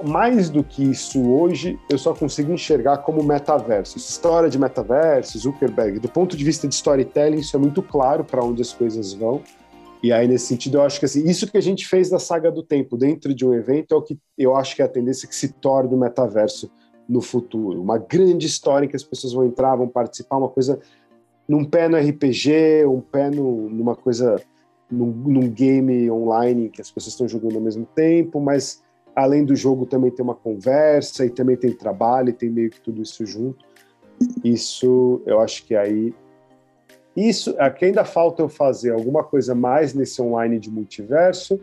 mais 0.05 0.49
do 0.49 0.63
que 0.63 0.83
isso 0.85 1.21
hoje, 1.29 1.79
eu 1.91 1.99
só 1.99 2.15
consigo 2.15 2.53
enxergar 2.53 2.99
como 2.99 3.23
metaverso. 3.23 3.99
História 3.99 4.49
de 4.49 4.59
metaverso, 4.59 5.39
Zuckerberg, 5.39 5.99
do 5.99 6.09
ponto 6.09 6.37
de 6.37 6.45
vista 6.45 6.69
de 6.69 6.75
storytelling, 6.75 7.39
isso 7.39 7.57
é 7.57 7.59
muito 7.59 7.83
claro 7.83 8.23
para 8.23 8.45
onde 8.45 8.63
as 8.63 8.73
coisas 8.73 9.13
vão. 9.13 9.43
E 10.03 10.13
aí, 10.13 10.27
nesse 10.29 10.47
sentido, 10.47 10.79
eu 10.79 10.83
acho 10.83 10.99
que 10.99 11.07
assim, 11.07 11.29
isso 11.29 11.51
que 11.51 11.57
a 11.57 11.61
gente 11.61 11.87
fez 11.87 12.09
da 12.09 12.19
saga 12.19 12.51
do 12.51 12.63
tempo 12.63 12.97
dentro 12.97 13.35
de 13.35 13.45
um 13.45 13.53
evento 13.53 13.95
é 13.95 13.97
o 13.97 14.03
que 14.03 14.19
eu 14.39 14.57
acho 14.57 14.75
que 14.77 14.83
é 14.83 14.85
a 14.85 14.89
tendência 14.89 15.29
que 15.29 15.35
se 15.35 15.53
torne 15.53 15.95
o 15.95 15.99
metaverso 15.99 16.71
no 17.09 17.21
futuro. 17.21 17.81
Uma 17.81 17.99
grande 17.99 18.47
história 18.47 18.87
em 18.87 18.89
que 18.89 18.97
as 18.97 19.03
pessoas 19.03 19.33
vão 19.33 19.45
entrar, 19.45 19.77
vão 19.77 19.89
participar, 19.89 20.37
uma 20.37 20.49
coisa 20.49 20.81
num 21.49 21.65
pé 21.65 21.89
no 21.89 21.97
RPG, 21.97 22.87
um 22.87 23.01
pé 23.01 23.31
no, 23.31 23.69
numa 23.69 23.95
coisa, 23.95 24.41
num, 24.91 25.07
num 25.07 25.49
game 25.49 26.11
online 26.11 26.69
que 26.69 26.81
as 26.81 26.91
pessoas 26.91 27.15
estão 27.15 27.29
jogando 27.29 27.57
ao 27.57 27.61
mesmo 27.61 27.87
tempo, 27.95 28.41
mas 28.41 28.83
além 29.15 29.45
do 29.45 29.55
jogo 29.55 29.85
também 29.85 30.11
tem 30.11 30.25
uma 30.25 30.35
conversa 30.35 31.27
e 31.27 31.31
também 31.31 31.57
tem 31.57 31.73
trabalho 31.73 32.31
e 32.31 32.33
tem 32.33 32.49
meio 32.49 32.71
que 32.71 32.81
tudo 32.81 33.03
isso 33.03 33.27
junto. 33.27 33.65
Isso, 34.45 35.21
eu 35.27 35.41
acho 35.41 35.67
que 35.67 35.75
aí 35.75 36.15
isso, 37.17 37.55
aqui 37.59 37.87
ainda 37.87 38.05
falta 38.05 38.43
eu 38.43 38.49
fazer 38.49 38.91
alguma 38.91 39.23
coisa 39.23 39.55
mais 39.55 39.93
nesse 39.93 40.21
online 40.23 40.59
de 40.59 40.71
multiverso 40.71 41.61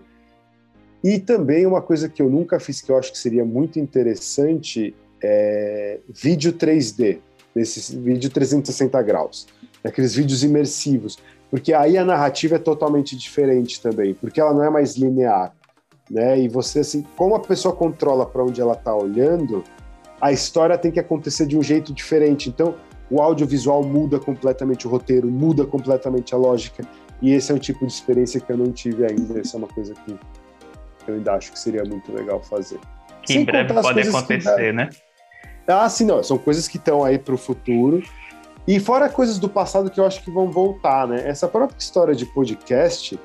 e 1.04 1.20
também 1.20 1.66
uma 1.66 1.82
coisa 1.82 2.08
que 2.08 2.22
eu 2.22 2.30
nunca 2.30 2.60
fiz 2.60 2.82
que 2.82 2.92
eu 2.92 2.98
acho 2.98 3.12
que 3.12 3.18
seria 3.18 3.44
muito 3.44 3.80
interessante 3.80 4.96
é 5.22 6.00
vídeo 6.10 6.54
3D, 6.54 7.20
nesse 7.56 7.96
vídeo 7.98 8.30
360 8.30 9.02
graus, 9.02 9.48
aqueles 9.84 10.16
vídeos 10.16 10.44
imersivos, 10.44 11.18
porque 11.50 11.74
aí 11.74 11.98
a 11.98 12.06
narrativa 12.06 12.56
é 12.56 12.60
totalmente 12.60 13.18
diferente 13.18 13.82
também, 13.82 14.14
porque 14.14 14.40
ela 14.40 14.54
não 14.54 14.64
é 14.64 14.70
mais 14.70 14.96
linear 14.96 15.54
né? 16.10 16.40
E 16.40 16.48
você 16.48 16.80
assim, 16.80 17.06
como 17.16 17.36
a 17.36 17.40
pessoa 17.40 17.76
controla 17.76 18.26
para 18.26 18.44
onde 18.44 18.60
ela 18.60 18.74
está 18.74 18.96
olhando, 18.96 19.64
a 20.20 20.32
história 20.32 20.78
tem 20.78 20.92
que 20.92 21.00
acontecer 21.00 21.46
de 21.46 21.58
um 21.58 21.62
jeito 21.62 21.94
diferente. 21.94 22.50
Então, 22.50 22.76
o 23.10 23.22
audiovisual 23.22 23.84
muda 23.84 24.20
completamente 24.20 24.88
o 24.88 24.90
roteiro, 24.90 25.28
muda 25.30 25.66
completamente 25.66 26.34
a 26.34 26.38
lógica. 26.38 26.84
E 27.22 27.34
esse 27.34 27.52
é 27.52 27.56
um 27.56 27.60
tipo 27.60 27.86
de 27.86 27.92
experiência 27.92 28.40
que 28.40 28.52
eu 28.52 28.58
não 28.58 28.72
tive 28.72 29.06
ainda. 29.06 29.40
Essa 29.40 29.58
é 29.58 29.60
uma 29.60 29.68
coisa 29.68 29.94
que 29.94 30.18
eu 31.08 31.16
ainda 31.16 31.34
acho 31.34 31.52
que 31.52 31.60
seria 31.60 31.84
muito 31.84 32.12
legal 32.12 32.42
fazer. 32.42 32.80
Que 33.22 33.34
Sem 33.34 33.42
em 33.42 33.46
breve 33.46 33.74
pode 33.74 34.08
acontecer, 34.08 34.74
né? 34.74 34.90
Ah, 35.70 35.88
sim, 35.90 36.06
não. 36.06 36.24
São 36.24 36.38
coisas 36.38 36.68
que 36.68 36.78
estão 36.78 37.04
aí 37.04 37.18
para 37.18 37.34
o 37.34 37.38
futuro. 37.38 38.04
E 38.68 38.80
fora 38.80 39.10
coisas 39.10 39.40
do 39.40 39.50
passado 39.50 39.90
que 39.90 40.00
eu 40.00 40.06
acho 40.06 40.24
que 40.24 40.30
vão 40.30 40.52
voltar, 40.52 41.08
né? 41.08 41.28
Essa 41.28 41.48
própria 41.48 41.78
história 41.78 42.14
de 42.14 42.26
podcast, 42.26 43.20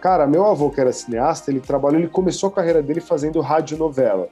Cara, 0.00 0.28
meu 0.28 0.44
avô, 0.46 0.70
que 0.70 0.80
era 0.80 0.92
cineasta, 0.92 1.50
ele 1.50 1.60
trabalhou, 1.60 2.00
ele 2.00 2.08
começou 2.08 2.48
a 2.48 2.52
carreira 2.52 2.80
dele 2.82 3.00
fazendo 3.00 3.40
radionovela, 3.40 4.28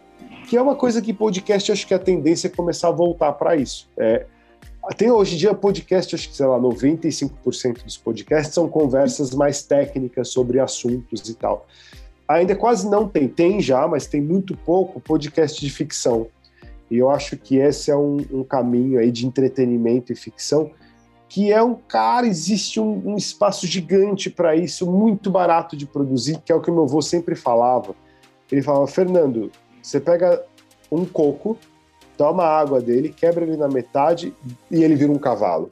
que 0.49 0.57
é 0.57 0.63
uma 0.63 0.77
coisa 0.77 1.03
que 1.03 1.13
podcast, 1.13 1.73
acho 1.73 1.87
que 1.87 1.95
a 1.95 1.99
tendência 1.99 2.47
é 2.47 2.51
começar 2.51 2.89
a 2.89 2.93
voltar 2.93 3.33
para 3.33 3.57
isso. 3.57 3.89
É, 3.97 4.27
tem 4.97 5.11
hoje 5.11 5.35
em 5.35 5.39
dia 5.39 5.55
podcast, 5.55 6.15
acho 6.15 6.29
que, 6.29 6.37
sei 6.37 6.47
lá, 6.47 6.59
95% 6.61 7.83
dos 7.83 7.97
podcasts 7.97 8.55
são 8.55 8.69
conversas 8.69 9.33
mais 9.35 9.63
técnicas 9.63 10.29
sobre 10.29 10.61
assuntos 10.61 11.29
e 11.29 11.35
tal. 11.35 11.67
Ainda 12.29 12.55
quase 12.55 12.89
não 12.89 13.09
tem, 13.09 13.27
tem 13.27 13.61
já, 13.61 13.89
mas 13.89 14.07
tem 14.07 14.21
muito 14.21 14.57
pouco 14.57 15.01
podcast 15.01 15.61
de 15.61 15.71
ficção. 15.71 16.29
E 16.91 16.99
eu 16.99 17.11
acho 17.11 17.37
que 17.37 17.57
esse 17.57 17.91
é 17.91 17.97
um, 17.97 18.19
um 18.33 18.45
caminho 18.45 18.99
aí 18.99 19.11
de 19.11 19.27
entretenimento 19.27 20.13
e 20.13 20.17
ficção 20.17 20.71
que 21.29 21.53
é 21.53 21.63
um 21.63 21.75
cara, 21.75 22.27
existe 22.27 22.81
um, 22.81 23.03
um 23.05 23.17
espaço 23.17 23.67
gigante 23.67 24.31
para 24.31 24.55
isso, 24.55 24.91
muito 24.91 25.31
barato 25.31 25.77
de 25.77 25.87
produzir, 25.87 26.41
que 26.45 26.53
é 26.53 26.55
o 26.55 26.61
que 26.61 26.71
meu 26.71 26.85
avô 26.85 27.03
sempre 27.03 27.35
falava. 27.35 27.95
Ele 28.51 28.63
falava, 28.63 28.87
Fernando, 28.87 29.51
você 29.83 29.99
pega 29.99 30.43
um 30.91 31.05
coco, 31.05 31.59
toma 32.17 32.45
a 32.45 32.61
água 32.61 32.81
dele, 32.81 33.09
quebra 33.09 33.45
ele 33.45 33.57
na 33.57 33.69
metade 33.69 34.33
e 34.71 34.83
ele 34.83 34.95
vira 34.95 35.11
um 35.11 35.19
cavalo. 35.19 35.71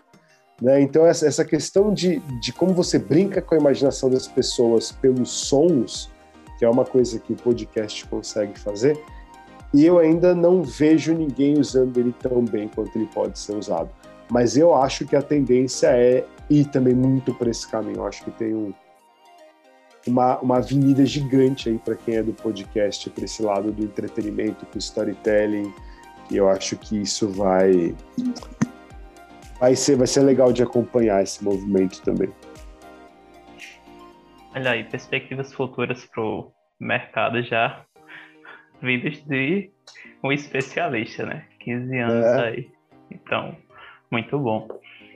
Né? 0.61 0.81
Então, 0.81 1.07
essa, 1.07 1.27
essa 1.27 1.45
questão 1.45 1.93
de, 1.93 2.19
de 2.41 2.53
como 2.53 2.75
você 2.75 2.99
brinca 2.99 3.41
com 3.41 3.55
a 3.55 3.59
imaginação 3.59 4.11
das 4.11 4.27
pessoas 4.27 4.93
pelos 4.93 5.31
sons, 5.31 6.11
que 6.59 6.65
é 6.65 6.69
uma 6.69 6.85
coisa 6.85 7.19
que 7.19 7.33
o 7.33 7.37
podcast 7.37 8.07
consegue 8.07 8.59
fazer, 8.59 8.99
e 9.75 9.85
eu 9.85 9.99
ainda 9.99 10.37
não 10.37 10.63
vejo 10.63 11.13
ninguém 11.13 11.59
usando 11.59 11.99
ele 11.99 12.15
tão 12.21 12.45
bem 12.45 12.69
quanto 12.69 12.97
ele 12.97 13.09
pode 13.13 13.37
ser 13.37 13.57
usado. 13.57 13.91
Mas 14.31 14.57
eu 14.57 14.73
acho 14.73 15.05
que 15.05 15.17
a 15.17 15.21
tendência 15.21 15.89
é 15.89 16.25
ir 16.49 16.67
também 16.67 16.95
muito 16.95 17.35
para 17.35 17.51
esse 17.51 17.69
caminho. 17.69 17.97
Eu 17.97 18.07
acho 18.07 18.23
que 18.23 18.31
tem 18.31 18.55
um, 18.55 18.73
uma, 20.07 20.39
uma 20.39 20.59
avenida 20.59 21.05
gigante 21.05 21.69
aí 21.69 21.77
para 21.77 21.97
quem 21.97 22.15
é 22.15 22.23
do 22.23 22.33
podcast, 22.33 23.11
para 23.11 23.25
esse 23.25 23.43
lado 23.43 23.73
do 23.73 23.85
entretenimento, 23.85 24.65
para 24.65 24.77
o 24.77 24.79
storytelling. 24.79 25.75
E 26.31 26.37
eu 26.37 26.49
acho 26.49 26.77
que 26.77 27.03
isso 27.03 27.29
vai, 27.29 27.97
vai, 29.59 29.75
ser, 29.75 29.97
vai 29.97 30.07
ser 30.07 30.21
legal 30.21 30.53
de 30.53 30.63
acompanhar 30.63 31.21
esse 31.21 31.43
movimento 31.43 32.01
também. 32.01 32.33
Olha 34.55 34.71
aí, 34.71 34.85
perspectivas 34.85 35.53
futuras 35.53 36.05
para 36.05 36.23
o 36.23 36.53
mercado 36.79 37.43
já 37.43 37.85
vindas 38.85 39.21
de 39.25 39.71
um 40.23 40.31
especialista, 40.31 41.27
né? 41.27 41.45
15 41.61 41.99
anos 41.99 42.27
é. 42.27 42.49
aí. 42.49 42.71
Então, 43.11 43.57
muito 44.11 44.39
bom. 44.39 44.69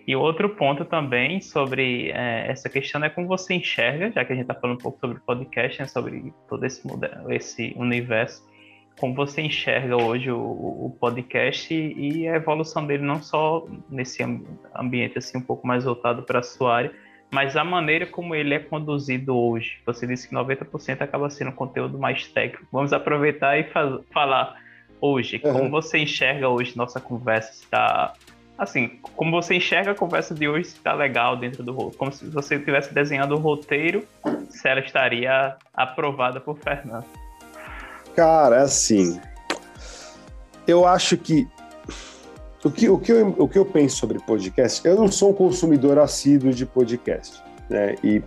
E 0.06 0.16
outro 0.16 0.48
ponto 0.48 0.86
também 0.86 1.38
sobre 1.40 2.10
é, 2.12 2.50
essa 2.50 2.68
questão 2.70 3.04
é 3.04 3.10
como 3.10 3.28
você 3.28 3.54
enxerga, 3.54 4.10
já 4.10 4.24
que 4.24 4.32
a 4.32 4.34
gente 4.34 4.44
está 4.44 4.54
falando 4.54 4.78
um 4.78 4.82
pouco 4.82 4.98
sobre 4.98 5.20
podcast, 5.20 5.80
né, 5.80 5.86
sobre 5.86 6.32
todo 6.48 6.64
esse, 6.64 6.86
modelo, 6.86 7.30
esse 7.30 7.74
universo, 7.76 8.42
como 8.98 9.14
você 9.14 9.42
enxerga 9.42 10.02
hoje 10.02 10.30
o, 10.30 10.40
o, 10.40 10.96
podcast 10.98 11.74
e 11.74 12.26
a 12.26 12.36
evolução 12.36 12.86
dele 12.86 13.04
não 13.04 13.22
só 13.22 13.66
nesse 13.90 14.22
ambiente 14.74 15.18
assim 15.18 15.38
um 15.38 15.42
pouco 15.42 15.66
mais 15.66 15.84
voltado 15.84 16.22
para 16.22 16.38
a 16.38 16.42
sua 16.42 16.74
área, 16.74 16.92
mas 17.30 17.56
a 17.56 17.64
maneira 17.64 18.06
como 18.06 18.34
ele 18.34 18.54
é 18.54 18.58
conduzido 18.58 19.36
hoje. 19.36 19.78
Você 19.84 20.06
disse 20.06 20.28
que 20.28 20.34
90% 20.34 21.02
acaba 21.02 21.28
sendo 21.30 21.52
conteúdo 21.52 21.98
mais 21.98 22.26
técnico. 22.28 22.66
Vamos 22.72 22.92
aproveitar 22.92 23.58
e 23.58 23.66
falar 24.10 24.56
hoje, 25.00 25.40
uhum. 25.44 25.52
como 25.52 25.70
você 25.70 25.98
enxerga 25.98 26.48
hoje 26.48 26.76
nossa 26.76 27.00
conversa, 27.00 27.52
está 27.52 28.14
assim, 28.58 28.98
como 29.14 29.30
você 29.30 29.54
enxerga 29.54 29.92
a 29.92 29.94
conversa 29.94 30.34
de 30.34 30.48
hoje, 30.48 30.70
se 30.70 30.80
tá 30.80 30.92
legal 30.92 31.36
dentro 31.36 31.62
do 31.62 31.72
roteiro. 31.72 31.96
Como 31.96 32.12
se 32.12 32.26
você 32.26 32.58
tivesse 32.58 32.92
desenhado 32.92 33.34
o 33.36 33.38
roteiro, 33.38 34.04
se 34.50 34.68
ela 34.68 34.80
estaria 34.80 35.56
aprovada 35.72 36.40
por 36.40 36.58
Fernando. 36.58 37.06
Cara, 38.16 38.62
assim. 38.62 39.20
Eu 40.66 40.84
acho 40.84 41.16
que. 41.16 41.46
O 42.64 42.70
que, 42.70 42.88
o, 42.88 42.98
que 42.98 43.12
eu, 43.12 43.34
o 43.38 43.48
que 43.48 43.58
eu 43.58 43.64
penso 43.64 43.96
sobre 43.96 44.18
podcast, 44.18 44.86
eu 44.86 44.96
não 44.96 45.08
sou 45.08 45.30
um 45.30 45.34
consumidor 45.34 45.98
assíduo 45.98 46.52
de 46.52 46.66
podcast. 46.66 47.40
Né? 47.70 47.94
E 48.02 48.22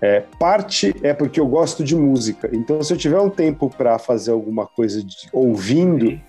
é, 0.00 0.20
parte 0.38 0.94
é 1.02 1.14
porque 1.14 1.40
eu 1.40 1.46
gosto 1.46 1.82
de 1.82 1.96
música. 1.96 2.50
Então, 2.52 2.82
se 2.82 2.92
eu 2.92 2.96
tiver 2.98 3.18
um 3.18 3.30
tempo 3.30 3.70
para 3.70 3.98
fazer 3.98 4.32
alguma 4.32 4.66
coisa 4.66 5.02
de, 5.02 5.16
ouvindo, 5.32 6.20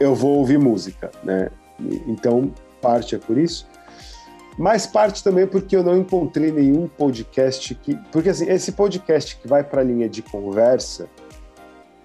eu 0.00 0.14
vou 0.14 0.38
ouvir 0.38 0.58
música. 0.58 1.10
Né? 1.22 1.50
Então, 2.06 2.50
parte 2.80 3.14
é 3.14 3.18
por 3.18 3.36
isso. 3.36 3.68
Mas 4.58 4.86
parte 4.86 5.22
também 5.22 5.46
porque 5.46 5.76
eu 5.76 5.84
não 5.84 5.96
encontrei 5.96 6.50
nenhum 6.50 6.88
podcast 6.88 7.74
que. 7.76 7.94
Porque 8.10 8.30
assim, 8.30 8.50
esse 8.50 8.72
podcast 8.72 9.36
que 9.36 9.46
vai 9.46 9.62
para 9.62 9.82
a 9.82 9.84
linha 9.84 10.08
de 10.08 10.20
conversa, 10.20 11.08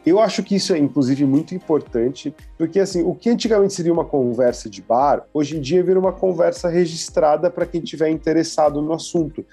eu 0.05 0.19
acho 0.19 0.43
que 0.43 0.55
isso 0.55 0.73
é 0.73 0.77
inclusive 0.77 1.25
muito 1.25 1.55
importante, 1.55 2.33
porque 2.57 2.79
assim, 2.79 3.03
o 3.03 3.15
que 3.15 3.29
antigamente 3.29 3.73
seria 3.73 3.93
uma 3.93 4.03
conversa 4.03 4.69
de 4.69 4.81
bar, 4.81 5.25
hoje 5.33 5.57
em 5.57 5.61
dia 5.61 5.83
vira 5.83 5.99
uma 5.99 6.11
conversa 6.11 6.67
registrada 6.67 7.49
para 7.49 7.65
quem 7.65 7.81
tiver 7.81 8.09
interessado 8.09 8.81
no 8.81 8.93
assunto. 8.93 9.45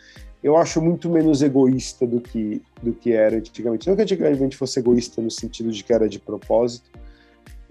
Eu 0.43 0.57
acho 0.57 0.81
muito 0.81 1.09
menos 1.09 1.43
egoísta 1.43 2.07
do 2.07 2.21
que, 2.21 2.63
do 2.83 2.93
que 2.93 3.13
era 3.13 3.37
antigamente. 3.37 3.89
Não 3.89 3.95
que 3.95 4.03
antigamente 4.03 4.57
fosse 4.57 4.81
egoísta 4.81 5.21
no 5.21 5.31
sentido 5.31 5.71
de 5.71 5.85
que 5.85 5.93
era 5.93 6.09
de 6.09 6.19
propósito, 6.19 6.91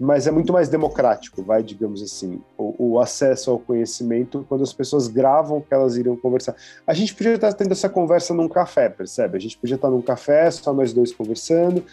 mas 0.00 0.26
é 0.26 0.30
muito 0.30 0.50
mais 0.50 0.70
democrático, 0.70 1.42
vai, 1.42 1.62
digamos 1.62 2.02
assim, 2.02 2.40
o, 2.56 2.92
o, 2.92 3.00
acesso 3.00 3.50
ao 3.50 3.58
conhecimento 3.58 4.46
quando 4.48 4.62
as 4.62 4.72
pessoas 4.72 5.06
gravam 5.06 5.60
que 5.60 5.74
elas 5.74 5.94
iriam 5.94 6.16
conversar. 6.16 6.56
A 6.86 6.94
gente 6.94 7.14
podia 7.14 7.34
estar 7.34 7.52
tendo 7.52 7.72
essa 7.72 7.86
conversa 7.86 8.32
num 8.32 8.48
café, 8.48 8.88
percebe? 8.88 9.36
A 9.36 9.40
gente 9.40 9.58
podia 9.58 9.74
estar 9.74 9.90
num 9.90 10.00
café, 10.00 10.50
só 10.50 10.72
nós 10.72 10.94
dois 10.94 11.12
conversando, 11.12 11.84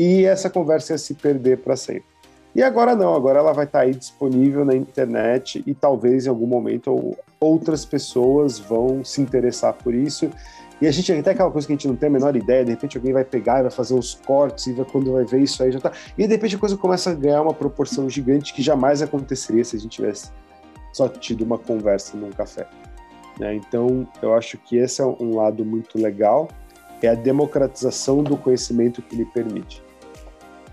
e 0.00 0.24
essa 0.24 0.48
conversa 0.48 0.94
ia 0.94 0.98
se 0.98 1.12
perder 1.12 1.58
para 1.58 1.76
sempre. 1.76 2.04
E 2.54 2.62
agora 2.62 2.96
não, 2.96 3.14
agora 3.14 3.38
ela 3.38 3.52
vai 3.52 3.66
estar 3.66 3.80
tá 3.80 3.84
aí 3.84 3.94
disponível 3.94 4.64
na 4.64 4.74
internet 4.74 5.62
e 5.66 5.74
talvez 5.74 6.24
em 6.24 6.30
algum 6.30 6.46
momento 6.46 7.14
outras 7.38 7.84
pessoas 7.84 8.58
vão 8.58 9.04
se 9.04 9.20
interessar 9.20 9.74
por 9.74 9.94
isso. 9.94 10.30
E 10.80 10.86
a 10.86 10.90
gente 10.90 11.12
até 11.12 11.32
aquela 11.32 11.50
coisa 11.50 11.66
que 11.66 11.74
a 11.74 11.76
gente 11.76 11.86
não 11.86 11.96
tem 11.96 12.06
a 12.08 12.12
menor 12.12 12.34
ideia, 12.34 12.64
de 12.64 12.70
repente 12.70 12.96
alguém 12.96 13.12
vai 13.12 13.26
pegar 13.26 13.58
e 13.58 13.62
vai 13.64 13.70
fazer 13.70 13.92
uns 13.92 14.14
cortes 14.14 14.68
e 14.68 14.72
vai, 14.72 14.86
quando 14.86 15.12
vai 15.12 15.26
ver 15.26 15.42
isso 15.42 15.62
aí 15.62 15.70
já 15.70 15.78
tá. 15.78 15.92
E 16.16 16.26
de 16.26 16.32
repente 16.32 16.56
a 16.56 16.58
coisa 16.58 16.78
começa 16.78 17.10
a 17.10 17.14
ganhar 17.14 17.42
uma 17.42 17.52
proporção 17.52 18.08
gigante 18.08 18.54
que 18.54 18.62
jamais 18.62 19.02
aconteceria 19.02 19.62
se 19.66 19.76
a 19.76 19.78
gente 19.78 19.92
tivesse 19.92 20.32
só 20.94 21.08
tido 21.08 21.44
uma 21.44 21.58
conversa 21.58 22.16
num 22.16 22.30
café. 22.30 22.66
Né? 23.38 23.54
Então, 23.54 24.08
eu 24.22 24.34
acho 24.34 24.56
que 24.56 24.78
esse 24.78 25.02
é 25.02 25.04
um 25.04 25.36
lado 25.36 25.62
muito 25.62 25.98
legal, 25.98 26.48
é 27.02 27.08
a 27.08 27.14
democratização 27.14 28.22
do 28.22 28.38
conhecimento 28.38 29.02
que 29.02 29.14
ele 29.14 29.26
permite. 29.26 29.89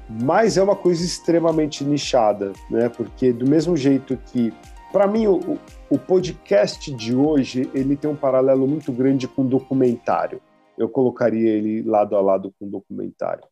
Mas 0.09 0.57
é 0.57 0.63
uma 0.63 0.75
coisa 0.75 1.03
extremamente 1.03 1.83
nichada, 1.83 2.53
né? 2.69 2.89
Porque 2.89 3.33
do 3.33 3.47
mesmo 3.47 3.75
jeito 3.75 4.17
que, 4.31 4.53
para 4.91 5.07
mim, 5.07 5.27
o, 5.27 5.59
o 5.89 5.97
podcast 5.97 6.93
de 6.93 7.15
hoje 7.15 7.69
ele 7.73 7.95
tem 7.95 8.09
um 8.09 8.15
paralelo 8.15 8.67
muito 8.67 8.91
grande 8.91 9.27
com 9.27 9.45
documentário. 9.45 10.41
Eu 10.77 10.87
colocaria 10.87 11.49
ele 11.49 11.81
lado 11.81 12.15
a 12.15 12.21
lado 12.21 12.53
com 12.59 12.69
documentário 12.69 13.43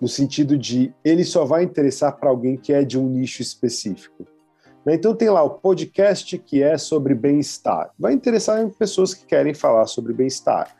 no 0.00 0.08
sentido 0.08 0.58
de 0.58 0.92
ele 1.04 1.24
só 1.24 1.44
vai 1.44 1.62
interessar 1.62 2.16
para 2.18 2.28
alguém 2.28 2.56
que 2.56 2.72
é 2.72 2.84
de 2.84 2.98
um 2.98 3.08
nicho 3.08 3.42
específico. 3.42 4.26
Né? 4.84 4.94
Então 4.94 5.14
tem 5.14 5.30
lá 5.30 5.42
o 5.42 5.50
podcast 5.50 6.36
que 6.38 6.62
é 6.62 6.76
sobre 6.76 7.14
bem-estar. 7.14 7.90
Vai 7.98 8.12
interessar 8.12 8.62
em 8.62 8.68
pessoas 8.68 9.14
que 9.14 9.24
querem 9.24 9.54
falar 9.54 9.86
sobre 9.86 10.12
bem-estar. 10.12 10.76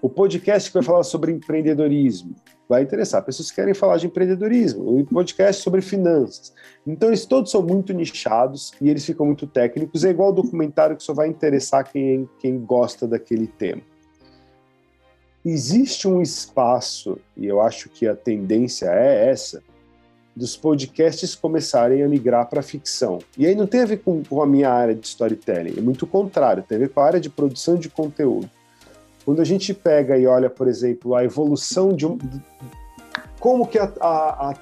O 0.00 0.08
podcast 0.08 0.70
que 0.70 0.74
vai 0.74 0.82
falar 0.82 1.02
sobre 1.02 1.32
empreendedorismo. 1.32 2.34
Vai 2.68 2.82
interessar 2.82 3.22
pessoas 3.22 3.50
que 3.50 3.56
querem 3.56 3.74
falar 3.74 3.96
de 3.98 4.06
empreendedorismo. 4.06 5.00
O 5.00 5.04
podcast 5.04 5.62
sobre 5.62 5.80
finanças. 5.82 6.52
Então 6.86 7.08
eles 7.08 7.26
todos 7.26 7.50
são 7.50 7.62
muito 7.62 7.92
nichados 7.92 8.72
e 8.80 8.88
eles 8.88 9.04
ficam 9.04 9.26
muito 9.26 9.46
técnicos. 9.46 10.04
É 10.04 10.10
igual 10.10 10.32
documentário 10.32 10.96
que 10.96 11.02
só 11.02 11.12
vai 11.12 11.28
interessar 11.28 11.90
quem, 11.90 12.28
quem 12.38 12.58
gosta 12.58 13.06
daquele 13.06 13.46
tema. 13.46 13.82
Existe 15.44 16.06
um 16.06 16.22
espaço, 16.22 17.18
e 17.36 17.46
eu 17.46 17.60
acho 17.60 17.88
que 17.88 18.06
a 18.06 18.14
tendência 18.14 18.86
é 18.86 19.28
essa, 19.28 19.60
dos 20.34 20.56
podcasts 20.56 21.34
começarem 21.34 22.02
a 22.02 22.08
migrar 22.08 22.48
para 22.48 22.62
ficção. 22.62 23.18
E 23.36 23.44
aí 23.44 23.54
não 23.54 23.66
tem 23.66 23.82
a 23.82 23.86
ver 23.86 23.98
com, 23.98 24.22
com, 24.22 24.40
a 24.40 24.46
minha 24.46 24.70
área 24.70 24.94
de 24.94 25.04
storytelling, 25.04 25.74
é 25.76 25.80
muito 25.80 26.06
contrário, 26.06 26.62
tem 26.62 26.76
a 26.76 26.80
ver 26.80 26.90
com 26.90 27.00
a 27.00 27.04
área 27.04 27.20
de 27.20 27.28
produção 27.28 27.76
de 27.76 27.88
conteúdo. 27.90 28.48
Quando 29.24 29.40
a 29.40 29.44
gente 29.44 29.72
pega 29.72 30.16
e 30.16 30.26
olha, 30.26 30.50
por 30.50 30.68
exemplo, 30.68 31.14
a 31.14 31.24
evolução 31.24 31.92
de 31.92 32.06
um. 32.06 32.18
Como 33.38 33.66
que 33.66 33.78
a, 33.78 33.92
a, 34.00 34.50
a, 34.50 34.54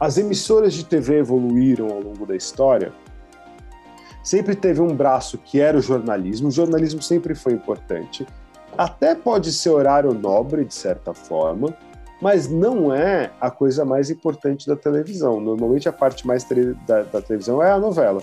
as 0.00 0.18
emissoras 0.18 0.74
de 0.74 0.84
TV 0.84 1.18
evoluíram 1.18 1.88
ao 1.88 2.00
longo 2.00 2.26
da 2.26 2.36
história, 2.36 2.92
sempre 4.22 4.54
teve 4.54 4.80
um 4.80 4.94
braço 4.94 5.38
que 5.38 5.60
era 5.60 5.76
o 5.76 5.80
jornalismo, 5.80 6.48
o 6.48 6.52
jornalismo 6.52 7.02
sempre 7.02 7.34
foi 7.34 7.52
importante. 7.52 8.26
Até 8.76 9.14
pode 9.14 9.52
ser 9.52 9.70
horário 9.70 10.14
nobre, 10.14 10.64
de 10.64 10.74
certa 10.74 11.12
forma, 11.12 11.76
mas 12.20 12.48
não 12.48 12.94
é 12.94 13.30
a 13.40 13.50
coisa 13.50 13.84
mais 13.84 14.08
importante 14.08 14.66
da 14.66 14.76
televisão. 14.76 15.40
Normalmente 15.40 15.88
a 15.88 15.92
parte 15.92 16.26
mais 16.26 16.46
da, 16.86 17.02
da, 17.02 17.20
televisão 17.20 17.62
é 17.62 17.70
a 17.70 17.78
novela. 17.78 18.22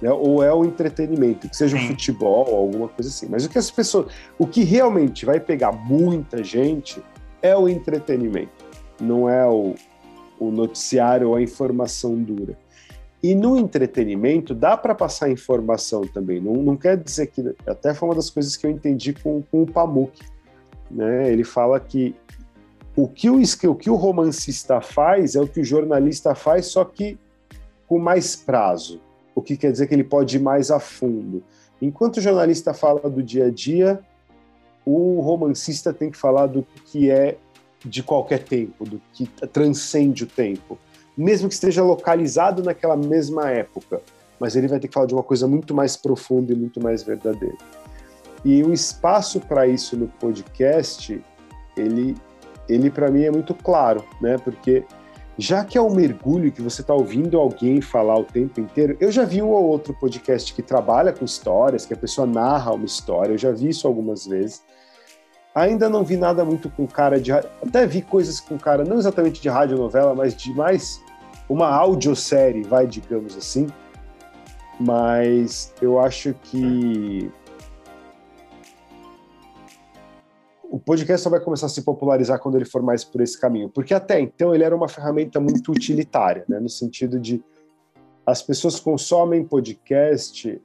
Né? 0.00 0.10
Ou 0.10 0.42
é 0.42 0.52
o 0.52 0.64
entretenimento, 0.64 1.48
que 1.48 1.56
seja 1.56 1.76
o 1.76 1.80
futebol 1.80 2.46
ou 2.48 2.56
alguma 2.56 2.88
coisa 2.88 3.08
assim. 3.08 3.26
Mas 3.30 3.44
o 3.44 3.48
que 3.48 3.58
as 3.58 3.70
pessoas. 3.70 4.12
O 4.38 4.46
que 4.46 4.62
realmente 4.62 5.24
vai 5.24 5.40
pegar 5.40 5.72
muita 5.72 6.42
gente 6.44 7.02
é 7.42 7.56
o 7.56 7.68
entretenimento, 7.68 8.64
não 9.00 9.28
é 9.28 9.46
o, 9.46 9.74
o 10.38 10.50
noticiário 10.50 11.30
ou 11.30 11.36
a 11.36 11.42
informação 11.42 12.14
dura. 12.14 12.56
E 13.22 13.34
no 13.34 13.58
entretenimento 13.58 14.54
dá 14.54 14.76
para 14.76 14.94
passar 14.94 15.30
informação 15.30 16.02
também. 16.02 16.40
Não, 16.40 16.54
não 16.54 16.76
quer 16.76 16.96
dizer 16.96 17.26
que. 17.28 17.54
Até 17.66 17.94
foi 17.94 18.08
uma 18.08 18.14
das 18.14 18.30
coisas 18.30 18.56
que 18.56 18.66
eu 18.66 18.70
entendi 18.70 19.12
com, 19.12 19.42
com 19.50 19.62
o 19.62 19.66
Pamuk. 19.66 20.20
Né? 20.90 21.32
Ele 21.32 21.42
fala 21.42 21.80
que 21.80 22.14
o 22.94 23.08
que 23.08 23.28
o, 23.28 23.40
o 23.40 23.74
que 23.74 23.90
o 23.90 23.94
romancista 23.94 24.80
faz 24.80 25.34
é 25.34 25.40
o 25.40 25.46
que 25.46 25.60
o 25.60 25.64
jornalista 25.64 26.34
faz, 26.34 26.66
só 26.66 26.84
que 26.84 27.18
com 27.86 27.98
mais 27.98 28.36
prazo. 28.36 29.00
O 29.36 29.42
que 29.42 29.56
quer 29.56 29.70
dizer 29.70 29.86
que 29.86 29.94
ele 29.94 30.02
pode 30.02 30.36
ir 30.36 30.40
mais 30.40 30.72
a 30.72 30.80
fundo. 30.80 31.44
Enquanto 31.80 32.16
o 32.16 32.20
jornalista 32.20 32.74
fala 32.74 33.08
do 33.08 33.22
dia 33.22 33.46
a 33.46 33.50
dia, 33.50 34.00
o 34.84 35.20
romancista 35.20 35.92
tem 35.92 36.10
que 36.10 36.16
falar 36.16 36.46
do 36.46 36.66
que 36.86 37.10
é 37.10 37.36
de 37.84 38.02
qualquer 38.02 38.42
tempo, 38.42 38.84
do 38.84 39.00
que 39.12 39.26
transcende 39.52 40.24
o 40.24 40.26
tempo, 40.26 40.78
mesmo 41.16 41.48
que 41.48 41.54
esteja 41.54 41.84
localizado 41.84 42.62
naquela 42.62 42.96
mesma 42.96 43.50
época, 43.50 44.00
mas 44.40 44.56
ele 44.56 44.68
vai 44.68 44.80
ter 44.80 44.88
que 44.88 44.94
falar 44.94 45.06
de 45.06 45.14
uma 45.14 45.22
coisa 45.22 45.46
muito 45.46 45.74
mais 45.74 45.96
profunda 45.96 46.52
e 46.52 46.56
muito 46.56 46.80
mais 46.80 47.02
verdadeira. 47.02 47.56
E 48.44 48.62
o 48.62 48.72
espaço 48.72 49.40
para 49.40 49.66
isso 49.66 49.96
no 49.96 50.08
podcast, 50.08 51.22
ele 51.76 52.16
ele 52.68 52.90
para 52.90 53.10
mim 53.10 53.22
é 53.22 53.30
muito 53.30 53.54
claro, 53.54 54.04
né? 54.20 54.38
Porque 54.38 54.84
já 55.38 55.64
que 55.64 55.76
é 55.76 55.82
um 55.82 55.94
mergulho 55.94 56.50
que 56.50 56.62
você 56.62 56.80
está 56.80 56.94
ouvindo 56.94 57.38
alguém 57.38 57.80
falar 57.80 58.18
o 58.18 58.24
tempo 58.24 58.60
inteiro, 58.60 58.96
eu 59.00 59.12
já 59.12 59.24
vi 59.24 59.42
um 59.42 59.50
ou 59.50 59.64
outro 59.64 59.92
podcast 59.92 60.52
que 60.54 60.62
trabalha 60.62 61.12
com 61.12 61.24
histórias, 61.24 61.84
que 61.84 61.92
a 61.92 61.96
pessoa 61.96 62.26
narra 62.26 62.72
uma 62.72 62.86
história, 62.86 63.34
eu 63.34 63.38
já 63.38 63.52
vi 63.52 63.68
isso 63.68 63.86
algumas 63.86 64.26
vezes. 64.26 64.64
Ainda 65.54 65.88
não 65.88 66.04
vi 66.04 66.16
nada 66.16 66.44
muito 66.44 66.70
com 66.70 66.86
cara 66.86 67.20
de. 67.20 67.32
Até 67.32 67.86
vi 67.86 68.02
coisas 68.02 68.40
com 68.40 68.58
cara, 68.58 68.84
não 68.84 68.98
exatamente 68.98 69.40
de 69.40 69.48
radionovela, 69.48 70.14
mas 70.14 70.34
de 70.34 70.52
mais 70.52 71.02
uma 71.48 71.68
audiosérie, 71.68 72.62
vai, 72.62 72.86
digamos 72.86 73.36
assim. 73.36 73.66
Mas 74.78 75.72
eu 75.80 75.98
acho 75.98 76.34
que 76.42 77.30
podcast 80.86 81.24
só 81.24 81.30
vai 81.30 81.40
começar 81.40 81.66
a 81.66 81.68
se 81.68 81.82
popularizar 81.82 82.38
quando 82.38 82.54
ele 82.54 82.64
for 82.64 82.80
mais 82.80 83.04
por 83.04 83.20
esse 83.20 83.38
caminho, 83.38 83.68
porque 83.68 83.92
até 83.92 84.20
então 84.20 84.54
ele 84.54 84.64
era 84.64 84.74
uma 84.74 84.88
ferramenta 84.88 85.40
muito 85.40 85.72
utilitária, 85.72 86.44
né, 86.48 86.60
no 86.60 86.68
sentido 86.68 87.18
de 87.18 87.44
as 88.24 88.40
pessoas 88.40 88.80
consomem 88.80 89.44
podcast 89.44 90.60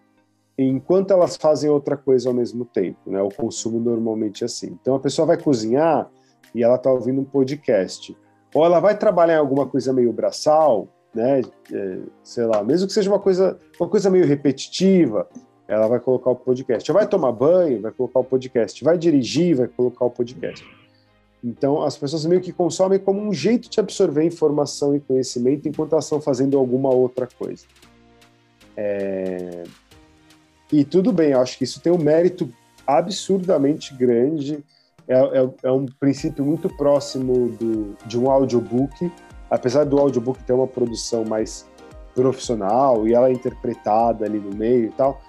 enquanto 0.58 1.12
elas 1.12 1.36
fazem 1.38 1.70
outra 1.70 1.98
coisa 1.98 2.30
ao 2.30 2.36
mesmo 2.36 2.66
tempo, 2.66 3.10
né? 3.10 3.22
O 3.22 3.30
consumo 3.30 3.80
normalmente 3.80 4.44
é 4.44 4.46
assim. 4.46 4.78
Então 4.82 4.96
a 4.96 5.00
pessoa 5.00 5.26
vai 5.26 5.38
cozinhar 5.38 6.10
e 6.54 6.64
ela 6.64 6.76
está 6.76 6.92
ouvindo 6.92 7.22
um 7.22 7.26
podcast, 7.26 8.16
ou 8.54 8.66
ela 8.66 8.80
vai 8.80 8.98
trabalhar 8.98 9.36
em 9.36 9.40
alguma 9.40 9.66
coisa 9.66 9.94
meio 9.94 10.12
braçal, 10.12 10.88
né? 11.14 11.42
É, 11.72 12.00
sei 12.24 12.46
lá, 12.46 12.64
mesmo 12.64 12.88
que 12.88 12.94
seja 12.94 13.10
uma 13.10 13.20
coisa, 13.20 13.58
uma 13.80 13.88
coisa 13.88 14.10
meio 14.10 14.26
repetitiva, 14.26 15.28
ela 15.72 15.88
vai 15.88 16.02
colocar 16.02 16.32
o 16.32 16.36
podcast. 16.36 16.92
Vai 16.92 17.08
tomar 17.08 17.32
banho, 17.32 17.80
vai 17.80 17.94
colocar 17.94 18.20
o 18.20 18.24
podcast. 18.26 18.84
Vai 18.84 18.98
dirigir, 18.98 19.56
vai 19.56 19.68
colocar 19.70 20.04
o 20.04 20.10
podcast. 20.10 20.68
Então, 21.42 21.82
as 21.82 21.98
pessoas 21.98 22.26
meio 22.26 22.42
que 22.42 22.52
consomem 22.52 23.00
como 23.00 23.22
um 23.22 23.34
jeito 23.34 23.70
de 23.70 23.80
absorver 23.80 24.26
informação 24.26 24.94
e 24.94 25.00
conhecimento 25.00 25.70
enquanto 25.70 25.94
elas 25.94 26.04
estão 26.04 26.20
fazendo 26.20 26.58
alguma 26.58 26.90
outra 26.90 27.26
coisa. 27.26 27.64
É... 28.76 29.64
E 30.74 30.84
tudo 30.84 31.14
bem, 31.14 31.32
eu 31.32 31.40
acho 31.40 31.58
que 31.58 31.64
isso 31.64 31.80
tem 31.80 31.92
um 31.92 31.98
mérito 31.98 32.50
absurdamente 32.86 33.96
grande. 33.96 34.62
É, 35.08 35.16
é, 35.16 35.50
é 35.64 35.72
um 35.72 35.86
princípio 35.86 36.44
muito 36.44 36.68
próximo 36.76 37.48
do, 37.48 37.96
de 38.06 38.20
um 38.20 38.30
audiobook, 38.30 39.10
apesar 39.50 39.86
do 39.86 39.98
audiobook 39.98 40.44
ter 40.44 40.52
uma 40.52 40.68
produção 40.68 41.24
mais 41.24 41.66
profissional 42.14 43.08
e 43.08 43.14
ela 43.14 43.30
é 43.30 43.32
interpretada 43.32 44.26
ali 44.26 44.38
no 44.38 44.54
meio 44.54 44.88
e 44.88 44.92
tal 44.92 45.22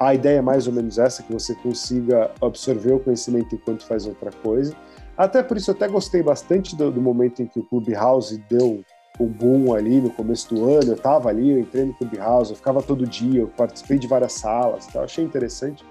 a 0.00 0.14
ideia 0.14 0.38
é 0.38 0.40
mais 0.40 0.66
ou 0.66 0.72
menos 0.72 0.98
essa, 0.98 1.22
que 1.22 1.30
você 1.30 1.54
consiga 1.56 2.30
absorver 2.40 2.94
o 2.94 2.98
conhecimento 2.98 3.54
enquanto 3.54 3.84
faz 3.84 4.06
outra 4.06 4.30
coisa. 4.32 4.74
Até 5.14 5.42
por 5.42 5.58
isso 5.58 5.70
eu 5.70 5.74
até 5.74 5.86
gostei 5.86 6.22
bastante 6.22 6.74
do, 6.74 6.90
do 6.90 7.02
momento 7.02 7.42
em 7.42 7.46
que 7.46 7.60
o 7.60 7.62
Clubhouse 7.62 8.38
deu 8.48 8.82
o 9.18 9.26
boom 9.26 9.74
ali 9.74 10.00
no 10.00 10.08
começo 10.08 10.54
do 10.54 10.64
ano. 10.64 10.92
Eu 10.92 10.94
estava 10.94 11.28
ali, 11.28 11.50
eu 11.50 11.60
entrei 11.60 11.84
no 11.84 11.92
Clubhouse, 11.92 12.50
eu 12.50 12.56
ficava 12.56 12.82
todo 12.82 13.06
dia, 13.06 13.42
eu 13.42 13.48
participei 13.48 13.98
de 13.98 14.06
várias 14.06 14.32
salas, 14.32 14.86
tá? 14.86 15.02
achei 15.02 15.22
interessante. 15.22 15.84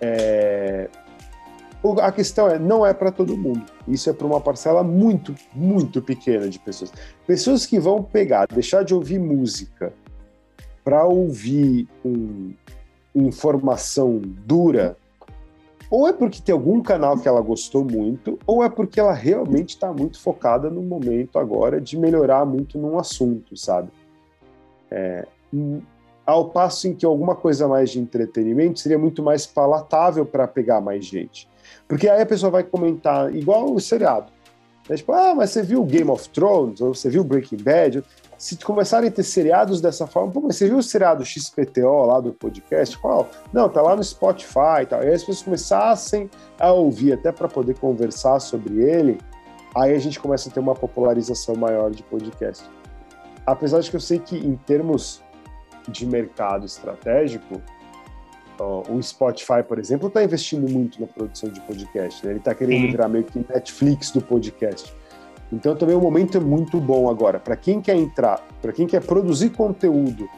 É... 0.00 0.88
A 2.00 2.12
questão 2.12 2.48
é, 2.48 2.56
não 2.56 2.86
é 2.86 2.94
para 2.94 3.10
todo 3.10 3.36
mundo. 3.36 3.64
Isso 3.88 4.08
é 4.08 4.12
para 4.12 4.26
uma 4.26 4.40
parcela 4.40 4.84
muito, 4.84 5.34
muito 5.52 6.00
pequena 6.00 6.48
de 6.48 6.60
pessoas. 6.60 6.92
Pessoas 7.26 7.66
que 7.66 7.80
vão 7.80 8.00
pegar, 8.00 8.46
deixar 8.46 8.84
de 8.84 8.94
ouvir 8.94 9.18
música 9.18 9.92
para 10.84 11.04
ouvir 11.04 11.88
um, 12.04 12.52
informação 13.18 14.20
dura, 14.22 14.96
ou 15.90 16.06
é 16.06 16.12
porque 16.12 16.42
tem 16.42 16.52
algum 16.52 16.82
canal 16.82 17.18
que 17.18 17.26
ela 17.26 17.40
gostou 17.40 17.84
muito, 17.84 18.38
ou 18.46 18.62
é 18.62 18.68
porque 18.68 19.00
ela 19.00 19.12
realmente 19.12 19.70
está 19.70 19.92
muito 19.92 20.20
focada 20.20 20.68
no 20.68 20.82
momento 20.82 21.38
agora 21.38 21.80
de 21.80 21.96
melhorar 21.96 22.44
muito 22.44 22.78
num 22.78 22.98
assunto, 22.98 23.56
sabe? 23.56 23.88
É, 24.90 25.26
ao 26.26 26.50
passo 26.50 26.88
em 26.88 26.94
que 26.94 27.06
alguma 27.06 27.34
coisa 27.34 27.66
mais 27.66 27.90
de 27.90 27.98
entretenimento 27.98 28.78
seria 28.80 28.98
muito 28.98 29.22
mais 29.22 29.46
palatável 29.46 30.26
para 30.26 30.46
pegar 30.46 30.78
mais 30.80 31.06
gente. 31.06 31.48
Porque 31.86 32.06
aí 32.06 32.20
a 32.20 32.26
pessoa 32.26 32.50
vai 32.50 32.62
comentar, 32.62 33.34
igual 33.34 33.72
o 33.72 33.80
seriado. 33.80 34.30
É 34.90 34.94
tipo, 34.94 35.12
ah, 35.12 35.34
mas 35.34 35.50
você 35.50 35.62
viu 35.62 35.82
Game 35.84 36.10
of 36.10 36.28
Thrones, 36.28 36.82
ou 36.82 36.94
você 36.94 37.08
viu 37.08 37.24
Breaking 37.24 37.62
Bad? 37.62 38.04
Se 38.38 38.56
começarem 38.56 39.08
a 39.08 39.12
ter 39.12 39.24
seriados 39.24 39.80
dessa 39.80 40.06
forma, 40.06 40.30
pô, 40.30 40.40
mas 40.40 40.54
você 40.54 40.68
viu 40.68 40.78
o 40.78 40.82
seriado 40.82 41.24
XPTO 41.24 42.06
lá 42.06 42.20
do 42.20 42.32
podcast? 42.32 42.96
Qual? 42.96 43.28
Não, 43.52 43.68
tá 43.68 43.82
lá 43.82 43.96
no 43.96 44.04
Spotify 44.04 44.82
e 44.82 44.86
tal. 44.86 45.02
E 45.02 45.08
aí 45.08 45.14
as 45.14 45.22
pessoas 45.22 45.42
começassem 45.42 46.30
a 46.56 46.72
ouvir, 46.72 47.14
até 47.14 47.32
para 47.32 47.48
poder 47.48 47.76
conversar 47.80 48.38
sobre 48.38 48.80
ele, 48.80 49.18
aí 49.74 49.92
a 49.92 49.98
gente 49.98 50.20
começa 50.20 50.48
a 50.48 50.52
ter 50.52 50.60
uma 50.60 50.74
popularização 50.74 51.56
maior 51.56 51.90
de 51.90 52.04
podcast. 52.04 52.64
Apesar 53.44 53.80
de 53.80 53.90
que 53.90 53.96
eu 53.96 54.00
sei 54.00 54.20
que, 54.20 54.36
em 54.36 54.54
termos 54.54 55.20
de 55.88 56.06
mercado 56.06 56.64
estratégico, 56.64 57.60
o 58.88 59.02
Spotify, 59.02 59.62
por 59.66 59.78
exemplo, 59.78 60.08
está 60.08 60.22
investindo 60.22 60.70
muito 60.70 61.00
na 61.00 61.06
produção 61.08 61.48
de 61.48 61.60
podcast. 61.62 62.24
Né? 62.24 62.32
Ele 62.32 62.38
está 62.38 62.54
querendo 62.54 62.90
virar 62.90 63.08
meio 63.08 63.24
que 63.24 63.38
Netflix 63.38 64.12
do 64.12 64.20
podcast. 64.20 64.92
Então 65.52 65.74
também 65.74 65.96
o 65.96 66.00
momento 66.00 66.36
é 66.36 66.40
muito 66.40 66.80
bom 66.80 67.08
agora. 67.08 67.38
Para 67.38 67.56
quem 67.56 67.80
quer 67.80 67.96
entrar, 67.96 68.46
para 68.60 68.72
quem 68.72 68.86
quer 68.86 69.02
produzir 69.04 69.50
conteúdo 69.50 70.28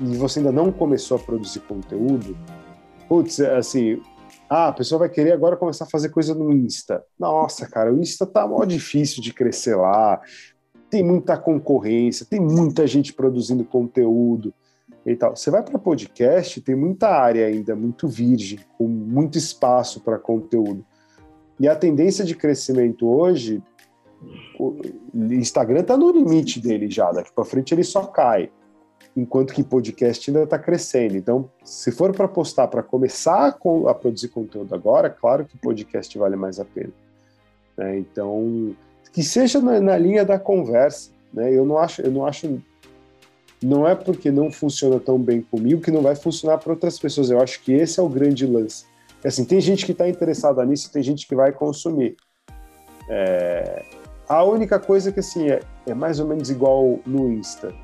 e 0.00 0.16
você 0.16 0.40
ainda 0.40 0.50
não 0.50 0.72
começou 0.72 1.16
a 1.16 1.20
produzir 1.20 1.60
conteúdo, 1.60 2.36
putz, 3.08 3.38
é 3.38 3.56
assim, 3.56 4.00
ah, 4.48 4.68
a 4.68 4.72
pessoa 4.72 4.98
vai 4.98 5.08
querer 5.08 5.32
agora 5.32 5.56
começar 5.56 5.84
a 5.84 5.88
fazer 5.88 6.08
coisa 6.08 6.34
no 6.34 6.52
Insta. 6.52 7.04
Nossa, 7.18 7.68
cara, 7.68 7.92
o 7.92 8.00
Insta 8.00 8.26
tá 8.26 8.46
mó 8.48 8.64
difícil 8.64 9.22
de 9.22 9.32
crescer 9.32 9.76
lá. 9.76 10.20
Tem 10.90 11.04
muita 11.04 11.38
concorrência, 11.38 12.26
tem 12.28 12.40
muita 12.40 12.84
gente 12.86 13.12
produzindo 13.12 13.64
conteúdo 13.64 14.52
e 15.06 15.14
tal. 15.14 15.36
Você 15.36 15.52
vai 15.52 15.62
para 15.62 15.78
podcast, 15.78 16.60
tem 16.62 16.74
muita 16.74 17.08
área 17.08 17.46
ainda 17.46 17.76
muito 17.76 18.08
virgem, 18.08 18.58
com 18.76 18.88
muito 18.88 19.38
espaço 19.38 20.00
para 20.00 20.18
conteúdo. 20.18 20.84
E 21.60 21.68
a 21.68 21.76
tendência 21.76 22.24
de 22.24 22.34
crescimento 22.34 23.06
hoje, 23.06 23.62
o 24.58 24.76
Instagram 25.14 25.80
está 25.80 25.96
no 25.96 26.10
limite 26.10 26.60
dele 26.60 26.90
já, 26.90 27.10
daqui 27.10 27.32
para 27.32 27.44
frente 27.44 27.74
ele 27.74 27.84
só 27.84 28.04
cai, 28.04 28.50
enquanto 29.16 29.54
que 29.54 29.62
podcast 29.62 30.30
ainda 30.30 30.42
está 30.42 30.58
crescendo. 30.58 31.16
Então, 31.16 31.50
se 31.64 31.90
for 31.90 32.14
para 32.14 32.28
postar 32.28 32.68
para 32.68 32.82
começar 32.82 33.48
a, 33.48 33.90
a, 33.90 33.94
produzir 33.94 34.28
conteúdo 34.28 34.74
agora, 34.74 35.10
claro 35.10 35.44
que 35.44 35.56
podcast 35.56 36.16
vale 36.18 36.36
mais 36.36 36.60
a 36.60 36.64
pena. 36.64 36.92
Né? 37.76 37.98
Então, 37.98 38.74
que 39.12 39.22
seja 39.22 39.60
na, 39.60 39.80
na 39.80 39.96
linha 39.96 40.24
da 40.24 40.38
conversa. 40.38 41.10
Né? 41.32 41.52
Eu 41.52 41.64
não 41.64 41.78
acho, 41.78 42.02
eu 42.02 42.10
não 42.10 42.26
acho 42.26 42.60
não 43.62 43.86
é 43.86 43.94
porque 43.94 44.30
não 44.30 44.50
funciona 44.50 44.98
tão 44.98 45.18
bem 45.18 45.42
comigo 45.42 45.82
que 45.82 45.90
não 45.90 46.00
vai 46.00 46.16
funcionar 46.16 46.58
para 46.58 46.72
outras 46.72 46.98
pessoas. 46.98 47.30
Eu 47.30 47.40
acho 47.40 47.62
que 47.62 47.72
esse 47.72 48.00
é 48.00 48.02
o 48.02 48.08
grande 48.08 48.46
lance. 48.46 48.86
Assim, 49.22 49.44
tem 49.44 49.60
gente 49.60 49.84
que 49.84 49.92
está 49.92 50.08
interessada 50.08 50.64
nisso, 50.64 50.90
tem 50.90 51.02
gente 51.02 51.26
que 51.26 51.34
vai 51.34 51.52
consumir. 51.52 52.16
É... 53.08 53.99
A 54.30 54.44
única 54.44 54.78
coisa 54.78 55.10
que 55.10 55.18
assim 55.18 55.50
é, 55.50 55.58
é 55.88 55.92
mais 55.92 56.20
ou 56.20 56.26
menos 56.28 56.50
igual 56.50 57.00
no 57.04 57.32
Insta. 57.32 57.74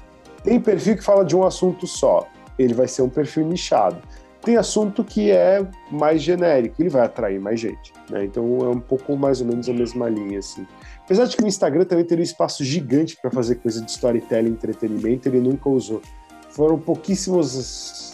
Tem 0.45 0.61
perfil 0.61 0.97
que 0.97 1.03
fala 1.03 1.25
de 1.25 1.35
um 1.35 1.43
assunto 1.43 1.89
só, 1.89 2.25
ele 2.57 2.73
vai 2.73 2.87
ser 2.87 3.03
um 3.03 3.09
perfil 3.09 3.45
nichado. 3.49 4.01
Tem 4.43 4.57
assunto 4.57 5.03
que 5.03 5.33
é 5.33 5.67
mais 5.91 6.23
genérico, 6.23 6.81
ele 6.81 6.89
vai 6.89 7.05
atrair 7.05 7.41
mais 7.41 7.59
gente. 7.59 7.93
Né? 8.09 8.27
Então 8.27 8.59
é 8.61 8.69
um 8.69 8.79
pouco 8.79 9.17
mais 9.17 9.41
ou 9.41 9.49
menos 9.49 9.69
a 9.69 9.73
mesma 9.73 10.09
linha 10.09 10.39
assim. 10.39 10.65
Apesar 11.01 11.25
de 11.25 11.37
que 11.37 11.43
o 11.43 11.49
Instagram 11.49 11.85
também 11.85 12.05
teria 12.05 12.23
um 12.23 12.25
espaço 12.25 12.63
gigante 12.63 13.17
para 13.21 13.29
fazer 13.29 13.57
coisa 13.57 13.83
de 13.83 13.91
storytelling, 13.91 14.51
entretenimento, 14.51 15.29
ele 15.29 15.41
nunca 15.41 15.69
usou. 15.69 16.01
Foram 16.51 16.79
pouquíssimos 16.79 18.13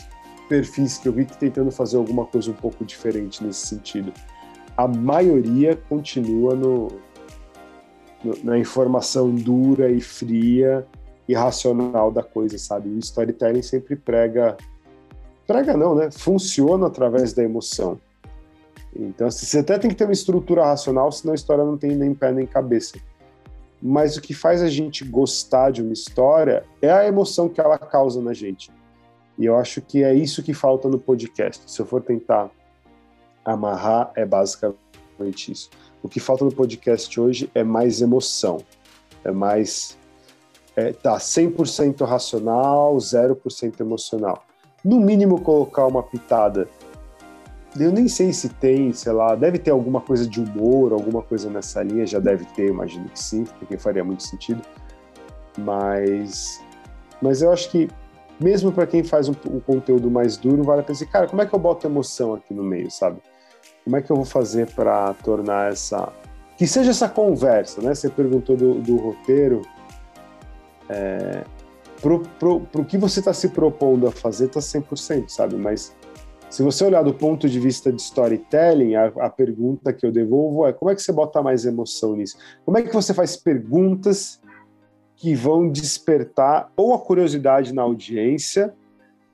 perfis 0.49 0.97
que 0.97 1.07
eu 1.07 1.13
vi 1.13 1.27
que 1.27 1.37
tentando 1.37 1.71
fazer 1.71 1.99
alguma 1.99 2.25
coisa 2.25 2.51
um 2.51 2.55
pouco 2.55 2.83
diferente 2.83 3.45
nesse 3.45 3.67
sentido. 3.67 4.11
A 4.75 4.89
maioria 4.89 5.77
continua 5.87 6.55
no, 6.55 6.89
na 8.43 8.59
informação 8.59 9.35
dura 9.35 9.91
e 9.91 10.01
fria 10.01 10.87
e 11.29 11.35
racional 11.35 12.11
da 12.11 12.23
coisa, 12.23 12.59
sabe? 12.59 12.89
O 12.89 12.99
storytelling 12.99 13.63
sempre 13.63 13.97
prega 13.97 14.57
prega 15.47 15.77
não, 15.77 15.95
né? 15.95 16.11
Funciona 16.11 16.87
através 16.87 17.33
da 17.33 17.43
emoção. 17.43 18.01
Então, 18.95 19.31
você 19.31 19.59
até 19.59 19.79
tem 19.79 19.91
que 19.91 19.97
ter 19.97 20.05
uma 20.05 20.13
estrutura 20.13 20.65
racional, 20.65 21.11
senão 21.11 21.33
a 21.33 21.35
história 21.35 21.65
não 21.65 21.79
tem 21.79 21.97
nem 21.97 22.15
pé 22.15 22.31
nem 22.31 22.47
cabeça. 22.47 22.99
Mas 23.81 24.17
o 24.17 24.21
que 24.21 24.35
faz 24.35 24.63
a 24.63 24.69
gente 24.69 25.05
gostar 25.05 25.71
de 25.71 25.83
uma 25.83 25.93
história 25.93 26.65
é 26.81 26.91
a 26.91 27.07
emoção 27.07 27.49
que 27.49 27.61
ela 27.61 27.79
causa 27.79 28.21
na 28.21 28.33
gente. 28.33 28.71
E 29.39 29.45
eu 29.45 29.57
acho 29.57 29.81
que 29.81 30.05
é 30.05 30.15
isso 30.15 30.43
que 30.43 30.55
falta 30.55 30.89
no 30.89 30.99
podcast. 30.99 31.69
Se 31.71 31.81
eu 31.81 31.87
for 31.87 32.03
tentar 32.03 32.51
amarrar, 33.45 34.13
é 34.15 34.25
basicamente 34.25 35.51
isso. 35.51 35.71
O 36.03 36.09
que 36.09 36.21
falta 36.21 36.45
no 36.45 36.53
podcast 36.53 37.21
hoje 37.21 37.51
é 37.55 37.63
mais 37.63 38.01
emoção. 38.01 38.59
É 39.25 39.31
mais. 39.31 39.99
É, 40.75 40.93
tá 40.93 41.17
100% 41.17 42.05
racional, 42.05 42.97
0% 42.97 43.81
emocional. 43.81 44.45
No 44.85 44.99
mínimo, 44.99 45.41
colocar 45.41 45.87
uma 45.87 46.03
pitada 46.03 46.69
eu 47.81 47.91
nem 47.91 48.07
sei 48.07 48.33
se 48.33 48.49
tem, 48.49 48.93
sei 48.93 49.13
lá, 49.13 49.35
deve 49.35 49.59
ter 49.59 49.71
alguma 49.71 50.01
coisa 50.01 50.27
de 50.27 50.41
humor, 50.41 50.93
alguma 50.93 51.23
coisa 51.23 51.49
nessa 51.49 51.83
linha, 51.83 52.07
já 52.07 52.19
deve 52.19 52.45
ter, 52.47 52.69
imagino 52.69 53.09
que 53.09 53.19
sim, 53.19 53.45
porque 53.59 53.79
faria 53.79 54.05
muito 54.05 54.23
sentido. 54.23 54.61
Mas, 55.59 56.63
mas 57.21 57.41
eu 57.41 57.51
acho 57.51 57.71
que 57.71 57.89
mesmo 58.39 58.73
para 58.73 58.87
quem 58.87 59.03
faz 59.03 59.29
um, 59.29 59.35
um, 59.51 59.61
conteúdo 59.61 60.11
mais 60.11 60.37
duro, 60.37 60.63
vale 60.63 60.81
a 60.81 60.85
pena 60.85 60.99
cara, 61.07 61.27
como 61.27 61.41
é 61.41 61.47
que 61.47 61.55
eu 61.55 61.59
boto 61.59 61.87
emoção 61.87 62.35
aqui 62.35 62.53
no 62.53 62.63
meio, 62.63 62.91
sabe? 62.91 63.21
Como 63.85 63.97
é 63.97 64.03
que 64.03 64.11
eu 64.11 64.17
vou 64.17 64.25
fazer 64.25 64.71
para 64.73 65.15
tornar 65.15 65.73
essa 65.73 66.13
que 66.57 66.67
seja 66.67 66.91
essa 66.91 67.09
conversa, 67.09 67.81
né? 67.83 67.95
Você 67.95 68.09
perguntou 68.09 68.57
do, 68.57 68.75
do 68.75 68.97
roteiro, 68.97 69.63
é, 70.89 71.43
pro, 72.01 72.21
pro, 72.39 72.61
pro 72.61 72.85
que 72.85 72.99
você 72.99 73.21
está 73.21 73.33
se 73.33 73.49
propondo 73.49 74.07
a 74.07 74.13
fazer, 74.13 74.49
tá 74.49 74.61
100%, 74.61 75.29
sabe? 75.29 75.57
Mas 75.57 75.97
se 76.51 76.63
você 76.63 76.85
olhar 76.85 77.03
do 77.03 77.15
ponto 77.15 77.49
de 77.49 77.59
vista 77.59 77.91
de 77.91 78.01
storytelling, 78.01 78.95
a, 78.95 79.07
a, 79.07 79.31
pergunta 79.31 79.93
que 79.93 80.05
eu 80.05 80.13
devolvo 80.13 80.67
é 80.67 80.73
como 80.73 80.91
é 80.91 80.95
que 80.95 81.03
você 81.03 81.11
bota 81.11 81.43
mais 81.43 81.65
emoção 81.65 82.15
nisso? 82.15 82.37
Como 82.65 82.77
é 82.77 82.83
que 82.83 82.93
você 82.93 83.15
faz 83.15 83.37
perguntas 83.37 84.41
que 85.17 85.35
vão 85.35 85.69
despertar 85.69 86.71
ou 86.77 86.93
a 86.93 86.99
curiosidade 86.99 87.73
na 87.73 87.83
audiência 87.83 88.75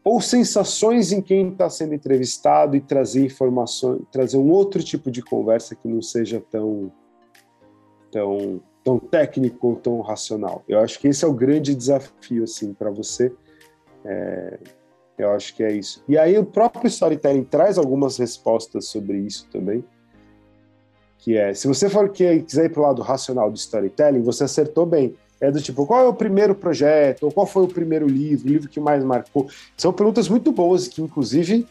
ou 0.09 0.23
sensações 0.23 1.13
em 1.13 1.21
quem 1.21 1.51
está 1.51 1.69
sendo 1.69 1.95
entrevistado 1.95 2.75
e 2.75 2.81
trazer 2.81 3.27
informações, 3.27 4.01
trazer 4.11 4.39
um 4.39 4.51
outro 4.51 4.83
tipo 4.83 5.11
de 5.11 5.23
conversa 5.23 5.75
que 5.75 5.87
não 5.87 6.01
seja 6.01 6.43
tão 6.51 6.91
tão 8.11 8.59
tão 8.83 8.99
técnico 8.99 9.69
ou 9.69 9.77
tão 9.77 10.01
racional. 10.01 10.65
Eu 10.67 10.81
acho 10.81 10.99
que 10.99 11.09
esse 11.09 11.27
é 11.27 11.29
o 11.29 11.35
grande 11.35 11.75
desafio 11.75 12.45
assim 12.45 12.73
para 12.73 12.91
você. 12.91 13.31
É, 14.03 14.59
eu 15.19 15.31
acho 15.33 15.55
que 15.55 15.63
é 15.63 15.73
isso. 15.73 16.03
E 16.09 16.17
aí 16.17 16.39
o 16.39 16.47
próprio 16.47 16.89
storytelling 16.89 17.45
traz 17.45 17.77
algumas 17.77 18.17
respostas 18.17 18.87
sobre 18.87 19.19
isso 19.19 19.47
também. 19.51 19.85
Que 21.19 21.37
é, 21.37 21.53
se 21.53 21.69
você 21.69 21.91
for 21.91 22.09
que 22.09 22.41
quiser 22.41 22.65
ir 22.65 22.71
para 22.71 22.81
o 22.81 22.85
lado 22.85 23.03
racional 23.03 23.51
do 23.51 23.59
storytelling, 23.59 24.23
você 24.23 24.45
acertou 24.45 24.87
bem. 24.87 25.15
É 25.41 25.51
do 25.51 25.61
tipo, 25.61 25.87
qual 25.87 26.05
é 26.05 26.09
o 26.09 26.15
primeiro 26.15 26.55
projeto? 26.55 27.25
Ou 27.25 27.33
qual 27.33 27.47
foi 27.47 27.63
o 27.63 27.69
primeiro 27.69 28.07
livro? 28.07 28.47
O 28.47 28.51
livro 28.51 28.69
que 28.69 28.81
mais 28.81 29.05
marcou? 29.05 29.49
São 29.77 29.93
perguntas 29.93 30.29
muito 30.29 30.51
boas, 30.51 30.89
que 30.89 31.01
inclusive 31.01 31.67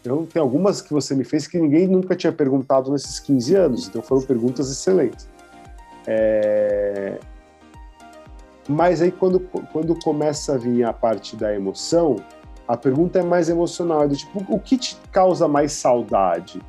então, 0.00 0.24
tem 0.24 0.40
algumas 0.40 0.80
que 0.80 0.92
você 0.92 1.14
me 1.14 1.24
fez 1.24 1.46
que 1.46 1.58
ninguém 1.58 1.86
nunca 1.86 2.14
tinha 2.16 2.32
perguntado 2.32 2.90
nesses 2.90 3.18
15 3.20 3.54
anos, 3.54 3.88
então 3.88 4.00
foram 4.00 4.22
perguntas 4.22 4.70
excelentes. 4.70 5.28
É... 6.06 7.18
Mas 8.68 9.02
aí 9.02 9.10
quando, 9.10 9.40
quando 9.72 9.98
começa 9.98 10.54
a 10.54 10.56
vir 10.56 10.84
a 10.84 10.92
parte 10.92 11.36
da 11.36 11.54
emoção, 11.54 12.16
a 12.66 12.76
pergunta 12.76 13.18
é 13.18 13.22
mais 13.22 13.48
emocional, 13.48 14.04
é 14.04 14.08
do 14.08 14.16
tipo, 14.16 14.44
o 14.48 14.58
que 14.58 14.78
te 14.78 14.96
causa 15.10 15.48
mais 15.48 15.72
saudade? 15.72 16.60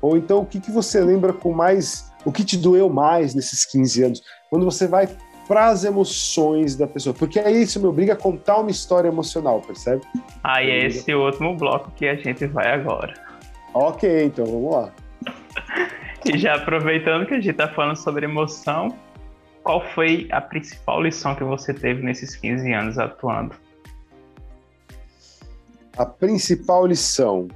Ou 0.00 0.16
então, 0.16 0.40
o 0.40 0.46
que, 0.46 0.60
que 0.60 0.70
você 0.70 1.00
lembra 1.00 1.32
com 1.32 1.52
mais, 1.52 2.10
o 2.24 2.32
que 2.32 2.44
te 2.44 2.56
doeu 2.56 2.88
mais 2.88 3.34
nesses 3.34 3.64
15 3.66 4.02
anos? 4.04 4.22
Quando 4.50 4.64
você 4.64 4.88
vai 4.88 5.08
para 5.46 5.68
as 5.68 5.84
emoções 5.84 6.76
da 6.76 6.86
pessoa, 6.86 7.14
porque 7.14 7.38
aí 7.38 7.62
isso 7.62 7.80
me 7.80 7.86
obriga 7.86 8.12
a 8.12 8.16
contar 8.16 8.58
uma 8.58 8.70
história 8.70 9.08
emocional, 9.08 9.60
percebe? 9.60 10.02
Aí 10.42 10.68
é 10.68 10.86
esse 10.86 11.14
último 11.14 11.56
bloco 11.56 11.90
que 11.92 12.06
a 12.06 12.16
gente 12.16 12.46
vai 12.46 12.72
agora. 12.72 13.14
Ok, 13.72 14.24
então 14.24 14.44
vamos 14.44 14.72
lá. 14.72 14.92
e 16.26 16.36
já 16.36 16.54
aproveitando 16.54 17.26
que 17.26 17.34
a 17.34 17.36
gente 17.36 17.50
está 17.50 17.68
falando 17.68 17.96
sobre 17.96 18.24
emoção, 18.24 18.96
qual 19.62 19.80
foi 19.94 20.26
a 20.32 20.40
principal 20.40 21.00
lição 21.00 21.34
que 21.34 21.44
você 21.44 21.72
teve 21.72 22.02
nesses 22.02 22.34
15 22.34 22.72
anos 22.72 22.98
atuando? 22.98 23.54
A 25.96 26.04
principal 26.06 26.86
lição. 26.86 27.46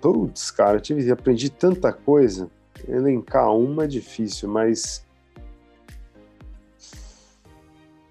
Putz, 0.00 0.50
cara, 0.50 0.78
eu 0.78 0.80
tive, 0.80 1.10
aprendi 1.10 1.50
tanta 1.50 1.92
coisa. 1.92 2.50
Elencar 2.88 3.54
uma 3.54 3.84
é 3.84 3.86
difícil, 3.86 4.48
mas. 4.48 5.08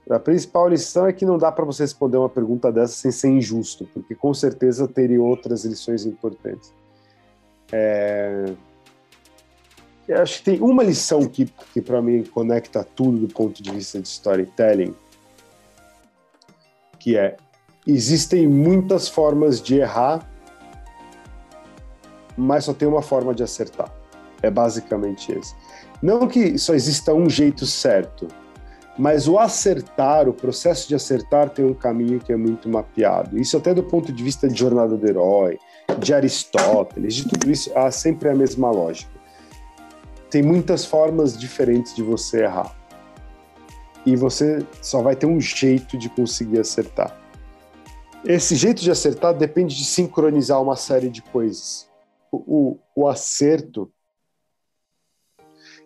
A 0.10 0.20
principal 0.20 0.68
lição 0.68 1.06
é 1.06 1.14
que 1.14 1.26
não 1.26 1.38
dá 1.38 1.52
para 1.52 1.64
você 1.64 1.84
responder 1.84 2.18
uma 2.18 2.30
pergunta 2.30 2.72
dessa 2.72 2.94
sem 2.94 3.12
ser 3.12 3.30
injusto, 3.30 3.88
porque 3.94 4.16
com 4.16 4.34
certeza 4.34 4.88
teria 4.88 5.22
outras 5.22 5.64
lições 5.66 6.06
importantes. 6.06 6.74
É 7.72 8.46
eu 10.10 10.24
acho 10.24 10.40
que 10.40 10.44
tem 10.46 10.60
uma 10.60 10.82
lição 10.82 11.28
que, 11.28 11.46
que 11.72 11.80
para 11.80 12.02
mim 12.02 12.24
conecta 12.24 12.84
tudo 12.84 13.28
do 13.28 13.28
ponto 13.32 13.62
de 13.62 13.70
vista 13.70 14.02
de 14.02 14.08
storytelling, 14.08 14.96
que 16.98 17.16
é 17.16 17.38
existem 17.86 18.48
muitas 18.48 19.08
formas 19.08 19.62
de 19.62 19.76
errar, 19.76 20.28
mas 22.36 22.66
só 22.66 22.74
tem 22.74 22.88
uma 22.88 23.04
forma 23.04 23.36
de 23.36 23.44
acertar. 23.44 23.94
É 24.42 24.50
basicamente 24.50 25.32
esse. 25.32 25.54
Não 26.02 26.28
que 26.28 26.58
só 26.58 26.74
exista 26.74 27.14
um 27.14 27.30
jeito 27.30 27.68
certo, 27.68 28.28
mas 29.00 29.28
o 29.28 29.40
acertar, 29.40 30.28
o 30.28 30.34
processo 30.34 30.88
de 30.88 30.94
acertar 30.94 31.50
tem 31.50 31.66
um 31.66 31.74
caminho 31.74 32.20
que 32.20 32.32
é 32.32 32.38
muito 32.38 32.70
mapeado. 32.70 33.40
Isso 33.40 33.58
até 33.58 33.74
do 33.74 33.84
ponto 33.84 34.12
de 34.12 34.24
vista 34.24 34.48
de 34.48 34.60
jornada 34.60 34.96
do 34.96 35.08
herói, 35.08 35.58
de 35.98 36.14
Aristóteles, 36.14 37.16
de 37.16 37.28
tudo 37.28 37.50
isso, 37.50 37.72
há 37.76 37.90
sempre 37.90 38.30
a 38.30 38.36
mesma 38.36 38.70
lógica 38.70 39.20
tem 40.30 40.44
muitas 40.44 40.86
formas 40.86 41.38
diferentes 41.38 41.96
de 41.96 42.04
você 42.04 42.44
errar. 42.44 42.76
E 44.06 44.16
você 44.16 44.66
só 44.82 45.02
vai 45.02 45.16
ter 45.16 45.26
um 45.26 45.42
jeito 45.42 45.98
de 45.98 46.08
conseguir 46.10 46.60
acertar. 46.60 47.18
Esse 48.24 48.56
jeito 48.56 48.82
de 48.82 48.92
acertar 48.92 49.34
depende 49.34 49.76
de 49.76 49.86
sincronizar 49.86 50.62
uma 50.62 50.76
série 50.76 51.10
de 51.10 51.22
coisas. 51.22 51.90
O, 52.32 52.38
o, 52.38 52.80
o 52.96 53.08
acerto. 53.08 53.92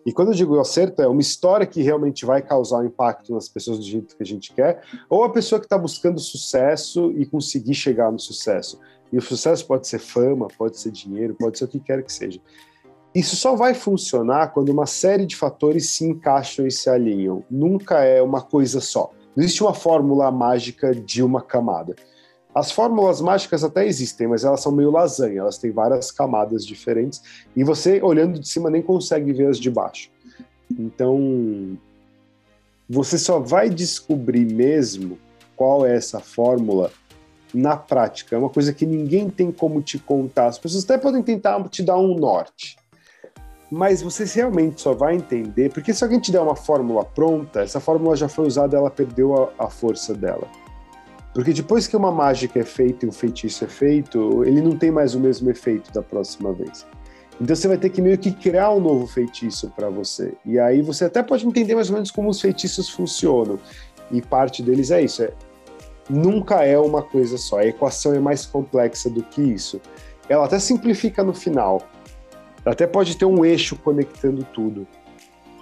E 0.04 0.12
quando 0.12 0.28
eu 0.28 0.34
digo 0.34 0.58
acerto, 0.60 1.00
é 1.00 1.08
uma 1.08 1.20
história 1.20 1.66
que 1.66 1.82
realmente 1.82 2.26
vai 2.26 2.42
causar 2.42 2.80
um 2.80 2.86
impacto 2.86 3.32
nas 3.32 3.48
pessoas 3.48 3.78
do 3.78 3.84
jeito 3.84 4.16
que 4.16 4.22
a 4.22 4.26
gente 4.26 4.52
quer, 4.52 4.82
ou 5.08 5.24
a 5.24 5.30
pessoa 5.30 5.58
que 5.58 5.66
está 5.66 5.78
buscando 5.78 6.20
sucesso 6.20 7.10
e 7.16 7.24
conseguir 7.24 7.74
chegar 7.74 8.12
no 8.12 8.18
sucesso. 8.18 8.78
E 9.10 9.16
o 9.16 9.22
sucesso 9.22 9.66
pode 9.66 9.86
ser 9.86 9.98
fama, 9.98 10.48
pode 10.58 10.78
ser 10.78 10.90
dinheiro, 10.90 11.34
pode 11.34 11.58
ser 11.58 11.64
o 11.64 11.68
que 11.68 11.80
quer 11.80 12.02
que 12.02 12.12
seja. 12.12 12.40
Isso 13.14 13.36
só 13.36 13.54
vai 13.54 13.72
funcionar 13.72 14.48
quando 14.48 14.70
uma 14.70 14.86
série 14.86 15.24
de 15.24 15.36
fatores 15.36 15.90
se 15.90 16.04
encaixam 16.04 16.66
e 16.66 16.70
se 16.70 16.90
alinham. 16.90 17.44
Nunca 17.48 18.02
é 18.02 18.20
uma 18.20 18.42
coisa 18.42 18.80
só. 18.80 19.12
Não 19.36 19.42
existe 19.42 19.62
uma 19.62 19.72
fórmula 19.72 20.30
mágica 20.30 20.94
de 20.94 21.22
uma 21.22 21.40
camada. 21.40 21.94
As 22.54 22.70
fórmulas 22.70 23.20
mágicas 23.20 23.64
até 23.64 23.84
existem, 23.86 24.28
mas 24.28 24.44
elas 24.44 24.60
são 24.60 24.70
meio 24.70 24.90
lasanha, 24.90 25.40
elas 25.40 25.58
têm 25.58 25.72
várias 25.72 26.12
camadas 26.12 26.64
diferentes 26.64 27.20
e 27.56 27.64
você, 27.64 28.00
olhando 28.00 28.38
de 28.38 28.48
cima, 28.48 28.70
nem 28.70 28.80
consegue 28.80 29.32
ver 29.32 29.48
as 29.48 29.58
de 29.58 29.70
baixo. 29.70 30.08
Então, 30.78 31.76
você 32.88 33.18
só 33.18 33.40
vai 33.40 33.68
descobrir 33.68 34.44
mesmo 34.44 35.18
qual 35.56 35.84
é 35.84 35.96
essa 35.96 36.20
fórmula 36.20 36.92
na 37.52 37.76
prática. 37.76 38.36
É 38.36 38.38
uma 38.38 38.50
coisa 38.50 38.72
que 38.72 38.86
ninguém 38.86 39.28
tem 39.30 39.50
como 39.50 39.82
te 39.82 39.98
contar. 39.98 40.46
As 40.46 40.58
pessoas 40.58 40.84
até 40.84 40.96
podem 40.98 41.22
tentar 41.22 41.62
te 41.68 41.82
dar 41.82 41.98
um 41.98 42.14
norte, 42.16 42.76
mas 43.70 44.00
você 44.00 44.24
realmente 44.24 44.80
só 44.80 44.94
vai 44.94 45.16
entender, 45.16 45.72
porque 45.72 45.92
se 45.92 46.04
alguém 46.04 46.20
te 46.20 46.30
der 46.30 46.40
uma 46.40 46.54
fórmula 46.56 47.04
pronta, 47.04 47.62
essa 47.62 47.80
fórmula 47.80 48.14
já 48.14 48.28
foi 48.28 48.46
usada, 48.46 48.76
ela 48.76 48.90
perdeu 48.90 49.52
a, 49.58 49.64
a 49.64 49.70
força 49.70 50.14
dela. 50.14 50.46
Porque 51.34 51.52
depois 51.52 51.88
que 51.88 51.96
uma 51.96 52.12
mágica 52.12 52.60
é 52.60 52.64
feita 52.64 53.04
e 53.04 53.08
um 53.08 53.12
feitiço 53.12 53.64
é 53.64 53.66
feito, 53.66 54.44
ele 54.44 54.62
não 54.62 54.78
tem 54.78 54.92
mais 54.92 55.16
o 55.16 55.20
mesmo 55.20 55.50
efeito 55.50 55.92
da 55.92 56.00
próxima 56.00 56.52
vez. 56.52 56.86
Então 57.40 57.56
você 57.56 57.66
vai 57.66 57.76
ter 57.76 57.90
que 57.90 58.00
meio 58.00 58.16
que 58.16 58.30
criar 58.30 58.70
um 58.70 58.80
novo 58.80 59.06
feitiço 59.08 59.68
para 59.74 59.90
você. 59.90 60.34
E 60.46 60.60
aí 60.60 60.80
você 60.80 61.06
até 61.06 61.22
pode 61.22 61.44
entender 61.44 61.74
mais 61.74 61.90
ou 61.90 61.94
menos 61.94 62.12
como 62.12 62.30
os 62.30 62.40
feitiços 62.40 62.88
funcionam. 62.88 63.58
E 64.12 64.22
parte 64.22 64.62
deles 64.62 64.92
é 64.92 65.02
isso, 65.02 65.24
é 65.24 65.32
nunca 66.08 66.64
é 66.64 66.78
uma 66.78 67.02
coisa 67.02 67.36
só. 67.36 67.58
A 67.58 67.66
equação 67.66 68.14
é 68.14 68.20
mais 68.20 68.46
complexa 68.46 69.10
do 69.10 69.22
que 69.22 69.42
isso. 69.42 69.80
Ela 70.28 70.44
até 70.44 70.60
simplifica 70.60 71.24
no 71.24 71.34
final, 71.34 71.82
até 72.64 72.86
pode 72.86 73.16
ter 73.16 73.24
um 73.24 73.44
eixo 73.44 73.76
conectando 73.76 74.46
tudo. 74.54 74.86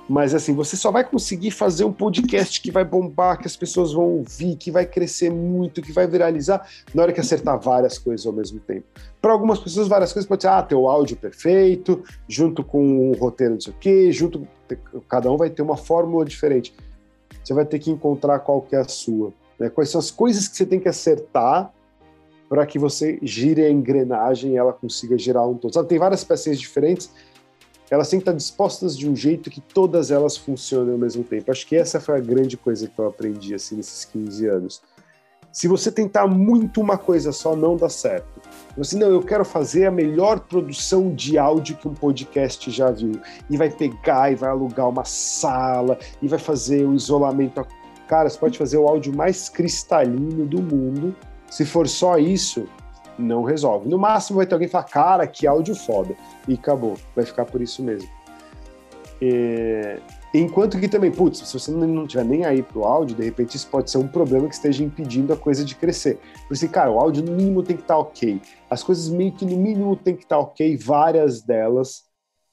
Mas 0.09 0.35
assim, 0.35 0.53
você 0.55 0.77
só 0.77 0.91
vai 0.91 1.05
conseguir 1.05 1.51
fazer 1.51 1.85
um 1.85 1.93
podcast 1.93 2.61
que 2.61 2.71
vai 2.71 2.85
bombar, 2.85 3.39
que 3.39 3.47
as 3.47 3.57
pessoas 3.57 3.93
vão 3.93 4.05
ouvir, 4.05 4.57
que 4.57 4.71
vai 4.71 4.85
crescer 4.85 5.31
muito, 5.31 5.81
que 5.81 5.93
vai 5.93 6.07
viralizar, 6.07 6.67
na 6.93 7.03
hora 7.03 7.13
que 7.13 7.21
acertar 7.21 7.59
várias 7.61 7.99
coisas 7.99 8.27
ao 8.27 8.33
mesmo 8.33 8.59
tempo. 8.61 8.85
Para 9.21 9.33
algumas 9.33 9.59
pessoas, 9.61 9.87
várias 9.89 10.13
coisas 10.13 10.29
pode 10.29 10.43
ser, 10.43 10.49
ah, 10.49 10.63
ter 10.63 10.75
o 10.75 10.89
áudio 10.89 11.17
perfeito, 11.17 12.03
junto 12.29 12.65
com 12.65 13.11
o 13.11 13.15
roteiro 13.15 13.55
não 13.55 13.61
sei 13.61 13.73
o 13.73 13.77
quê, 13.79 14.13
junto. 14.13 14.47
Cada 15.09 15.31
um 15.31 15.37
vai 15.37 15.51
ter 15.51 15.63
uma 15.63 15.77
fórmula 15.77 16.25
diferente. 16.25 16.75
Você 17.43 17.55
vai 17.55 17.65
ter 17.65 17.79
que 17.79 17.91
encontrar 17.91 18.41
qual 18.41 18.61
que 18.61 18.75
é 18.75 18.81
a 18.81 18.89
sua. 18.89 19.33
Né? 19.59 19.71
Quais 19.71 19.91
são 19.91 19.99
as 19.99 20.11
coisas 20.11 20.49
que 20.49 20.57
você 20.57 20.67
tem 20.67 20.81
que 20.81 20.89
acertar 20.89 21.73
para 22.53 22.67
que 22.67 22.79
você 22.79 23.19
gire 23.23 23.65
a 23.65 23.71
engrenagem 23.71 24.53
e 24.53 24.57
ela 24.59 24.75
consiga 24.75 25.17
girar 25.17 25.49
um 25.49 25.55
todo. 25.55 25.73
Sabe, 25.73 25.89
tem 25.89 25.99
várias 25.99 26.23
peças 26.23 26.61
diferentes, 26.61 27.11
elas 27.91 28.09
têm 28.09 28.19
que 28.19 28.23
estar 28.23 28.33
dispostas 28.33 28.97
de 28.97 29.09
um 29.09 29.15
jeito 29.15 29.51
que 29.51 29.61
todas 29.61 30.11
elas 30.11 30.37
funcionem 30.37 30.93
ao 30.93 30.99
mesmo 30.99 31.23
tempo. 31.23 31.51
Acho 31.51 31.67
que 31.67 31.77
essa 31.77 32.01
foi 32.01 32.17
a 32.17 32.21
grande 32.21 32.57
coisa 32.57 32.89
que 32.89 32.99
eu 32.99 33.07
aprendi 33.07 33.55
assim 33.55 33.77
nesses 33.77 34.05
15 34.07 34.47
anos. 34.47 34.83
Se 35.53 35.69
você 35.69 35.93
tentar 35.93 36.27
muito 36.27 36.81
uma 36.81 36.97
coisa 36.97 37.31
só, 37.31 37.55
não 37.55 37.77
dá 37.77 37.91
certo. 37.91 38.41
Você, 38.77 38.97
não, 38.97 39.09
eu 39.09 39.23
quero 39.23 39.45
fazer 39.45 39.85
a 39.85 39.91
melhor 39.91 40.41
produção 40.41 41.15
de 41.15 41.37
áudio 41.37 41.77
que 41.77 41.87
um 41.87 41.93
podcast 41.93 42.71
já 42.71 42.91
viu. 42.91 43.21
E 43.51 43.59
vai 43.59 43.69
pegar 43.69 44.33
e 44.33 44.35
vai 44.35 44.49
alugar 44.49 44.89
uma 44.89 45.05
sala 45.05 45.99
e 46.23 46.29
vai 46.29 46.39
fazer 46.39 46.87
o 46.87 46.95
isolamento. 46.95 47.67
Cara, 48.09 48.31
você 48.31 48.39
pode 48.39 48.57
fazer 48.57 48.79
o 48.79 48.89
áudio 48.89 49.15
mais 49.15 49.51
cristalino 49.51 50.47
do 50.47 50.63
mundo, 50.63 51.15
se 51.51 51.67
for 51.67 51.87
só 51.87 52.17
isso, 52.17 52.67
não 53.23 53.43
resolve. 53.43 53.89
No 53.89 53.99
máximo 53.99 54.39
vai 54.39 54.47
ter 54.47 54.55
alguém 54.55 54.69
falar, 54.69 54.85
cara, 54.85 55.27
que 55.27 55.47
áudio 55.47 55.75
foda. 55.75 56.15
E 56.47 56.55
acabou. 56.55 56.97
Vai 57.15 57.25
ficar 57.25 57.45
por 57.45 57.61
isso 57.61 57.83
mesmo. 57.83 58.09
É... 59.21 60.01
Enquanto 60.35 60.81
que 60.81 60.89
também, 60.89 61.11
putz, 61.11 61.47
se 61.47 61.53
você 61.53 61.71
não 61.71 62.07
tiver 62.07 62.25
nem 62.25 62.45
aí 62.45 62.63
pro 62.63 62.85
áudio, 62.85 63.15
de 63.15 63.23
repente 63.23 63.55
isso 63.55 63.69
pode 63.69 63.91
ser 63.91 63.99
um 63.99 64.09
problema 64.09 64.49
que 64.49 64.55
esteja 64.55 64.83
impedindo 64.83 65.33
a 65.33 65.37
coisa 65.37 65.63
de 65.65 65.75
crescer. 65.75 66.19
Por 66.49 66.55
isso, 66.55 66.67
cara, 66.71 66.91
o 66.91 66.99
áudio 66.99 67.23
no 67.23 67.33
mínimo 67.33 67.63
tem 67.63 67.77
que 67.77 67.83
estar 67.83 67.95
tá 67.95 68.01
ok. 68.01 68.41
As 68.71 68.83
coisas 68.83 69.11
meio 69.11 69.33
que 69.33 69.45
no 69.45 69.57
mínimo 69.57 69.95
tem 69.95 70.17
que 70.17 70.23
estar 70.23 70.37
tá 70.37 70.43
ok, 70.43 70.77
várias 70.77 71.43
delas, 71.43 72.05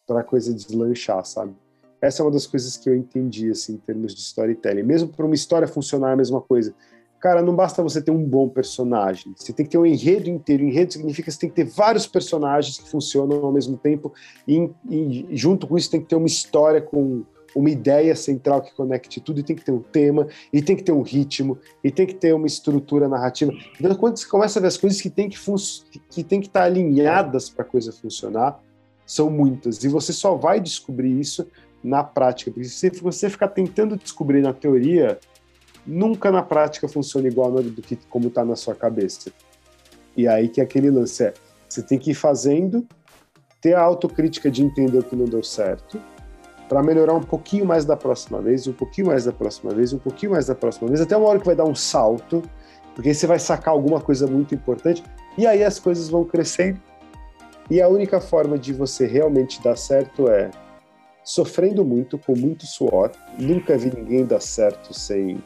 para 0.05 0.19
a 0.21 0.23
coisa 0.23 0.53
deslanchar, 0.53 1.23
sabe? 1.23 1.55
Essa 2.01 2.21
é 2.21 2.25
uma 2.25 2.31
das 2.31 2.47
coisas 2.47 2.75
que 2.75 2.89
eu 2.89 2.95
entendi, 2.95 3.49
assim, 3.51 3.73
em 3.73 3.77
termos 3.77 4.13
de 4.13 4.21
storytelling. 4.21 4.83
Mesmo 4.83 5.09
para 5.09 5.25
uma 5.25 5.35
história 5.35 5.67
funcionar 5.67 6.13
a 6.13 6.15
mesma 6.15 6.41
coisa, 6.41 6.73
Cara, 7.19 7.41
não 7.41 7.53
basta 7.53 7.83
você 7.83 8.01
ter 8.01 8.11
um 8.11 8.23
bom 8.23 8.47
personagem. 8.47 9.33
Você 9.35 9.51
tem 9.51 9.65
que 9.65 9.71
ter 9.71 9.77
um 9.77 9.85
enredo 9.85 10.29
inteiro. 10.29 10.63
Enredo 10.63 10.93
significa 10.93 11.25
que 11.25 11.31
você 11.31 11.39
tem 11.39 11.49
que 11.49 11.55
ter 11.55 11.65
vários 11.65 12.07
personagens 12.07 12.77
que 12.77 12.89
funcionam 12.89 13.43
ao 13.43 13.51
mesmo 13.51 13.77
tempo. 13.77 14.13
E, 14.47 14.69
e, 14.89 15.27
junto 15.31 15.67
com 15.67 15.77
isso 15.77 15.91
tem 15.91 15.99
que 15.99 16.07
ter 16.07 16.15
uma 16.15 16.27
história 16.27 16.81
com 16.81 17.23
uma 17.53 17.69
ideia 17.69 18.15
central 18.15 18.61
que 18.61 18.73
conecte 18.73 19.19
tudo. 19.19 19.41
E 19.41 19.43
tem 19.43 19.55
que 19.55 19.65
ter 19.65 19.71
um 19.73 19.81
tema, 19.81 20.27
e 20.53 20.61
tem 20.61 20.77
que 20.77 20.83
ter 20.83 20.93
um 20.93 21.01
ritmo, 21.01 21.57
e 21.83 21.91
tem 21.91 22.07
que 22.07 22.15
ter 22.15 22.33
uma 22.33 22.47
estrutura 22.47 23.09
narrativa. 23.09 23.51
Então, 23.79 23.95
quando 23.95 24.17
você 24.17 24.27
começa 24.27 24.59
a 24.59 24.61
ver 24.61 24.69
as 24.69 24.77
coisas 24.77 25.01
que 25.01 25.09
tem 25.09 25.27
que, 25.27 25.37
que, 26.09 26.23
tem 26.23 26.39
que 26.39 26.47
estar 26.47 26.63
alinhadas 26.63 27.49
para 27.49 27.65
a 27.65 27.67
coisa 27.67 27.91
funcionar, 27.91 28.61
são 29.05 29.29
muitas. 29.29 29.83
E 29.83 29.89
você 29.89 30.13
só 30.13 30.35
vai 30.35 30.61
descobrir 30.61 31.19
isso 31.19 31.45
na 31.83 32.03
prática. 32.03 32.51
Porque 32.51 32.69
se 32.69 32.89
você 33.01 33.29
ficar 33.29 33.49
tentando 33.49 33.97
descobrir 33.97 34.41
na 34.41 34.53
teoria 34.53 35.19
nunca 35.89 36.31
na 36.31 36.43
prática 36.43 36.87
funciona 36.87 37.27
igual 37.27 37.51
do 37.51 37.81
que 37.81 37.95
como 38.09 38.27
está 38.27 38.45
na 38.45 38.55
sua 38.55 38.75
cabeça. 38.75 39.31
E 40.15 40.27
aí 40.27 40.47
que 40.47 40.61
é 40.61 40.63
aquele 40.63 40.91
lance 40.91 41.23
é, 41.23 41.33
você 41.67 41.81
tem 41.81 41.97
que 41.97 42.11
ir 42.11 42.15
fazendo, 42.15 42.85
ter 43.59 43.73
a 43.73 43.81
autocrítica 43.81 44.49
de 44.49 44.63
entender 44.63 44.99
o 44.99 45.03
que 45.03 45.15
não 45.15 45.25
deu 45.25 45.43
certo, 45.43 45.99
para 46.67 46.83
melhorar 46.83 47.15
um 47.15 47.23
pouquinho 47.23 47.65
mais 47.65 47.83
da 47.83 47.97
próxima 47.97 48.39
vez, 48.39 48.67
um 48.67 48.73
pouquinho 48.73 49.07
mais 49.07 49.25
da 49.25 49.31
próxima 49.31 49.73
vez, 49.73 49.91
um 49.91 49.97
pouquinho 49.97 50.33
mais 50.33 50.45
da 50.45 50.53
próxima 50.53 50.87
vez, 50.87 51.01
até 51.01 51.17
uma 51.17 51.27
hora 51.27 51.39
que 51.39 51.45
vai 51.45 51.55
dar 51.55 51.65
um 51.65 51.73
salto, 51.73 52.43
porque 52.93 53.11
você 53.13 53.25
vai 53.25 53.39
sacar 53.39 53.73
alguma 53.73 53.99
coisa 53.99 54.27
muito 54.27 54.53
importante, 54.53 55.03
e 55.37 55.47
aí 55.47 55.63
as 55.63 55.79
coisas 55.79 56.09
vão 56.09 56.23
crescendo. 56.23 56.79
E 57.69 57.81
a 57.81 57.87
única 57.87 58.19
forma 58.19 58.57
de 58.57 58.73
você 58.73 59.05
realmente 59.05 59.61
dar 59.61 59.75
certo 59.75 60.27
é 60.29 60.49
sofrendo 61.23 61.85
muito, 61.85 62.17
com 62.17 62.35
muito 62.35 62.65
suor. 62.65 63.11
Nunca 63.37 63.77
vi 63.77 63.95
ninguém 63.95 64.25
dar 64.25 64.41
certo 64.41 64.93
sem 64.93 65.41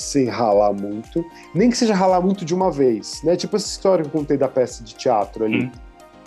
sem 0.00 0.26
ralar 0.26 0.72
muito, 0.72 1.24
nem 1.54 1.70
que 1.70 1.76
seja 1.76 1.94
ralar 1.94 2.20
muito 2.20 2.44
de 2.44 2.54
uma 2.54 2.70
vez, 2.70 3.22
né? 3.22 3.36
Tipo 3.36 3.56
essa 3.56 3.66
história 3.66 4.04
que 4.04 4.08
eu 4.08 4.12
contei 4.12 4.36
da 4.36 4.48
peça 4.48 4.82
de 4.82 4.94
teatro 4.94 5.44
ali. 5.44 5.64
Hum. 5.64 5.70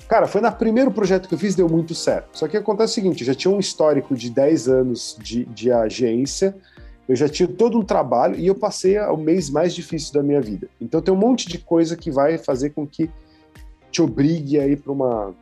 Cara, 0.07 0.25
foi 0.25 0.41
no 0.41 0.51
primeiro 0.51 0.89
projeto 0.89 1.29
que 1.29 1.35
eu 1.35 1.37
fiz, 1.37 1.53
deu 1.53 1.69
muito 1.69 1.93
certo. 1.93 2.37
Só 2.37 2.47
que 2.47 2.57
acontece 2.57 2.93
o 2.93 2.95
seguinte, 2.95 3.21
eu 3.21 3.27
já 3.27 3.35
tinha 3.35 3.53
um 3.53 3.59
histórico 3.59 4.15
de 4.15 4.31
10 4.31 4.67
anos 4.67 5.15
de, 5.21 5.45
de 5.45 5.71
agência, 5.71 6.55
eu 7.07 7.15
já 7.15 7.29
tinha 7.29 7.47
todo 7.47 7.77
um 7.77 7.83
trabalho 7.83 8.35
e 8.35 8.47
eu 8.47 8.55
passei 8.55 8.99
o 8.99 9.17
mês 9.17 9.49
mais 9.49 9.73
difícil 9.73 10.13
da 10.13 10.23
minha 10.23 10.41
vida. 10.41 10.67
Então 10.81 11.01
tem 11.01 11.13
um 11.13 11.17
monte 11.17 11.47
de 11.47 11.59
coisa 11.59 11.95
que 11.95 12.09
vai 12.09 12.37
fazer 12.37 12.71
com 12.71 12.87
que 12.87 13.09
te 13.91 14.01
obrigue 14.01 14.59
a 14.59 14.67
ir 14.67 14.77
para 14.77 14.91
uma 14.91 15.33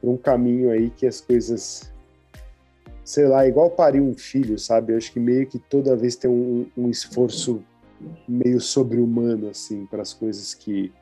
pra 0.00 0.10
um 0.10 0.16
caminho 0.16 0.70
aí 0.70 0.90
que 0.90 1.06
as 1.06 1.20
coisas 1.20 1.92
sei 3.06 3.28
lá, 3.28 3.46
igual 3.46 3.70
parir 3.70 4.00
um 4.00 4.12
filho, 4.12 4.58
sabe? 4.58 4.92
Eu 4.92 4.96
acho 4.96 5.12
que 5.12 5.20
meio 5.20 5.46
que 5.46 5.60
toda 5.60 5.94
vez 5.94 6.16
tem 6.16 6.28
um, 6.28 6.66
um 6.76 6.90
esforço 6.90 7.62
meio 8.28 8.60
sobre-humano, 8.60 9.48
assim, 9.48 9.86
para 9.86 10.02
as 10.02 10.12
coisas 10.12 10.52
que, 10.52 10.92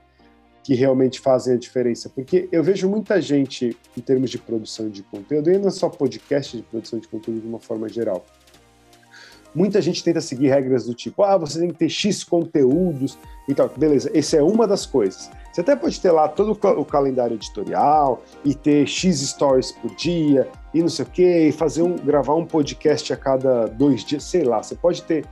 que 0.63 0.75
realmente 0.75 1.19
fazem 1.19 1.55
a 1.55 1.57
diferença. 1.57 2.11
Porque 2.11 2.47
eu 2.53 2.63
vejo 2.63 2.91
muita 2.91 3.23
gente, 3.23 3.75
em 3.97 4.01
termos 4.03 4.29
de 4.29 4.37
produção 4.37 4.91
de 4.91 5.03
conteúdo, 5.03 5.51
e 5.51 5.57
não 5.57 5.69
é 5.69 5.71
só 5.71 5.89
podcast 5.89 6.55
de 6.59 6.63
produção 6.65 6.99
de 6.99 7.09
conteúdo 7.09 7.41
de 7.41 7.49
uma 7.49 7.59
forma 7.59 7.89
geral. 7.89 8.23
Muita 9.55 9.81
gente 9.81 10.05
tenta 10.05 10.21
seguir 10.21 10.49
regras 10.49 10.85
do 10.85 10.93
tipo, 10.93 11.23
ah, 11.23 11.39
você 11.39 11.59
tem 11.59 11.69
que 11.71 11.79
ter 11.79 11.89
X 11.89 12.23
conteúdos 12.23 13.17
e 13.49 13.55
tal. 13.55 13.71
Beleza, 13.71 14.11
essa 14.13 14.37
é 14.37 14.43
uma 14.43 14.67
das 14.67 14.85
coisas. 14.85 15.31
Você 15.55 15.61
até 15.61 15.77
pode 15.77 16.01
ter 16.01 16.11
lá 16.11 16.27
todo 16.27 16.51
o 16.51 16.85
calendário 16.85 17.37
editorial 17.37 18.21
e 18.45 18.57
ter 18.57 18.89
X 18.89 19.21
stories 19.21 19.71
por 19.71 19.95
dia 19.95 20.51
e 20.75 20.83
não 20.83 20.89
sei 20.89 21.05
o 21.05 21.09
quê, 21.09 21.47
e 21.47 21.53
fazer 21.53 21.83
um, 21.83 21.95
gravar 21.95 22.35
um 22.35 22.45
podcast 22.45 23.13
a 23.13 23.17
cada 23.17 23.67
dois 23.67 24.05
dias, 24.05 24.25
sei 24.25 24.43
lá. 24.43 24.61
Você 24.61 24.75
pode 24.75 25.05
ter 25.05 25.25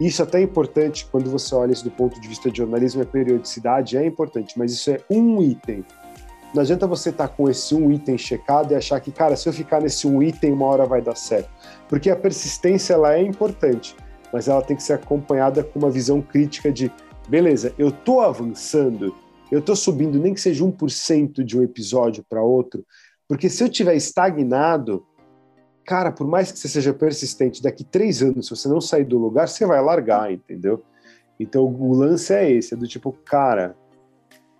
isso 0.00 0.22
até 0.22 0.38
é 0.38 0.42
importante 0.42 1.06
quando 1.12 1.30
você 1.30 1.54
olha 1.54 1.72
isso 1.72 1.84
do 1.84 1.90
ponto 1.90 2.18
de 2.18 2.26
vista 2.26 2.50
de 2.50 2.56
jornalismo, 2.56 3.02
a 3.02 3.04
periodicidade 3.04 3.98
é 3.98 4.06
importante, 4.06 4.58
mas 4.58 4.72
isso 4.72 4.90
é 4.90 5.00
um 5.10 5.42
item. 5.42 5.84
Não 6.54 6.62
adianta 6.62 6.86
você 6.86 7.10
estar 7.10 7.28
tá 7.28 7.34
com 7.34 7.46
esse 7.50 7.74
um 7.74 7.92
item 7.92 8.16
checado 8.16 8.72
e 8.72 8.74
achar 8.74 8.98
que, 9.00 9.12
cara, 9.12 9.36
se 9.36 9.46
eu 9.46 9.52
ficar 9.52 9.82
nesse 9.82 10.08
um 10.08 10.22
item, 10.22 10.50
uma 10.50 10.64
hora 10.64 10.86
vai 10.86 11.02
dar 11.02 11.14
certo. 11.14 11.50
Porque 11.86 12.08
a 12.08 12.16
persistência 12.16 12.94
ela 12.94 13.12
é 13.12 13.20
importante, 13.20 13.94
mas 14.32 14.48
ela 14.48 14.62
tem 14.62 14.78
que 14.78 14.82
ser 14.82 14.94
acompanhada 14.94 15.62
com 15.62 15.78
uma 15.78 15.90
visão 15.90 16.22
crítica 16.22 16.72
de, 16.72 16.90
beleza, 17.28 17.74
eu 17.76 17.88
estou 17.88 18.22
avançando, 18.22 19.14
eu 19.50 19.60
estou 19.60 19.76
subindo 19.76 20.18
nem 20.18 20.34
que 20.34 20.40
seja 20.40 20.64
1% 20.64 21.42
de 21.42 21.58
um 21.58 21.62
episódio 21.62 22.24
para 22.28 22.42
outro, 22.42 22.84
porque 23.26 23.48
se 23.48 23.62
eu 23.62 23.68
tiver 23.68 23.94
estagnado, 23.94 25.04
cara, 25.84 26.12
por 26.12 26.26
mais 26.26 26.50
que 26.52 26.58
você 26.58 26.68
seja 26.68 26.92
persistente, 26.92 27.62
daqui 27.62 27.84
três 27.84 28.22
anos, 28.22 28.46
se 28.46 28.50
você 28.50 28.68
não 28.68 28.80
sair 28.80 29.04
do 29.04 29.18
lugar, 29.18 29.48
você 29.48 29.64
vai 29.66 29.82
largar, 29.82 30.32
entendeu? 30.32 30.82
Então 31.38 31.64
o 31.64 31.92
lance 31.94 32.32
é 32.32 32.50
esse, 32.50 32.74
é 32.74 32.76
do 32.76 32.86
tipo, 32.86 33.12
cara, 33.24 33.76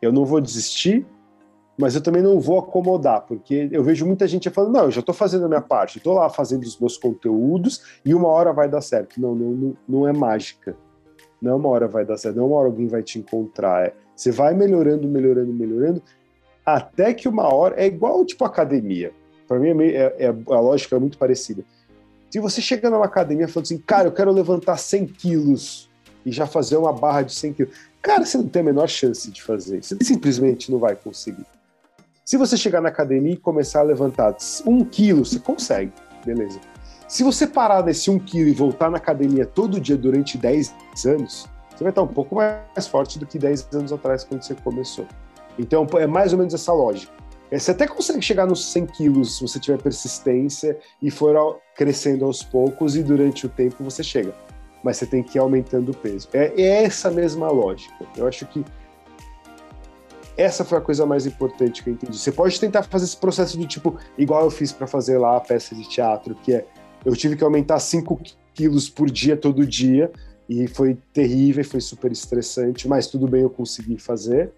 eu 0.00 0.12
não 0.12 0.24
vou 0.24 0.40
desistir, 0.40 1.06
mas 1.78 1.94
eu 1.94 2.02
também 2.02 2.22
não 2.22 2.40
vou 2.40 2.58
acomodar, 2.58 3.24
porque 3.26 3.68
eu 3.70 3.84
vejo 3.84 4.04
muita 4.04 4.26
gente 4.26 4.50
falando, 4.50 4.72
não, 4.72 4.84
eu 4.86 4.90
já 4.90 5.00
estou 5.00 5.14
fazendo 5.14 5.44
a 5.44 5.48
minha 5.48 5.60
parte, 5.60 5.98
estou 5.98 6.14
lá 6.14 6.28
fazendo 6.28 6.64
os 6.64 6.78
meus 6.78 6.96
conteúdos 6.96 8.00
e 8.04 8.12
uma 8.14 8.28
hora 8.28 8.52
vai 8.52 8.68
dar 8.68 8.80
certo. 8.80 9.20
Não, 9.20 9.32
não, 9.34 9.76
não, 9.88 10.08
é 10.08 10.12
mágica. 10.12 10.76
Não 11.40 11.52
é 11.52 11.54
uma 11.54 11.68
hora 11.68 11.86
vai 11.86 12.04
dar 12.04 12.16
certo, 12.16 12.34
não 12.34 12.44
é 12.44 12.46
uma 12.48 12.56
hora 12.56 12.66
alguém 12.66 12.88
vai 12.88 13.02
te 13.02 13.20
encontrar. 13.20 13.86
É, 13.86 13.94
você 14.18 14.32
vai 14.32 14.52
melhorando, 14.52 15.06
melhorando, 15.06 15.52
melhorando, 15.52 16.02
até 16.66 17.14
que 17.14 17.28
uma 17.28 17.54
hora 17.54 17.80
é 17.80 17.86
igual 17.86 18.24
tipo 18.24 18.44
academia. 18.44 19.12
Para 19.46 19.60
mim, 19.60 19.68
é, 19.68 19.94
é, 19.94 20.14
é, 20.18 20.26
a 20.26 20.60
lógica 20.60 20.96
é 20.96 20.98
muito 20.98 21.16
parecida. 21.16 21.64
Se 22.28 22.40
você 22.40 22.60
chega 22.60 22.90
numa 22.90 23.04
academia 23.04 23.46
falando 23.46 23.66
assim, 23.66 23.78
cara, 23.78 24.08
eu 24.08 24.12
quero 24.12 24.32
levantar 24.32 24.76
100 24.76 25.06
quilos 25.06 25.88
e 26.26 26.32
já 26.32 26.46
fazer 26.46 26.76
uma 26.76 26.92
barra 26.92 27.22
de 27.22 27.32
100 27.32 27.52
quilos, 27.52 27.74
cara, 28.02 28.26
você 28.26 28.36
não 28.36 28.48
tem 28.48 28.60
a 28.60 28.64
menor 28.64 28.88
chance 28.88 29.30
de 29.30 29.40
fazer. 29.40 29.82
Você 29.82 29.96
simplesmente 30.02 30.70
não 30.70 30.80
vai 30.80 30.96
conseguir. 30.96 31.46
Se 32.24 32.36
você 32.36 32.56
chegar 32.56 32.80
na 32.80 32.88
academia 32.88 33.34
e 33.34 33.36
começar 33.36 33.80
a 33.80 33.84
levantar 33.84 34.36
um 34.66 34.84
quilo, 34.84 35.24
você 35.24 35.38
consegue, 35.38 35.92
beleza. 36.26 36.58
Se 37.06 37.22
você 37.22 37.46
parar 37.46 37.84
nesse 37.84 38.10
um 38.10 38.18
quilo 38.18 38.48
e 38.48 38.52
voltar 38.52 38.90
na 38.90 38.98
academia 38.98 39.46
todo 39.46 39.80
dia 39.80 39.96
durante 39.96 40.36
10 40.36 40.74
anos, 41.06 41.48
você 41.78 41.84
vai 41.84 41.92
estar 41.92 42.02
um 42.02 42.08
pouco 42.08 42.34
mais 42.34 42.88
forte 42.88 43.20
do 43.20 43.26
que 43.26 43.38
10 43.38 43.68
anos 43.72 43.92
atrás, 43.92 44.24
quando 44.24 44.42
você 44.42 44.52
começou. 44.52 45.06
Então, 45.56 45.86
é 45.94 46.08
mais 46.08 46.32
ou 46.32 46.38
menos 46.38 46.52
essa 46.52 46.72
lógica. 46.72 47.12
É, 47.52 47.58
você 47.58 47.70
até 47.70 47.86
consegue 47.86 48.20
chegar 48.20 48.46
nos 48.46 48.64
100 48.72 48.86
quilos 48.86 49.36
se 49.36 49.42
você 49.42 49.60
tiver 49.60 49.80
persistência 49.80 50.76
e 51.00 51.08
for 51.08 51.60
crescendo 51.76 52.24
aos 52.24 52.42
poucos 52.42 52.96
e 52.96 53.02
durante 53.02 53.46
o 53.46 53.48
tempo 53.48 53.84
você 53.84 54.02
chega. 54.02 54.34
Mas 54.82 54.96
você 54.96 55.06
tem 55.06 55.22
que 55.22 55.38
ir 55.38 55.40
aumentando 55.40 55.92
o 55.92 55.96
peso. 55.96 56.28
É, 56.32 56.52
é 56.60 56.82
essa 56.82 57.12
mesma 57.12 57.48
lógica. 57.48 58.04
Eu 58.16 58.26
acho 58.26 58.44
que 58.46 58.64
essa 60.36 60.64
foi 60.64 60.78
a 60.78 60.80
coisa 60.80 61.06
mais 61.06 61.26
importante 61.26 61.84
que 61.84 61.90
eu 61.90 61.94
entendi. 61.94 62.18
Você 62.18 62.32
pode 62.32 62.58
tentar 62.58 62.82
fazer 62.82 63.04
esse 63.04 63.16
processo 63.16 63.56
do 63.56 63.68
tipo, 63.68 63.96
igual 64.16 64.42
eu 64.42 64.50
fiz 64.50 64.72
para 64.72 64.88
fazer 64.88 65.16
lá 65.16 65.36
a 65.36 65.40
peça 65.40 65.76
de 65.76 65.88
teatro, 65.88 66.34
que 66.34 66.54
é 66.54 66.66
eu 67.04 67.14
tive 67.14 67.36
que 67.36 67.44
aumentar 67.44 67.78
5 67.78 68.20
quilos 68.52 68.90
por 68.90 69.08
dia 69.08 69.36
todo 69.36 69.64
dia 69.64 70.10
e 70.48 70.66
foi 70.66 70.96
terrível, 71.12 71.64
foi 71.64 71.80
super 71.80 72.10
estressante, 72.10 72.88
mas 72.88 73.06
tudo 73.06 73.28
bem, 73.28 73.42
eu 73.42 73.50
consegui 73.50 73.98
fazer 73.98 74.52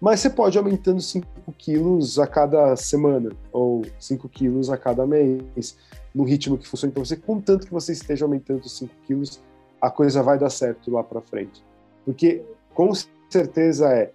mas 0.00 0.20
você 0.20 0.30
pode 0.30 0.56
aumentando 0.56 1.00
5 1.00 1.26
quilos 1.58 2.18
a 2.18 2.26
cada 2.26 2.74
semana, 2.74 3.30
ou 3.52 3.84
5 3.98 4.28
quilos 4.30 4.70
a 4.70 4.76
cada 4.76 5.06
mês, 5.06 5.76
no 6.14 6.24
ritmo 6.24 6.56
que 6.56 6.66
funciona 6.66 6.92
para 6.92 7.04
você, 7.04 7.16
contanto 7.16 7.66
que 7.66 7.72
você 7.72 7.92
esteja 7.92 8.24
aumentando 8.24 8.66
5 8.66 8.92
quilos, 9.06 9.40
a 9.80 9.90
coisa 9.90 10.22
vai 10.22 10.38
dar 10.38 10.48
certo 10.48 10.90
lá 10.90 11.04
para 11.04 11.20
frente. 11.20 11.62
Porque, 12.04 12.42
com 12.74 12.90
certeza, 13.28 13.92
é 13.92 14.10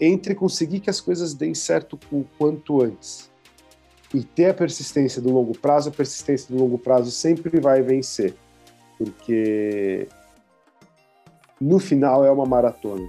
entre 0.00 0.34
conseguir 0.34 0.80
que 0.80 0.90
as 0.90 1.00
coisas 1.00 1.32
deem 1.32 1.54
certo 1.54 1.98
o 2.10 2.24
quanto 2.36 2.82
antes 2.82 3.30
e 4.12 4.24
ter 4.24 4.46
a 4.46 4.54
persistência 4.54 5.22
do 5.22 5.32
longo 5.32 5.56
prazo, 5.56 5.90
a 5.90 5.92
persistência 5.92 6.52
do 6.52 6.60
longo 6.60 6.76
prazo 6.76 7.12
sempre 7.12 7.60
vai 7.60 7.82
vencer. 7.82 8.34
Porque 8.98 10.08
no 11.64 11.78
final 11.78 12.24
é 12.24 12.30
uma 12.30 12.44
maratona. 12.44 13.08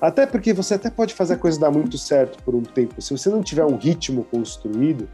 Até 0.00 0.26
porque 0.26 0.52
você 0.52 0.74
até 0.74 0.90
pode 0.90 1.14
fazer 1.14 1.34
a 1.34 1.36
coisa 1.36 1.60
dar 1.60 1.70
muito 1.70 1.98
certo 1.98 2.42
por 2.42 2.54
um 2.54 2.62
tempo. 2.62 3.00
Se 3.00 3.16
você 3.16 3.28
não 3.28 3.42
tiver 3.42 3.64
um 3.64 3.76
ritmo 3.76 4.24
construído, 4.24 5.08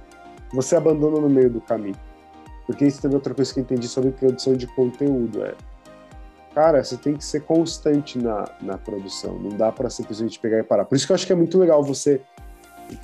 você 0.52 0.76
abandona 0.76 1.20
no 1.20 1.28
meio 1.28 1.50
do 1.50 1.60
caminho. 1.60 1.96
Porque 2.66 2.86
isso 2.86 3.02
também 3.02 3.16
é 3.16 3.18
outra 3.18 3.34
coisa 3.34 3.52
que 3.52 3.60
eu 3.60 3.64
entendi 3.64 3.88
sobre 3.88 4.12
produção 4.12 4.54
de 4.54 4.66
conteúdo. 4.68 5.44
É, 5.44 5.54
cara, 6.54 6.82
você 6.82 6.96
tem 6.96 7.14
que 7.14 7.24
ser 7.24 7.40
constante 7.42 8.18
na, 8.18 8.48
na 8.62 8.78
produção. 8.78 9.38
Não 9.38 9.50
dá 9.50 9.72
para 9.72 9.90
simplesmente 9.90 10.38
pegar 10.38 10.58
e 10.58 10.62
parar. 10.62 10.84
Por 10.84 10.94
isso 10.94 11.06
que 11.06 11.12
eu 11.12 11.14
acho 11.14 11.26
que 11.26 11.32
é 11.32 11.36
muito 11.36 11.58
legal 11.58 11.82
você. 11.82 12.20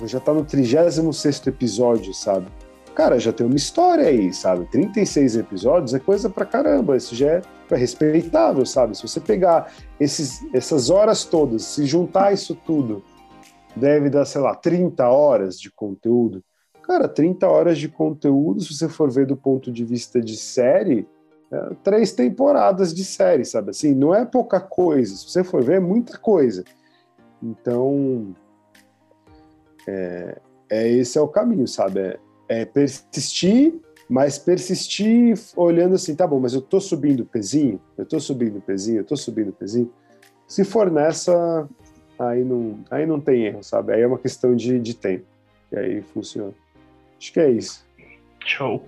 Já 0.05 0.19
tá 0.19 0.33
no 0.33 0.43
36 0.43 1.45
episódio, 1.47 2.13
sabe? 2.13 2.47
Cara, 2.95 3.19
já 3.19 3.33
tem 3.33 3.45
uma 3.45 3.57
história 3.57 4.07
aí, 4.07 4.33
sabe? 4.33 4.65
36 4.71 5.35
episódios 5.35 5.93
é 5.93 5.99
coisa 5.99 6.29
pra 6.29 6.45
caramba. 6.45 6.95
Isso 6.95 7.13
já 7.13 7.29
é 7.29 7.41
respeitável, 7.75 8.65
sabe? 8.65 8.95
Se 8.95 9.05
você 9.05 9.19
pegar 9.19 9.69
esses, 9.99 10.41
essas 10.53 10.89
horas 10.89 11.25
todas, 11.25 11.63
se 11.63 11.85
juntar 11.85 12.31
isso 12.31 12.55
tudo, 12.55 13.03
deve 13.75 14.09
dar, 14.09 14.23
sei 14.23 14.39
lá, 14.39 14.55
30 14.55 15.09
horas 15.09 15.59
de 15.59 15.69
conteúdo. 15.69 16.41
Cara, 16.83 17.09
30 17.09 17.45
horas 17.49 17.77
de 17.77 17.89
conteúdo, 17.89 18.61
se 18.61 18.73
você 18.73 18.87
for 18.87 19.11
ver 19.11 19.25
do 19.25 19.35
ponto 19.35 19.73
de 19.73 19.83
vista 19.83 20.21
de 20.21 20.37
série, 20.37 21.05
é, 21.51 21.75
três 21.83 22.13
temporadas 22.13 22.93
de 22.93 23.03
série, 23.03 23.43
sabe? 23.43 23.71
Assim, 23.71 23.93
não 23.93 24.15
é 24.15 24.23
pouca 24.23 24.61
coisa. 24.61 25.13
Se 25.17 25.29
você 25.29 25.43
for 25.43 25.61
ver, 25.61 25.77
é 25.77 25.79
muita 25.81 26.17
coisa. 26.17 26.63
Então, 27.43 28.33
é, 29.85 30.39
é 30.69 30.87
esse 30.87 31.17
é 31.17 31.21
o 31.21 31.27
caminho, 31.27 31.67
sabe? 31.67 31.99
É, 31.99 32.19
é 32.47 32.65
persistir 32.65 33.73
mas 34.07 34.37
persistir 34.37 35.35
olhando 35.55 35.95
assim, 35.95 36.15
tá 36.15 36.27
bom, 36.27 36.39
mas 36.39 36.53
eu 36.53 36.61
tô 36.61 36.79
subindo 36.79 37.21
o 37.21 37.25
pezinho, 37.25 37.81
eu 37.97 38.05
tô 38.05 38.19
subindo 38.19 38.57
o 38.57 38.61
pezinho, 38.61 38.99
eu 38.99 39.03
tô 39.03 39.17
subindo 39.17 39.49
o 39.49 39.53
pezinho. 39.53 39.91
Se 40.47 40.63
for 40.63 40.91
nessa, 40.91 41.67
aí 42.19 42.43
não, 42.43 42.79
aí 42.91 43.05
não 43.05 43.19
tem 43.19 43.45
erro, 43.45 43.63
sabe? 43.63 43.93
Aí 43.93 44.01
é 44.01 44.07
uma 44.07 44.19
questão 44.19 44.55
de, 44.55 44.79
de 44.79 44.93
tempo. 44.93 45.25
E 45.71 45.77
aí 45.77 46.01
funciona. 46.13 46.53
Acho 47.19 47.33
que 47.33 47.39
é 47.39 47.49
isso. 47.49 47.83
Show. 48.45 48.87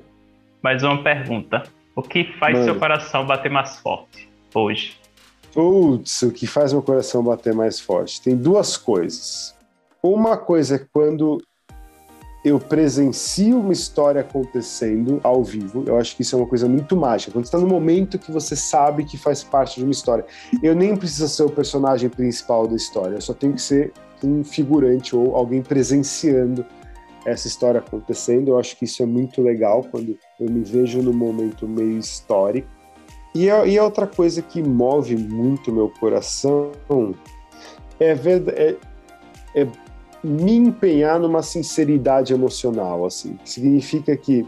Mais 0.62 0.84
uma 0.84 1.04
pergunta. 1.04 1.64
O 1.96 2.04
que 2.04 2.26
faz 2.40 2.54
Mano. 2.54 2.66
seu 2.66 2.76
coração 2.78 3.26
bater 3.26 3.50
mais 3.50 3.78
forte 3.78 4.30
hoje? 4.54 5.00
Putz, 5.52 6.22
o 6.22 6.32
que 6.32 6.46
faz 6.46 6.72
meu 6.72 6.84
coração 6.84 7.24
bater 7.24 7.56
mais 7.56 7.80
forte? 7.80 8.22
Tem 8.22 8.36
duas 8.36 8.78
coisas. 8.78 9.56
Uma 10.04 10.38
coisa 10.38 10.76
é 10.76 10.86
quando 10.94 11.42
eu 12.48 12.60
presencio 12.60 13.60
uma 13.60 13.74
história 13.74 14.22
acontecendo 14.22 15.20
ao 15.22 15.44
vivo. 15.44 15.84
Eu 15.86 15.98
acho 15.98 16.16
que 16.16 16.22
isso 16.22 16.36
é 16.36 16.40
uma 16.40 16.48
coisa 16.48 16.68
muito 16.68 16.96
mágica. 16.96 17.32
Quando 17.34 17.44
está 17.44 17.58
no 17.58 17.68
momento 17.68 18.18
que 18.18 18.32
você 18.32 18.56
sabe 18.56 19.04
que 19.04 19.18
faz 19.18 19.44
parte 19.44 19.76
de 19.78 19.84
uma 19.84 19.92
história. 19.92 20.26
Eu 20.64 20.74
nem 20.74 20.96
preciso 20.96 21.28
ser 21.28 21.44
o 21.44 21.50
personagem 21.50 22.10
principal 22.10 22.66
da 22.66 22.76
história, 22.76 23.16
eu 23.16 23.22
só 23.22 23.34
tenho 23.34 23.54
que 23.54 23.62
ser 23.62 23.92
um 24.24 24.44
figurante 24.44 25.16
ou 25.16 25.36
alguém 25.36 25.62
presenciando 25.62 26.66
essa 27.26 27.48
história 27.48 27.80
acontecendo. 27.80 28.50
Eu 28.50 28.60
acho 28.60 28.78
que 28.78 28.86
isso 28.86 29.04
é 29.04 29.06
muito 29.06 29.42
legal 29.42 29.84
quando 29.92 30.18
eu 30.40 30.50
me 30.50 30.64
vejo 30.64 31.02
num 31.02 31.14
momento 31.14 31.68
meio 31.68 31.98
histórico. 31.98 32.70
E, 33.36 33.52
a, 33.52 33.66
e 33.66 33.78
a 33.78 33.84
outra 33.84 34.08
coisa 34.08 34.42
que 34.42 34.64
move 34.64 35.18
muito 35.18 35.72
meu 35.72 35.90
coração 35.90 36.72
é, 38.00 38.12
é, 38.12 38.76
é 39.54 39.68
me 40.28 40.56
empenhar 40.56 41.20
numa 41.20 41.42
sinceridade 41.42 42.34
emocional, 42.34 43.06
assim. 43.06 43.38
Significa 43.46 44.16
que 44.16 44.46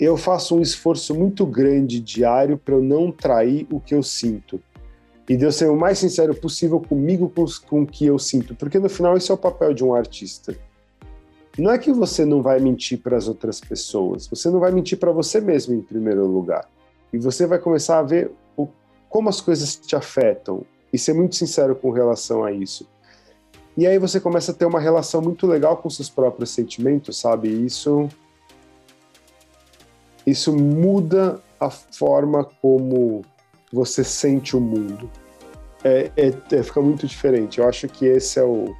eu 0.00 0.16
faço 0.16 0.56
um 0.56 0.62
esforço 0.62 1.14
muito 1.14 1.44
grande 1.44 2.00
diário 2.00 2.56
para 2.56 2.74
eu 2.74 2.82
não 2.82 3.12
trair 3.12 3.66
o 3.70 3.78
que 3.80 3.94
eu 3.94 4.02
sinto. 4.02 4.60
E 5.28 5.36
de 5.36 5.44
eu 5.44 5.52
ser 5.52 5.68
o 5.68 5.76
mais 5.76 5.98
sincero 5.98 6.34
possível 6.34 6.80
comigo, 6.80 7.28
com, 7.28 7.44
com 7.68 7.82
o 7.82 7.86
que 7.86 8.06
eu 8.06 8.18
sinto. 8.18 8.54
Porque 8.54 8.78
no 8.78 8.88
final, 8.88 9.16
esse 9.16 9.30
é 9.30 9.34
o 9.34 9.38
papel 9.38 9.74
de 9.74 9.84
um 9.84 9.94
artista. 9.94 10.56
Não 11.58 11.70
é 11.70 11.78
que 11.78 11.92
você 11.92 12.24
não 12.24 12.40
vai 12.40 12.60
mentir 12.60 12.98
para 12.98 13.16
as 13.16 13.28
outras 13.28 13.60
pessoas, 13.60 14.28
você 14.28 14.48
não 14.48 14.60
vai 14.60 14.70
mentir 14.70 14.96
para 14.96 15.10
você 15.10 15.40
mesmo 15.40 15.74
em 15.74 15.82
primeiro 15.82 16.24
lugar. 16.26 16.66
E 17.12 17.18
você 17.18 17.46
vai 17.46 17.58
começar 17.58 17.98
a 17.98 18.02
ver 18.02 18.30
o, 18.56 18.68
como 19.08 19.28
as 19.28 19.40
coisas 19.40 19.76
te 19.76 19.96
afetam, 19.96 20.64
e 20.92 20.98
ser 20.98 21.12
muito 21.12 21.36
sincero 21.36 21.74
com 21.74 21.90
relação 21.90 22.44
a 22.44 22.52
isso. 22.52 22.88
E 23.78 23.86
aí 23.86 23.96
você 23.96 24.18
começa 24.18 24.50
a 24.50 24.54
ter 24.54 24.64
uma 24.64 24.80
relação 24.80 25.22
muito 25.22 25.46
legal 25.46 25.76
com 25.76 25.88
seus 25.88 26.10
próprios 26.10 26.50
sentimentos, 26.50 27.16
sabe? 27.16 27.48
Isso 27.48 28.08
isso 30.26 30.52
muda 30.52 31.40
a 31.60 31.70
forma 31.70 32.44
como 32.60 33.24
você 33.72 34.02
sente 34.02 34.56
o 34.56 34.60
mundo. 34.60 35.08
É, 35.84 36.10
é, 36.16 36.34
é, 36.56 36.62
fica 36.64 36.80
muito 36.80 37.06
diferente. 37.06 37.60
Eu 37.60 37.68
acho 37.68 37.86
que 37.86 38.04
esse 38.04 38.40
é 38.40 38.42
o 38.42 38.74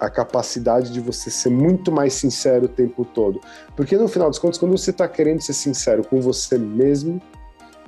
a 0.00 0.10
capacidade 0.10 0.92
de 0.92 0.98
você 0.98 1.30
ser 1.30 1.50
muito 1.50 1.92
mais 1.92 2.14
sincero 2.14 2.64
o 2.64 2.68
tempo 2.68 3.04
todo. 3.04 3.40
Porque 3.76 3.96
no 3.96 4.08
final 4.08 4.28
dos 4.28 4.40
contos, 4.40 4.58
quando 4.58 4.76
você 4.76 4.90
está 4.90 5.06
querendo 5.06 5.40
ser 5.40 5.52
sincero 5.52 6.02
com 6.02 6.20
você 6.20 6.58
mesmo, 6.58 7.22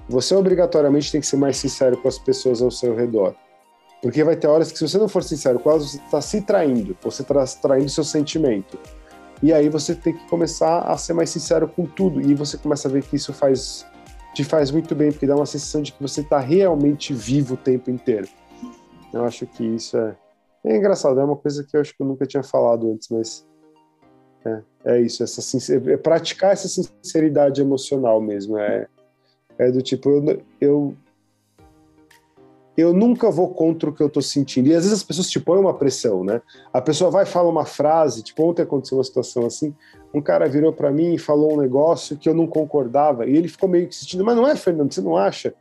você 0.09 0.37
obrigatoriamente 0.37 1.11
tem 1.11 1.21
que 1.21 1.27
ser 1.27 1.37
mais 1.37 1.57
sincero 1.57 1.97
com 1.97 2.07
as 2.07 2.19
pessoas 2.19 2.63
ao 2.63 2.71
seu 2.71 2.95
redor. 2.95 3.35
Porque 4.03 4.25
vai 4.25 4.37
ter 4.37 4.49
horas 4.49 4.73
que, 4.73 4.79
se 4.79 4.87
você 4.87 4.99
não 4.99 5.09
for 5.09 5.23
sincero 5.23 5.61
com 5.61 5.71
elas, 5.71 5.93
você 5.93 5.99
está 5.99 6.21
se 6.21 6.43
traindo, 6.43 6.97
você 7.01 7.23
está 7.23 7.47
traindo 7.63 7.89
seu 7.89 8.03
sentimento. 8.03 8.77
E 9.41 9.53
aí 9.53 9.69
você 9.69 9.95
tem 9.95 10.13
que 10.13 10.29
começar 10.29 10.81
a 10.81 10.97
ser 10.99 11.13
mais 11.13 11.31
sincero 11.31 11.69
com 11.69 11.87
tudo. 11.87 12.21
E 12.21 12.35
você 12.35 12.59
começa 12.59 12.89
a 12.89 12.91
ver 12.91 13.05
que 13.05 13.15
isso 13.15 13.33
faz 13.33 13.87
te 14.35 14.43
faz 14.45 14.71
muito 14.71 14.95
bem, 14.95 15.13
porque 15.13 15.27
dá 15.27 15.37
uma 15.37 15.47
sensação 15.47 15.83
de 15.83 15.93
que 15.93 16.03
você 16.03 16.23
está 16.23 16.39
realmente 16.39 17.13
vivo 17.13 17.55
o 17.55 17.57
tempo 17.57 17.91
inteiro. 17.91 18.27
Eu 19.13 19.25
acho 19.25 19.47
que 19.47 19.63
isso 19.63 19.97
é, 19.97 20.17
é 20.65 20.77
engraçado, 20.77 21.21
é 21.21 21.25
uma 21.25 21.37
coisa 21.37 21.63
que 21.65 21.77
eu 21.77 21.81
acho 21.81 21.95
que 21.95 22.03
eu 22.03 22.07
nunca 22.07 22.27
tinha 22.27 22.43
falado 22.43 22.91
antes, 22.91 23.09
mas 23.11 23.47
é, 24.45 24.63
é 24.85 25.01
isso, 25.01 25.23
essa 25.23 25.43
sincer... 25.43 25.87
é 25.87 25.97
praticar 25.97 26.53
essa 26.53 26.67
sinceridade 26.67 27.61
emocional 27.61 28.21
mesmo. 28.21 28.57
É, 28.57 28.87
é 29.59 29.71
do 29.71 29.83
tipo, 29.83 30.09
eu, 30.09 30.43
eu, 30.61 30.97
eu 32.77 32.93
nunca 32.93 33.31
vou 33.31 33.49
contra 33.49 33.91
o 33.91 33.93
que 33.93 34.03
eu 34.03 34.09
tô 34.09 34.23
sentindo. 34.23 34.69
E 34.69 34.75
às 34.75 34.85
vezes 34.85 34.93
as 34.93 35.03
pessoas 35.03 35.29
te 35.29 35.39
põem 35.39 35.61
uma 35.61 35.75
pressão, 35.75 36.25
né? 36.25 36.41
A 36.73 36.81
pessoa 36.81 37.11
vai 37.11 37.27
falar 37.27 37.49
uma 37.49 37.67
frase, 37.67 38.23
tipo, 38.23 38.43
ontem 38.45 38.63
aconteceu 38.63 38.99
uma 38.99 39.05
situação 39.05 39.45
assim, 39.45 39.75
um 40.15 40.21
cara 40.21 40.49
virou 40.49 40.73
para 40.73 40.91
mim 40.91 41.15
e 41.15 41.19
falou 41.19 41.55
um 41.55 41.61
negócio 41.61 42.17
que 42.17 42.29
eu 42.29 42.35
não 42.35 42.47
concordava, 42.47 43.27
e 43.27 43.37
ele 43.37 43.49
ficou 43.49 43.69
meio 43.69 43.89
que 43.89 43.95
sentindo, 43.95 44.25
mas 44.25 44.37
não 44.37 44.47
é, 44.47 44.57
Fernando, 44.57 44.93
você 44.93 45.01
não 45.01 45.17
acha? 45.17 45.55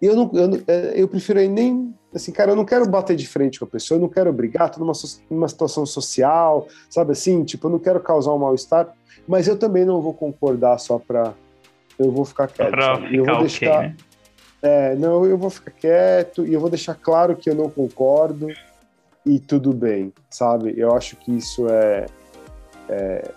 E 0.00 0.06
eu, 0.06 0.14
não, 0.14 0.30
eu, 0.34 0.62
é, 0.66 0.92
eu 0.96 1.08
prefiro 1.08 1.38
aí 1.38 1.48
nem, 1.48 1.94
assim, 2.14 2.30
cara, 2.30 2.52
eu 2.52 2.56
não 2.56 2.64
quero 2.64 2.88
bater 2.88 3.16
de 3.16 3.26
frente 3.26 3.58
com 3.58 3.64
a 3.64 3.68
pessoa, 3.68 3.96
eu 3.96 4.02
não 4.02 4.08
quero 4.08 4.32
brigar, 4.32 4.70
tô 4.70 4.80
numa, 4.80 4.92
numa 5.30 5.48
situação 5.48 5.86
social, 5.86 6.66
sabe 6.90 7.12
assim, 7.12 7.44
tipo, 7.44 7.66
eu 7.66 7.70
não 7.72 7.78
quero 7.78 8.00
causar 8.00 8.34
um 8.34 8.38
mal-estar, 8.38 8.92
mas 9.26 9.48
eu 9.48 9.58
também 9.58 9.84
não 9.84 10.00
vou 10.00 10.12
concordar 10.12 10.78
só 10.78 10.98
pra, 10.98 11.32
eu 11.98 12.10
vou 12.10 12.24
ficar 12.26 12.48
quieto, 12.48 12.70
pra 12.70 13.00
eu 13.10 13.24
vou 13.24 13.38
deixar, 13.38 13.78
okay, 13.78 13.88
né? 13.88 13.96
É, 14.62 14.94
não, 14.94 15.24
eu 15.24 15.36
vou 15.36 15.50
ficar 15.50 15.70
quieto 15.70 16.46
e 16.46 16.52
eu 16.52 16.60
vou 16.60 16.70
deixar 16.70 16.94
claro 16.94 17.36
que 17.36 17.48
eu 17.48 17.54
não 17.54 17.70
concordo 17.70 18.48
e 19.24 19.38
tudo 19.38 19.72
bem, 19.72 20.12
sabe? 20.30 20.74
Eu 20.76 20.94
acho 20.94 21.16
que 21.16 21.36
isso 21.36 21.68
é, 21.68 22.06
é 22.88 23.30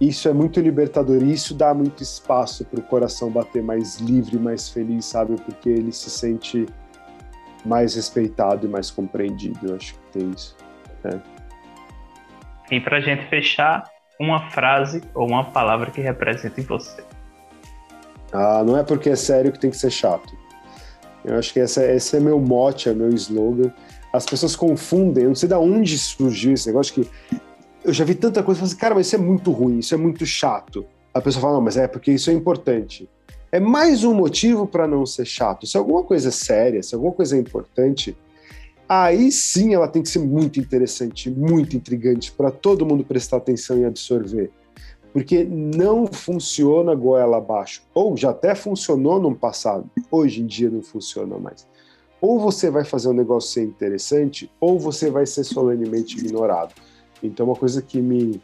isso 0.00 0.28
é 0.28 0.32
muito 0.32 0.58
libertador 0.60 1.22
e 1.22 1.32
isso 1.32 1.54
dá 1.54 1.74
muito 1.74 2.02
espaço 2.02 2.64
para 2.64 2.80
o 2.80 2.82
coração 2.82 3.30
bater 3.30 3.62
mais 3.62 3.98
livre, 3.98 4.38
mais 4.38 4.70
feliz, 4.70 5.04
sabe? 5.04 5.36
Porque 5.42 5.68
ele 5.68 5.92
se 5.92 6.08
sente 6.08 6.66
mais 7.66 7.94
respeitado 7.94 8.66
e 8.66 8.70
mais 8.70 8.90
compreendido. 8.90 9.58
Eu 9.68 9.76
acho 9.76 9.94
que 9.94 10.18
tem 10.18 10.30
isso. 10.30 10.56
Né? 11.04 11.20
E 12.70 12.80
para 12.80 13.00
gente 13.00 13.26
fechar, 13.28 13.84
uma 14.18 14.50
frase 14.50 15.02
ou 15.14 15.28
uma 15.28 15.44
palavra 15.44 15.90
que 15.90 16.00
represente 16.00 16.62
você. 16.62 17.02
Ah, 18.32 18.62
não 18.64 18.76
é 18.76 18.82
porque 18.82 19.10
é 19.10 19.16
sério 19.16 19.52
que 19.52 19.58
tem 19.58 19.70
que 19.70 19.76
ser 19.76 19.90
chato. 19.90 20.34
Eu 21.24 21.36
acho 21.36 21.52
que 21.52 21.58
esse 21.58 21.82
é, 21.82 21.96
esse 21.96 22.16
é 22.16 22.20
meu 22.20 22.38
mote, 22.38 22.88
é 22.88 22.94
meu 22.94 23.10
slogan. 23.10 23.72
As 24.12 24.24
pessoas 24.24 24.56
confundem, 24.56 25.24
eu 25.24 25.28
não 25.28 25.34
sei 25.34 25.48
de 25.48 25.54
onde 25.54 25.98
surgiu 25.98 26.52
esse 26.52 26.66
negócio 26.66 26.94
que 26.94 27.10
eu 27.84 27.92
já 27.92 28.04
vi 28.04 28.14
tanta 28.14 28.42
coisa, 28.42 28.62
assim, 28.62 28.76
cara, 28.76 28.94
mas 28.94 29.06
isso 29.06 29.16
é 29.16 29.18
muito 29.18 29.50
ruim, 29.50 29.78
isso 29.78 29.94
é 29.94 29.98
muito 29.98 30.26
chato. 30.26 30.84
A 31.14 31.20
pessoa 31.20 31.42
fala, 31.42 31.54
não, 31.54 31.60
mas 31.60 31.76
é 31.76 31.88
porque 31.88 32.12
isso 32.12 32.30
é 32.30 32.32
importante. 32.32 33.08
É 33.50 33.58
mais 33.58 34.04
um 34.04 34.14
motivo 34.14 34.66
para 34.66 34.86
não 34.86 35.04
ser 35.04 35.24
chato. 35.24 35.66
Se 35.66 35.76
alguma 35.76 36.04
coisa 36.04 36.28
é 36.28 36.32
séria, 36.32 36.82
se 36.82 36.94
alguma 36.94 37.12
coisa 37.12 37.36
é 37.36 37.38
importante, 37.38 38.16
aí 38.88 39.32
sim 39.32 39.74
ela 39.74 39.88
tem 39.88 40.02
que 40.02 40.08
ser 40.08 40.20
muito 40.20 40.60
interessante, 40.60 41.30
muito 41.30 41.76
intrigante 41.76 42.30
para 42.32 42.50
todo 42.50 42.86
mundo 42.86 43.02
prestar 43.02 43.38
atenção 43.38 43.78
e 43.78 43.84
absorver. 43.84 44.50
Porque 45.12 45.44
não 45.44 46.06
funciona 46.06 46.94
goela 46.94 47.38
abaixo. 47.38 47.82
Ou 47.92 48.16
já 48.16 48.30
até 48.30 48.54
funcionou 48.54 49.20
no 49.20 49.34
passado, 49.34 49.90
hoje 50.10 50.40
em 50.40 50.46
dia 50.46 50.70
não 50.70 50.82
funciona 50.82 51.38
mais. 51.38 51.66
Ou 52.20 52.38
você 52.38 52.70
vai 52.70 52.84
fazer 52.84 53.08
um 53.08 53.14
negócio 53.14 53.50
ser 53.50 53.64
interessante, 53.64 54.50
ou 54.60 54.78
você 54.78 55.10
vai 55.10 55.26
ser 55.26 55.44
solenemente 55.44 56.18
ignorado. 56.18 56.74
Então, 57.22 57.46
uma 57.46 57.56
coisa 57.56 57.80
que 57.80 58.00
me, 58.00 58.40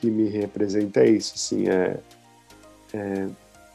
que 0.00 0.10
me 0.10 0.28
representa 0.28 1.00
é 1.00 1.10
isso, 1.10 1.34
assim, 1.36 1.68
é, 1.68 1.98
é, 2.92 3.26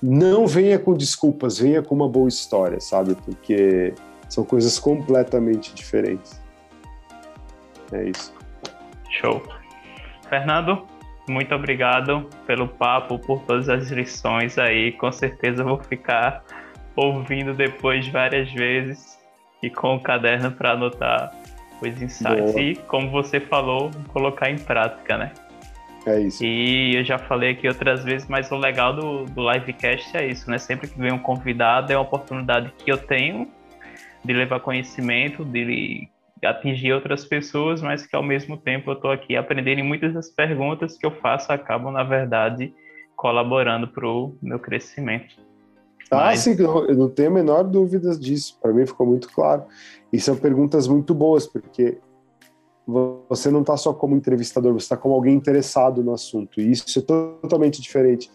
não 0.02 0.46
venha 0.46 0.78
com 0.78 0.94
desculpas, 0.94 1.58
venha 1.58 1.82
com 1.82 1.96
uma 1.96 2.10
boa 2.10 2.28
história, 2.28 2.80
sabe? 2.82 3.16
Porque 3.16 3.94
são 4.30 4.44
coisas 4.44 4.78
completamente 4.78 5.74
diferentes. 5.74 6.42
É 7.92 8.10
isso. 8.10 8.34
Show. 9.10 9.42
Fernando, 10.28 10.86
muito 11.28 11.54
obrigado 11.56 12.28
pelo 12.46 12.68
papo, 12.68 13.18
por 13.20 13.42
todas 13.44 13.70
as 13.70 13.90
lições 13.92 14.58
aí. 14.58 14.92
Com 14.94 15.12
certeza 15.12 15.64
vou 15.64 15.78
ficar 15.82 16.44
ouvindo 16.96 17.54
depois 17.54 18.08
várias 18.08 18.52
vezes 18.52 19.18
e 19.62 19.70
com 19.70 19.96
o 19.96 20.00
caderno 20.00 20.52
para 20.52 20.72
anotar 20.72 21.32
os 21.82 22.02
insights. 22.02 22.54
Boa. 22.54 22.62
E, 22.62 22.76
como 22.76 23.10
você 23.10 23.40
falou, 23.40 23.90
colocar 24.10 24.50
em 24.50 24.58
prática, 24.58 25.18
né? 25.18 25.32
É 26.06 26.20
isso. 26.20 26.44
E 26.44 26.98
eu 26.98 27.04
já 27.04 27.18
falei 27.18 27.52
aqui 27.52 27.68
outras 27.68 28.04
vezes, 28.04 28.28
mas 28.28 28.52
o 28.52 28.58
legal 28.58 28.94
do, 28.94 29.26
do 29.26 29.50
livecast 29.50 30.16
é 30.18 30.28
isso, 30.28 30.50
né? 30.50 30.58
Sempre 30.58 30.88
que 30.88 31.00
vem 31.00 31.14
um 31.14 31.20
convidado, 31.20 31.94
é 31.94 31.96
uma 31.96 32.04
oportunidade 32.04 32.72
que 32.78 32.92
eu 32.92 32.98
tenho 32.98 33.48
de 34.24 34.34
levar 34.34 34.60
conhecimento, 34.60 35.44
de 35.46 36.08
atingir 36.46 36.94
outras 36.94 37.26
pessoas, 37.26 37.82
mas 37.82 38.06
que 38.06 38.16
ao 38.16 38.24
mesmo 38.24 38.58
tempo 38.58 38.92
eu 38.92 38.96
estou 38.96 39.12
aqui 39.12 39.36
aprendendo 39.36 39.80
e 39.80 39.84
muitas 39.84 40.14
das 40.14 40.30
perguntas 40.30 40.98
que 40.98 41.06
eu 41.06 41.12
faço 41.12 41.52
acabam, 41.52 41.92
na 41.92 42.04
verdade, 42.04 42.74
colaborando 43.16 43.88
para 43.88 44.08
o 44.08 44.36
meu 44.42 44.60
crescimento. 44.60 45.36
Ah, 46.12 46.26
Mas... 46.26 46.42
sim, 46.42 46.56
eu 46.60 46.96
não 46.96 47.10
tenho 47.10 47.30
a 47.30 47.34
menor 47.34 47.64
dúvida 47.64 48.16
disso. 48.18 48.58
Para 48.62 48.74
mim 48.74 48.86
ficou 48.86 49.08
muito 49.08 49.30
claro. 49.30 49.64
E 50.12 50.20
são 50.20 50.36
perguntas 50.36 50.88
muito 50.88 51.14
boas, 51.14 51.48
porque 51.48 51.98
você 52.86 53.50
não 53.50 53.62
está 53.62 53.78
só 53.78 53.94
como 53.94 54.16
entrevistador, 54.16 54.74
você 54.74 54.86
está 54.86 54.98
como 54.98 55.16
alguém 55.16 55.34
interessado 55.34 56.04
no 56.04 56.14
assunto. 56.14 56.60
E 56.60 56.72
isso 56.72 57.00
é 57.00 57.02
totalmente 57.02 57.82
diferente. 57.82 58.30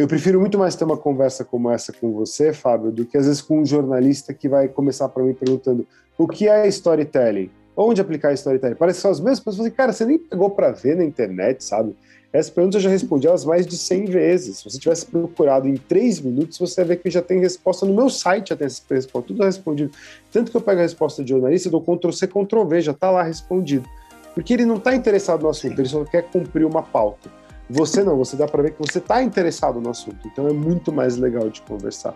Eu 0.00 0.08
prefiro 0.08 0.40
muito 0.40 0.56
mais 0.58 0.74
ter 0.74 0.84
uma 0.84 0.96
conversa 0.96 1.44
como 1.44 1.70
essa 1.70 1.92
com 1.92 2.10
você, 2.12 2.54
Fábio, 2.54 2.90
do 2.90 3.04
que 3.04 3.18
às 3.18 3.26
vezes 3.26 3.42
com 3.42 3.60
um 3.60 3.66
jornalista 3.66 4.32
que 4.32 4.48
vai 4.48 4.66
começar 4.66 5.10
para 5.10 5.22
mim 5.22 5.34
perguntando 5.34 5.86
o 6.16 6.26
que 6.26 6.48
é 6.48 6.66
storytelling? 6.68 7.50
Onde 7.76 8.00
aplicar 8.00 8.32
storytelling? 8.32 8.76
Parece 8.76 8.96
que 8.96 9.02
são 9.02 9.10
as 9.10 9.20
mesmas 9.20 9.40
pessoas. 9.40 9.68
Cara, 9.74 9.92
você 9.92 10.06
nem 10.06 10.18
pegou 10.18 10.48
para 10.48 10.70
ver 10.70 10.96
na 10.96 11.04
internet, 11.04 11.62
sabe? 11.62 11.94
Essas 12.32 12.50
perguntas 12.50 12.76
eu 12.76 12.80
já 12.80 12.88
respondi 12.88 13.26
elas 13.26 13.44
mais 13.44 13.66
de 13.66 13.76
100 13.76 14.06
vezes. 14.06 14.56
Se 14.58 14.64
você 14.64 14.78
tivesse 14.78 15.04
procurado 15.04 15.68
em 15.68 15.76
3 15.76 16.20
minutos, 16.20 16.58
você 16.58 16.76
vai 16.76 16.96
ver 16.96 17.02
que 17.02 17.10
já 17.10 17.20
tem 17.20 17.38
resposta 17.38 17.84
no 17.84 17.92
meu 17.92 18.08
site, 18.08 18.50
já 18.50 18.56
tem 18.56 18.68
resposta, 18.68 19.28
tudo 19.28 19.44
respondido. 19.44 19.92
Tanto 20.32 20.50
que 20.50 20.56
eu 20.56 20.62
pego 20.62 20.78
a 20.78 20.82
resposta 20.82 21.22
de 21.22 21.28
jornalista, 21.28 21.68
dou 21.68 21.82
Ctrl-C, 21.82 22.26
Ctrl-V, 22.26 22.80
já 22.80 22.92
está 22.92 23.10
lá 23.10 23.22
respondido. 23.22 23.86
Porque 24.34 24.54
ele 24.54 24.64
não 24.64 24.76
está 24.76 24.94
interessado 24.94 25.42
no 25.42 25.50
assunto, 25.50 25.74
Sim. 25.74 25.80
ele 25.82 25.88
só 25.88 26.04
quer 26.04 26.22
cumprir 26.22 26.64
uma 26.64 26.82
pauta. 26.82 27.39
Você 27.70 28.02
não, 28.02 28.16
você 28.16 28.36
dá 28.36 28.48
para 28.48 28.62
ver 28.62 28.72
que 28.72 28.78
você 28.78 28.98
está 28.98 29.22
interessado 29.22 29.80
no 29.80 29.90
assunto, 29.90 30.26
então 30.26 30.48
é 30.48 30.52
muito 30.52 30.92
mais 30.92 31.16
legal 31.16 31.48
de 31.48 31.62
conversar. 31.62 32.14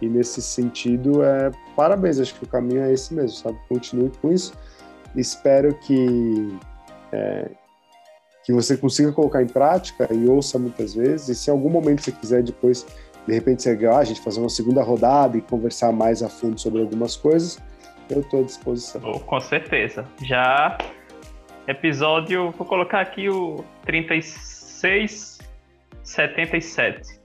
E 0.00 0.08
nesse 0.08 0.42
sentido, 0.42 1.22
é, 1.22 1.52
parabéns, 1.76 2.18
acho 2.18 2.34
que 2.34 2.44
o 2.44 2.48
caminho 2.48 2.82
é 2.82 2.92
esse 2.92 3.14
mesmo, 3.14 3.36
sabe? 3.36 3.56
Continue 3.68 4.10
com 4.20 4.32
isso. 4.32 4.52
Espero 5.14 5.72
que 5.74 6.58
é, 7.12 7.48
que 8.44 8.52
você 8.52 8.76
consiga 8.76 9.12
colocar 9.12 9.40
em 9.40 9.46
prática 9.46 10.12
e 10.12 10.28
ouça 10.28 10.58
muitas 10.58 10.94
vezes. 10.94 11.28
E 11.28 11.34
se 11.36 11.48
em 11.48 11.52
algum 11.52 11.70
momento 11.70 12.02
você 12.02 12.10
quiser 12.10 12.42
depois, 12.42 12.84
de 13.24 13.32
repente, 13.32 13.62
ser 13.62 13.70
legal, 13.70 13.98
a 13.98 14.04
gente 14.04 14.20
fazer 14.20 14.40
uma 14.40 14.48
segunda 14.48 14.82
rodada 14.82 15.36
e 15.36 15.40
conversar 15.40 15.92
mais 15.92 16.24
a 16.24 16.28
fundo 16.28 16.60
sobre 16.60 16.80
algumas 16.80 17.14
coisas, 17.14 17.56
eu 18.10 18.20
estou 18.20 18.40
à 18.40 18.42
disposição. 18.42 19.00
Oh, 19.04 19.20
com 19.20 19.38
certeza. 19.38 20.04
Já 20.22 20.76
episódio, 21.68 22.50
vou 22.58 22.66
colocar 22.66 23.00
aqui 23.00 23.28
o 23.28 23.64
3677. 24.82 27.20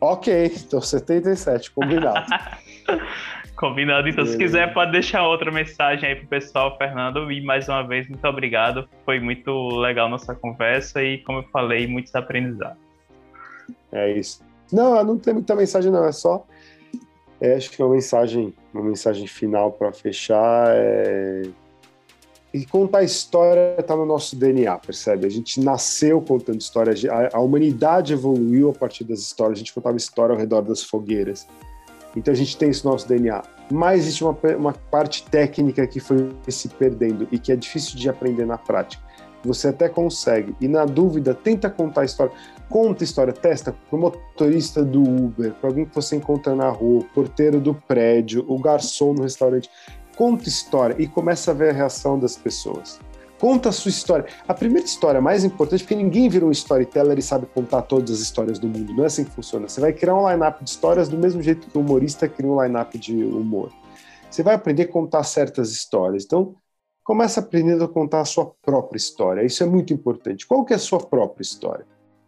Ok, 0.00 0.52
então 0.56 0.80
77, 0.80 1.72
combinado. 1.72 2.26
Combinado. 3.56 4.08
Então, 4.08 4.24
Beleza. 4.24 4.38
se 4.38 4.38
quiser, 4.38 4.72
pode 4.72 4.90
deixar 4.90 5.28
outra 5.28 5.52
mensagem 5.52 6.08
aí 6.08 6.16
pro 6.16 6.26
pessoal, 6.28 6.78
Fernando. 6.78 7.30
E 7.30 7.42
mais 7.42 7.68
uma 7.68 7.86
vez, 7.86 8.08
muito 8.08 8.26
obrigado. 8.26 8.88
Foi 9.04 9.20
muito 9.20 9.68
legal 9.78 10.08
nossa 10.08 10.34
conversa 10.34 11.02
e, 11.02 11.18
como 11.18 11.40
eu 11.40 11.42
falei, 11.52 11.86
muitos 11.86 12.14
aprendizados. 12.14 12.78
É 13.92 14.10
isso. 14.12 14.42
Não, 14.72 15.04
não 15.04 15.18
tem 15.18 15.34
muita 15.34 15.54
mensagem, 15.54 15.92
não. 15.92 16.06
É 16.06 16.12
só 16.12 16.46
É, 17.38 17.54
acho 17.54 17.70
que 17.70 17.82
uma 17.82 17.94
mensagem, 17.94 18.54
uma 18.72 18.82
mensagem 18.82 19.26
final 19.26 19.72
para 19.72 19.92
fechar 19.92 20.68
é 20.70 21.42
e 22.52 22.66
contar 22.66 23.04
história 23.04 23.76
está 23.78 23.94
no 23.94 24.04
nosso 24.04 24.34
DNA, 24.34 24.76
percebe? 24.78 25.26
A 25.26 25.30
gente 25.30 25.60
nasceu 25.60 26.20
contando 26.20 26.60
histórias, 26.60 27.00
a, 27.32 27.38
humanidade 27.38 28.12
evoluiu 28.12 28.70
a 28.70 28.72
partir 28.72 29.04
das 29.04 29.20
histórias, 29.20 29.58
a 29.58 29.60
gente 29.60 29.72
contava 29.72 29.96
história 29.96 30.32
ao 30.32 30.38
redor 30.38 30.62
das 30.62 30.82
fogueiras. 30.82 31.46
Então 32.16 32.32
a 32.32 32.36
gente 32.36 32.56
tem 32.56 32.70
isso 32.70 32.84
no 32.84 32.92
nosso 32.92 33.06
DNA. 33.06 33.42
Mas 33.70 34.00
existe 34.00 34.24
uma, 34.24 34.36
uma 34.58 34.72
parte 34.72 35.24
técnica 35.30 35.86
que 35.86 36.00
foi 36.00 36.28
se 36.48 36.68
perdendo 36.68 37.28
e 37.30 37.38
que 37.38 37.52
é 37.52 37.56
difícil 37.56 37.96
de 37.96 38.08
aprender 38.08 38.44
na 38.44 38.58
prática. 38.58 39.02
Você 39.44 39.68
até 39.68 39.88
consegue, 39.88 40.54
e 40.60 40.68
na 40.68 40.84
dúvida, 40.84 41.32
tenta 41.32 41.70
contar 41.70 42.02
a 42.02 42.04
história. 42.04 42.32
Conta 42.68 43.02
a 43.02 43.06
história, 43.06 43.32
testa 43.32 43.72
para 43.72 43.96
o 43.96 44.00
motorista 44.00 44.84
do 44.84 45.02
Uber, 45.02 45.54
para 45.54 45.70
alguém 45.70 45.86
que 45.86 45.94
você 45.94 46.16
encontra 46.16 46.54
na 46.54 46.68
rua, 46.68 47.00
o 47.00 47.04
porteiro 47.04 47.58
do 47.58 47.74
prédio, 47.74 48.44
o 48.46 48.58
garçom 48.58 49.14
no 49.14 49.22
restaurante 49.22 49.70
conta 50.20 50.50
história 50.50 50.94
e 50.98 51.08
começa 51.08 51.50
a 51.50 51.54
ver 51.54 51.70
a 51.70 51.72
reação 51.72 52.18
das 52.18 52.36
pessoas. 52.36 53.00
Conta 53.38 53.70
a 53.70 53.72
sua 53.72 53.88
história. 53.88 54.26
A 54.46 54.52
primeira 54.52 54.86
história 54.86 55.18
mais 55.18 55.44
importante, 55.44 55.82
porque 55.82 55.94
ninguém 55.94 56.28
vira 56.28 56.44
um 56.44 56.50
storyteller 56.50 57.18
e 57.18 57.22
sabe 57.22 57.46
contar 57.46 57.80
todas 57.80 58.10
as 58.10 58.18
histórias 58.18 58.58
do 58.58 58.68
mundo. 58.68 58.92
Não 58.92 59.04
é 59.04 59.06
assim 59.06 59.24
que 59.24 59.30
funciona. 59.30 59.66
Você 59.66 59.80
vai 59.80 59.94
criar 59.94 60.14
um 60.14 60.30
line-up 60.30 60.62
de 60.62 60.68
histórias 60.68 61.08
do 61.08 61.16
mesmo 61.16 61.40
jeito 61.40 61.70
que 61.70 61.78
o 61.78 61.80
humorista 61.80 62.28
cria 62.28 62.50
um 62.50 62.62
line-up 62.62 62.98
de 62.98 63.14
humor. 63.14 63.72
Você 64.30 64.42
vai 64.42 64.56
aprender 64.56 64.82
a 64.82 64.88
contar 64.88 65.22
certas 65.22 65.72
histórias. 65.72 66.26
Então, 66.26 66.54
começa 67.02 67.40
aprendendo 67.40 67.82
a 67.82 67.88
contar 67.88 68.20
a 68.20 68.26
sua 68.26 68.52
própria 68.60 68.98
história. 68.98 69.42
Isso 69.42 69.62
é 69.62 69.66
muito 69.66 69.94
importante. 69.94 70.46
Qual 70.46 70.66
que 70.66 70.74
é 70.74 70.76
a 70.76 70.78
sua 70.78 70.98
própria 70.98 71.42
história? 71.42 71.86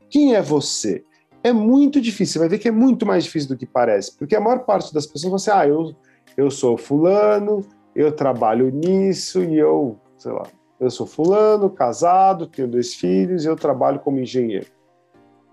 Quem 0.08 0.34
é 0.34 0.40
você? 0.40 1.04
É 1.44 1.52
muito 1.52 2.00
difícil. 2.00 2.32
Você 2.32 2.38
vai 2.38 2.48
ver 2.48 2.58
que 2.58 2.68
é 2.68 2.72
muito 2.72 3.04
mais 3.04 3.24
difícil 3.24 3.50
do 3.50 3.56
que 3.58 3.66
parece. 3.66 4.16
Porque 4.16 4.34
a 4.34 4.40
maior 4.40 4.60
parte 4.60 4.94
das 4.94 5.04
pessoas 5.04 5.24
vão 5.24 5.34
assim, 5.34 5.50
ah, 5.50 5.68
eu, 5.68 5.94
eu 6.38 6.50
sou 6.50 6.78
fulano, 6.78 7.62
eu 7.94 8.12
trabalho 8.12 8.70
nisso 8.70 9.42
e 9.42 9.58
eu, 9.58 9.98
sei 10.16 10.32
lá, 10.32 10.44
eu 10.80 10.90
sou 10.90 11.06
fulano, 11.06 11.70
casado, 11.70 12.46
tenho 12.46 12.68
dois 12.68 12.94
filhos 12.94 13.44
e 13.44 13.48
eu 13.48 13.56
trabalho 13.56 14.00
como 14.00 14.18
engenheiro. 14.18 14.66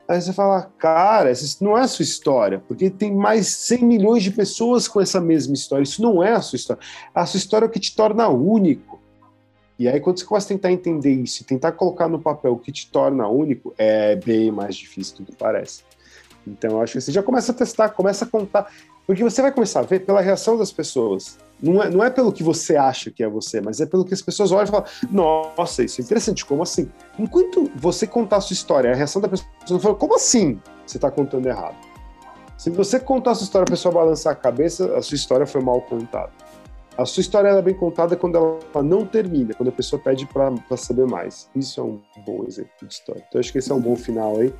Aí 0.07 0.19
você 0.19 0.33
fala, 0.33 0.71
cara, 0.79 1.29
isso 1.29 1.63
não 1.63 1.77
é 1.77 1.81
a 1.81 1.87
sua 1.87 2.01
história, 2.01 2.63
porque 2.67 2.89
tem 2.89 3.13
mais 3.13 3.45
100 3.47 3.85
milhões 3.85 4.23
de 4.23 4.31
pessoas 4.31 4.87
com 4.87 4.99
essa 4.99 5.21
mesma 5.21 5.53
história. 5.53 5.83
Isso 5.83 6.01
não 6.01 6.23
é 6.23 6.31
a 6.31 6.41
sua 6.41 6.55
história. 6.55 6.81
A 7.13 7.27
sua 7.27 7.37
história 7.37 7.65
é 7.65 7.67
o 7.67 7.71
que 7.71 7.79
te 7.79 7.95
torna 7.95 8.27
único. 8.27 8.99
E 9.77 9.87
aí, 9.87 9.99
quando 9.99 10.17
você 10.17 10.25
começa 10.25 10.47
a 10.47 10.49
tentar 10.49 10.71
entender 10.71 11.11
isso, 11.11 11.45
tentar 11.45 11.73
colocar 11.73 12.07
no 12.07 12.19
papel 12.19 12.53
o 12.53 12.57
que 12.57 12.71
te 12.71 12.89
torna 12.89 13.27
único, 13.27 13.71
é 13.77 14.15
bem 14.15 14.51
mais 14.51 14.75
difícil 14.75 15.17
do 15.17 15.25
que 15.25 15.35
parece. 15.35 15.83
Então, 16.45 16.71
eu 16.71 16.81
acho 16.81 16.93
que 16.93 17.01
você 17.01 17.11
já 17.11 17.21
começa 17.21 17.51
a 17.51 17.55
testar, 17.55 17.89
começa 17.89 18.25
a 18.25 18.27
contar. 18.27 18.71
Porque 19.09 19.23
você 19.23 19.41
vai 19.41 19.51
começar 19.51 19.79
a 19.79 19.81
ver 19.81 20.05
pela 20.05 20.21
reação 20.21 20.55
das 20.55 20.71
pessoas. 20.71 21.39
Não 21.59 21.81
é, 21.81 21.89
não 21.89 22.03
é 22.03 22.11
pelo 22.11 22.31
que 22.31 22.43
você 22.43 22.75
acha 22.75 23.09
que 23.09 23.23
é 23.23 23.27
você, 23.27 23.59
mas 23.59 23.81
é 23.81 23.87
pelo 23.87 24.05
que 24.05 24.13
as 24.13 24.21
pessoas 24.21 24.51
olham 24.51 24.65
e 24.65 24.67
falam: 24.67 24.85
Nossa, 25.09 25.83
isso 25.83 25.99
é 25.99 26.03
interessante, 26.03 26.45
como 26.45 26.61
assim? 26.61 26.91
Enquanto 27.17 27.71
você 27.75 28.05
contar 28.05 28.37
a 28.37 28.41
sua 28.41 28.53
história, 28.53 28.91
a 28.91 28.95
reação 28.95 29.19
da 29.19 29.27
pessoa 29.27 29.79
fala: 29.79 29.95
Como 29.95 30.13
assim 30.13 30.61
você 30.85 30.99
está 30.99 31.09
contando 31.09 31.47
errado? 31.47 31.75
Se 32.55 32.69
você 32.69 32.99
contar 32.99 33.31
a 33.31 33.35
sua 33.35 33.45
história, 33.45 33.63
a 33.63 33.71
pessoa 33.71 33.91
balançar 33.91 34.31
a 34.31 34.35
cabeça, 34.35 34.95
a 34.95 35.01
sua 35.01 35.15
história 35.15 35.47
foi 35.47 35.61
mal 35.61 35.81
contada. 35.81 36.29
A 36.95 37.03
sua 37.03 37.21
história 37.21 37.47
é 37.47 37.61
bem 37.63 37.73
contada 37.73 38.15
quando 38.15 38.37
ela 38.37 38.83
não 38.83 39.07
termina, 39.07 39.55
quando 39.55 39.69
a 39.69 39.71
pessoa 39.71 39.99
pede 39.99 40.27
para 40.27 40.53
saber 40.77 41.07
mais. 41.07 41.49
Isso 41.55 41.81
é 41.81 41.83
um 41.83 41.99
bom 42.27 42.45
exemplo 42.47 42.73
de 42.83 42.93
história. 42.93 43.25
Então, 43.27 43.39
acho 43.39 43.51
que 43.51 43.57
esse 43.57 43.71
é 43.71 43.73
um 43.73 43.81
bom 43.81 43.95
final 43.95 44.37
aí 44.37 44.53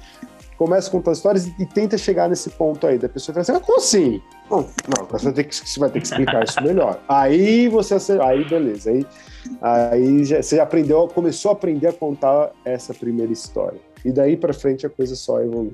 começa 0.59 0.89
a 0.89 0.91
contar 0.91 1.13
histórias 1.13 1.47
e 1.57 1.65
tenta 1.65 1.97
chegar 1.97 2.27
nesse 2.27 2.49
ponto 2.49 2.85
aí. 2.85 2.97
Da 2.97 3.07
pessoa 3.07 3.33
fala 3.33 3.41
assim, 3.41 3.53
mas 3.53 3.61
como 3.61 3.77
assim? 3.77 4.21
Não, 4.51 4.57
não 4.59 5.05
você, 5.07 5.23
vai 5.23 5.33
ter 5.33 5.43
que, 5.45 5.55
você 5.55 5.79
vai 5.79 5.89
ter 5.89 6.01
que 6.01 6.07
explicar 6.07 6.43
isso 6.43 6.61
melhor. 6.61 6.99
Aí 7.07 7.69
você, 7.69 7.95
aí 8.21 8.43
beleza, 8.43 8.91
aí, 8.91 9.05
aí 9.61 10.25
já, 10.25 10.41
você 10.41 10.59
aprendeu, 10.59 11.07
começou 11.07 11.51
a 11.51 11.53
aprender 11.53 11.87
a 11.87 11.93
contar 11.93 12.51
essa 12.65 12.93
primeira 12.93 13.31
história. 13.31 13.79
E 14.03 14.11
daí 14.11 14.35
para 14.35 14.53
frente 14.53 14.85
a 14.85 14.89
coisa 14.89 15.15
só 15.15 15.41
evolui. 15.41 15.73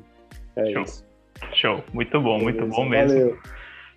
É 0.56 0.72
Show. 0.72 0.84
isso. 0.84 1.06
Show, 1.56 1.84
muito 1.92 2.22
bom, 2.22 2.38
beleza, 2.38 2.62
muito 2.62 2.76
bom 2.76 2.86
mesmo. 2.86 3.20
Valeu. 3.20 3.38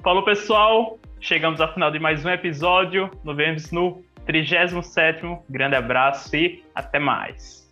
Falou 0.03 0.25
pessoal, 0.25 0.99
chegamos 1.21 1.61
ao 1.61 1.73
final 1.75 1.91
de 1.91 1.99
mais 1.99 2.25
um 2.25 2.31
episódio. 2.31 3.11
Nos 3.23 3.37
vemos 3.37 3.71
no 3.71 4.03
37 4.25 5.39
Grande 5.51 5.77
abraço 5.77 6.35
e 6.35 6.65
até 6.75 6.99
mais. 6.99 7.69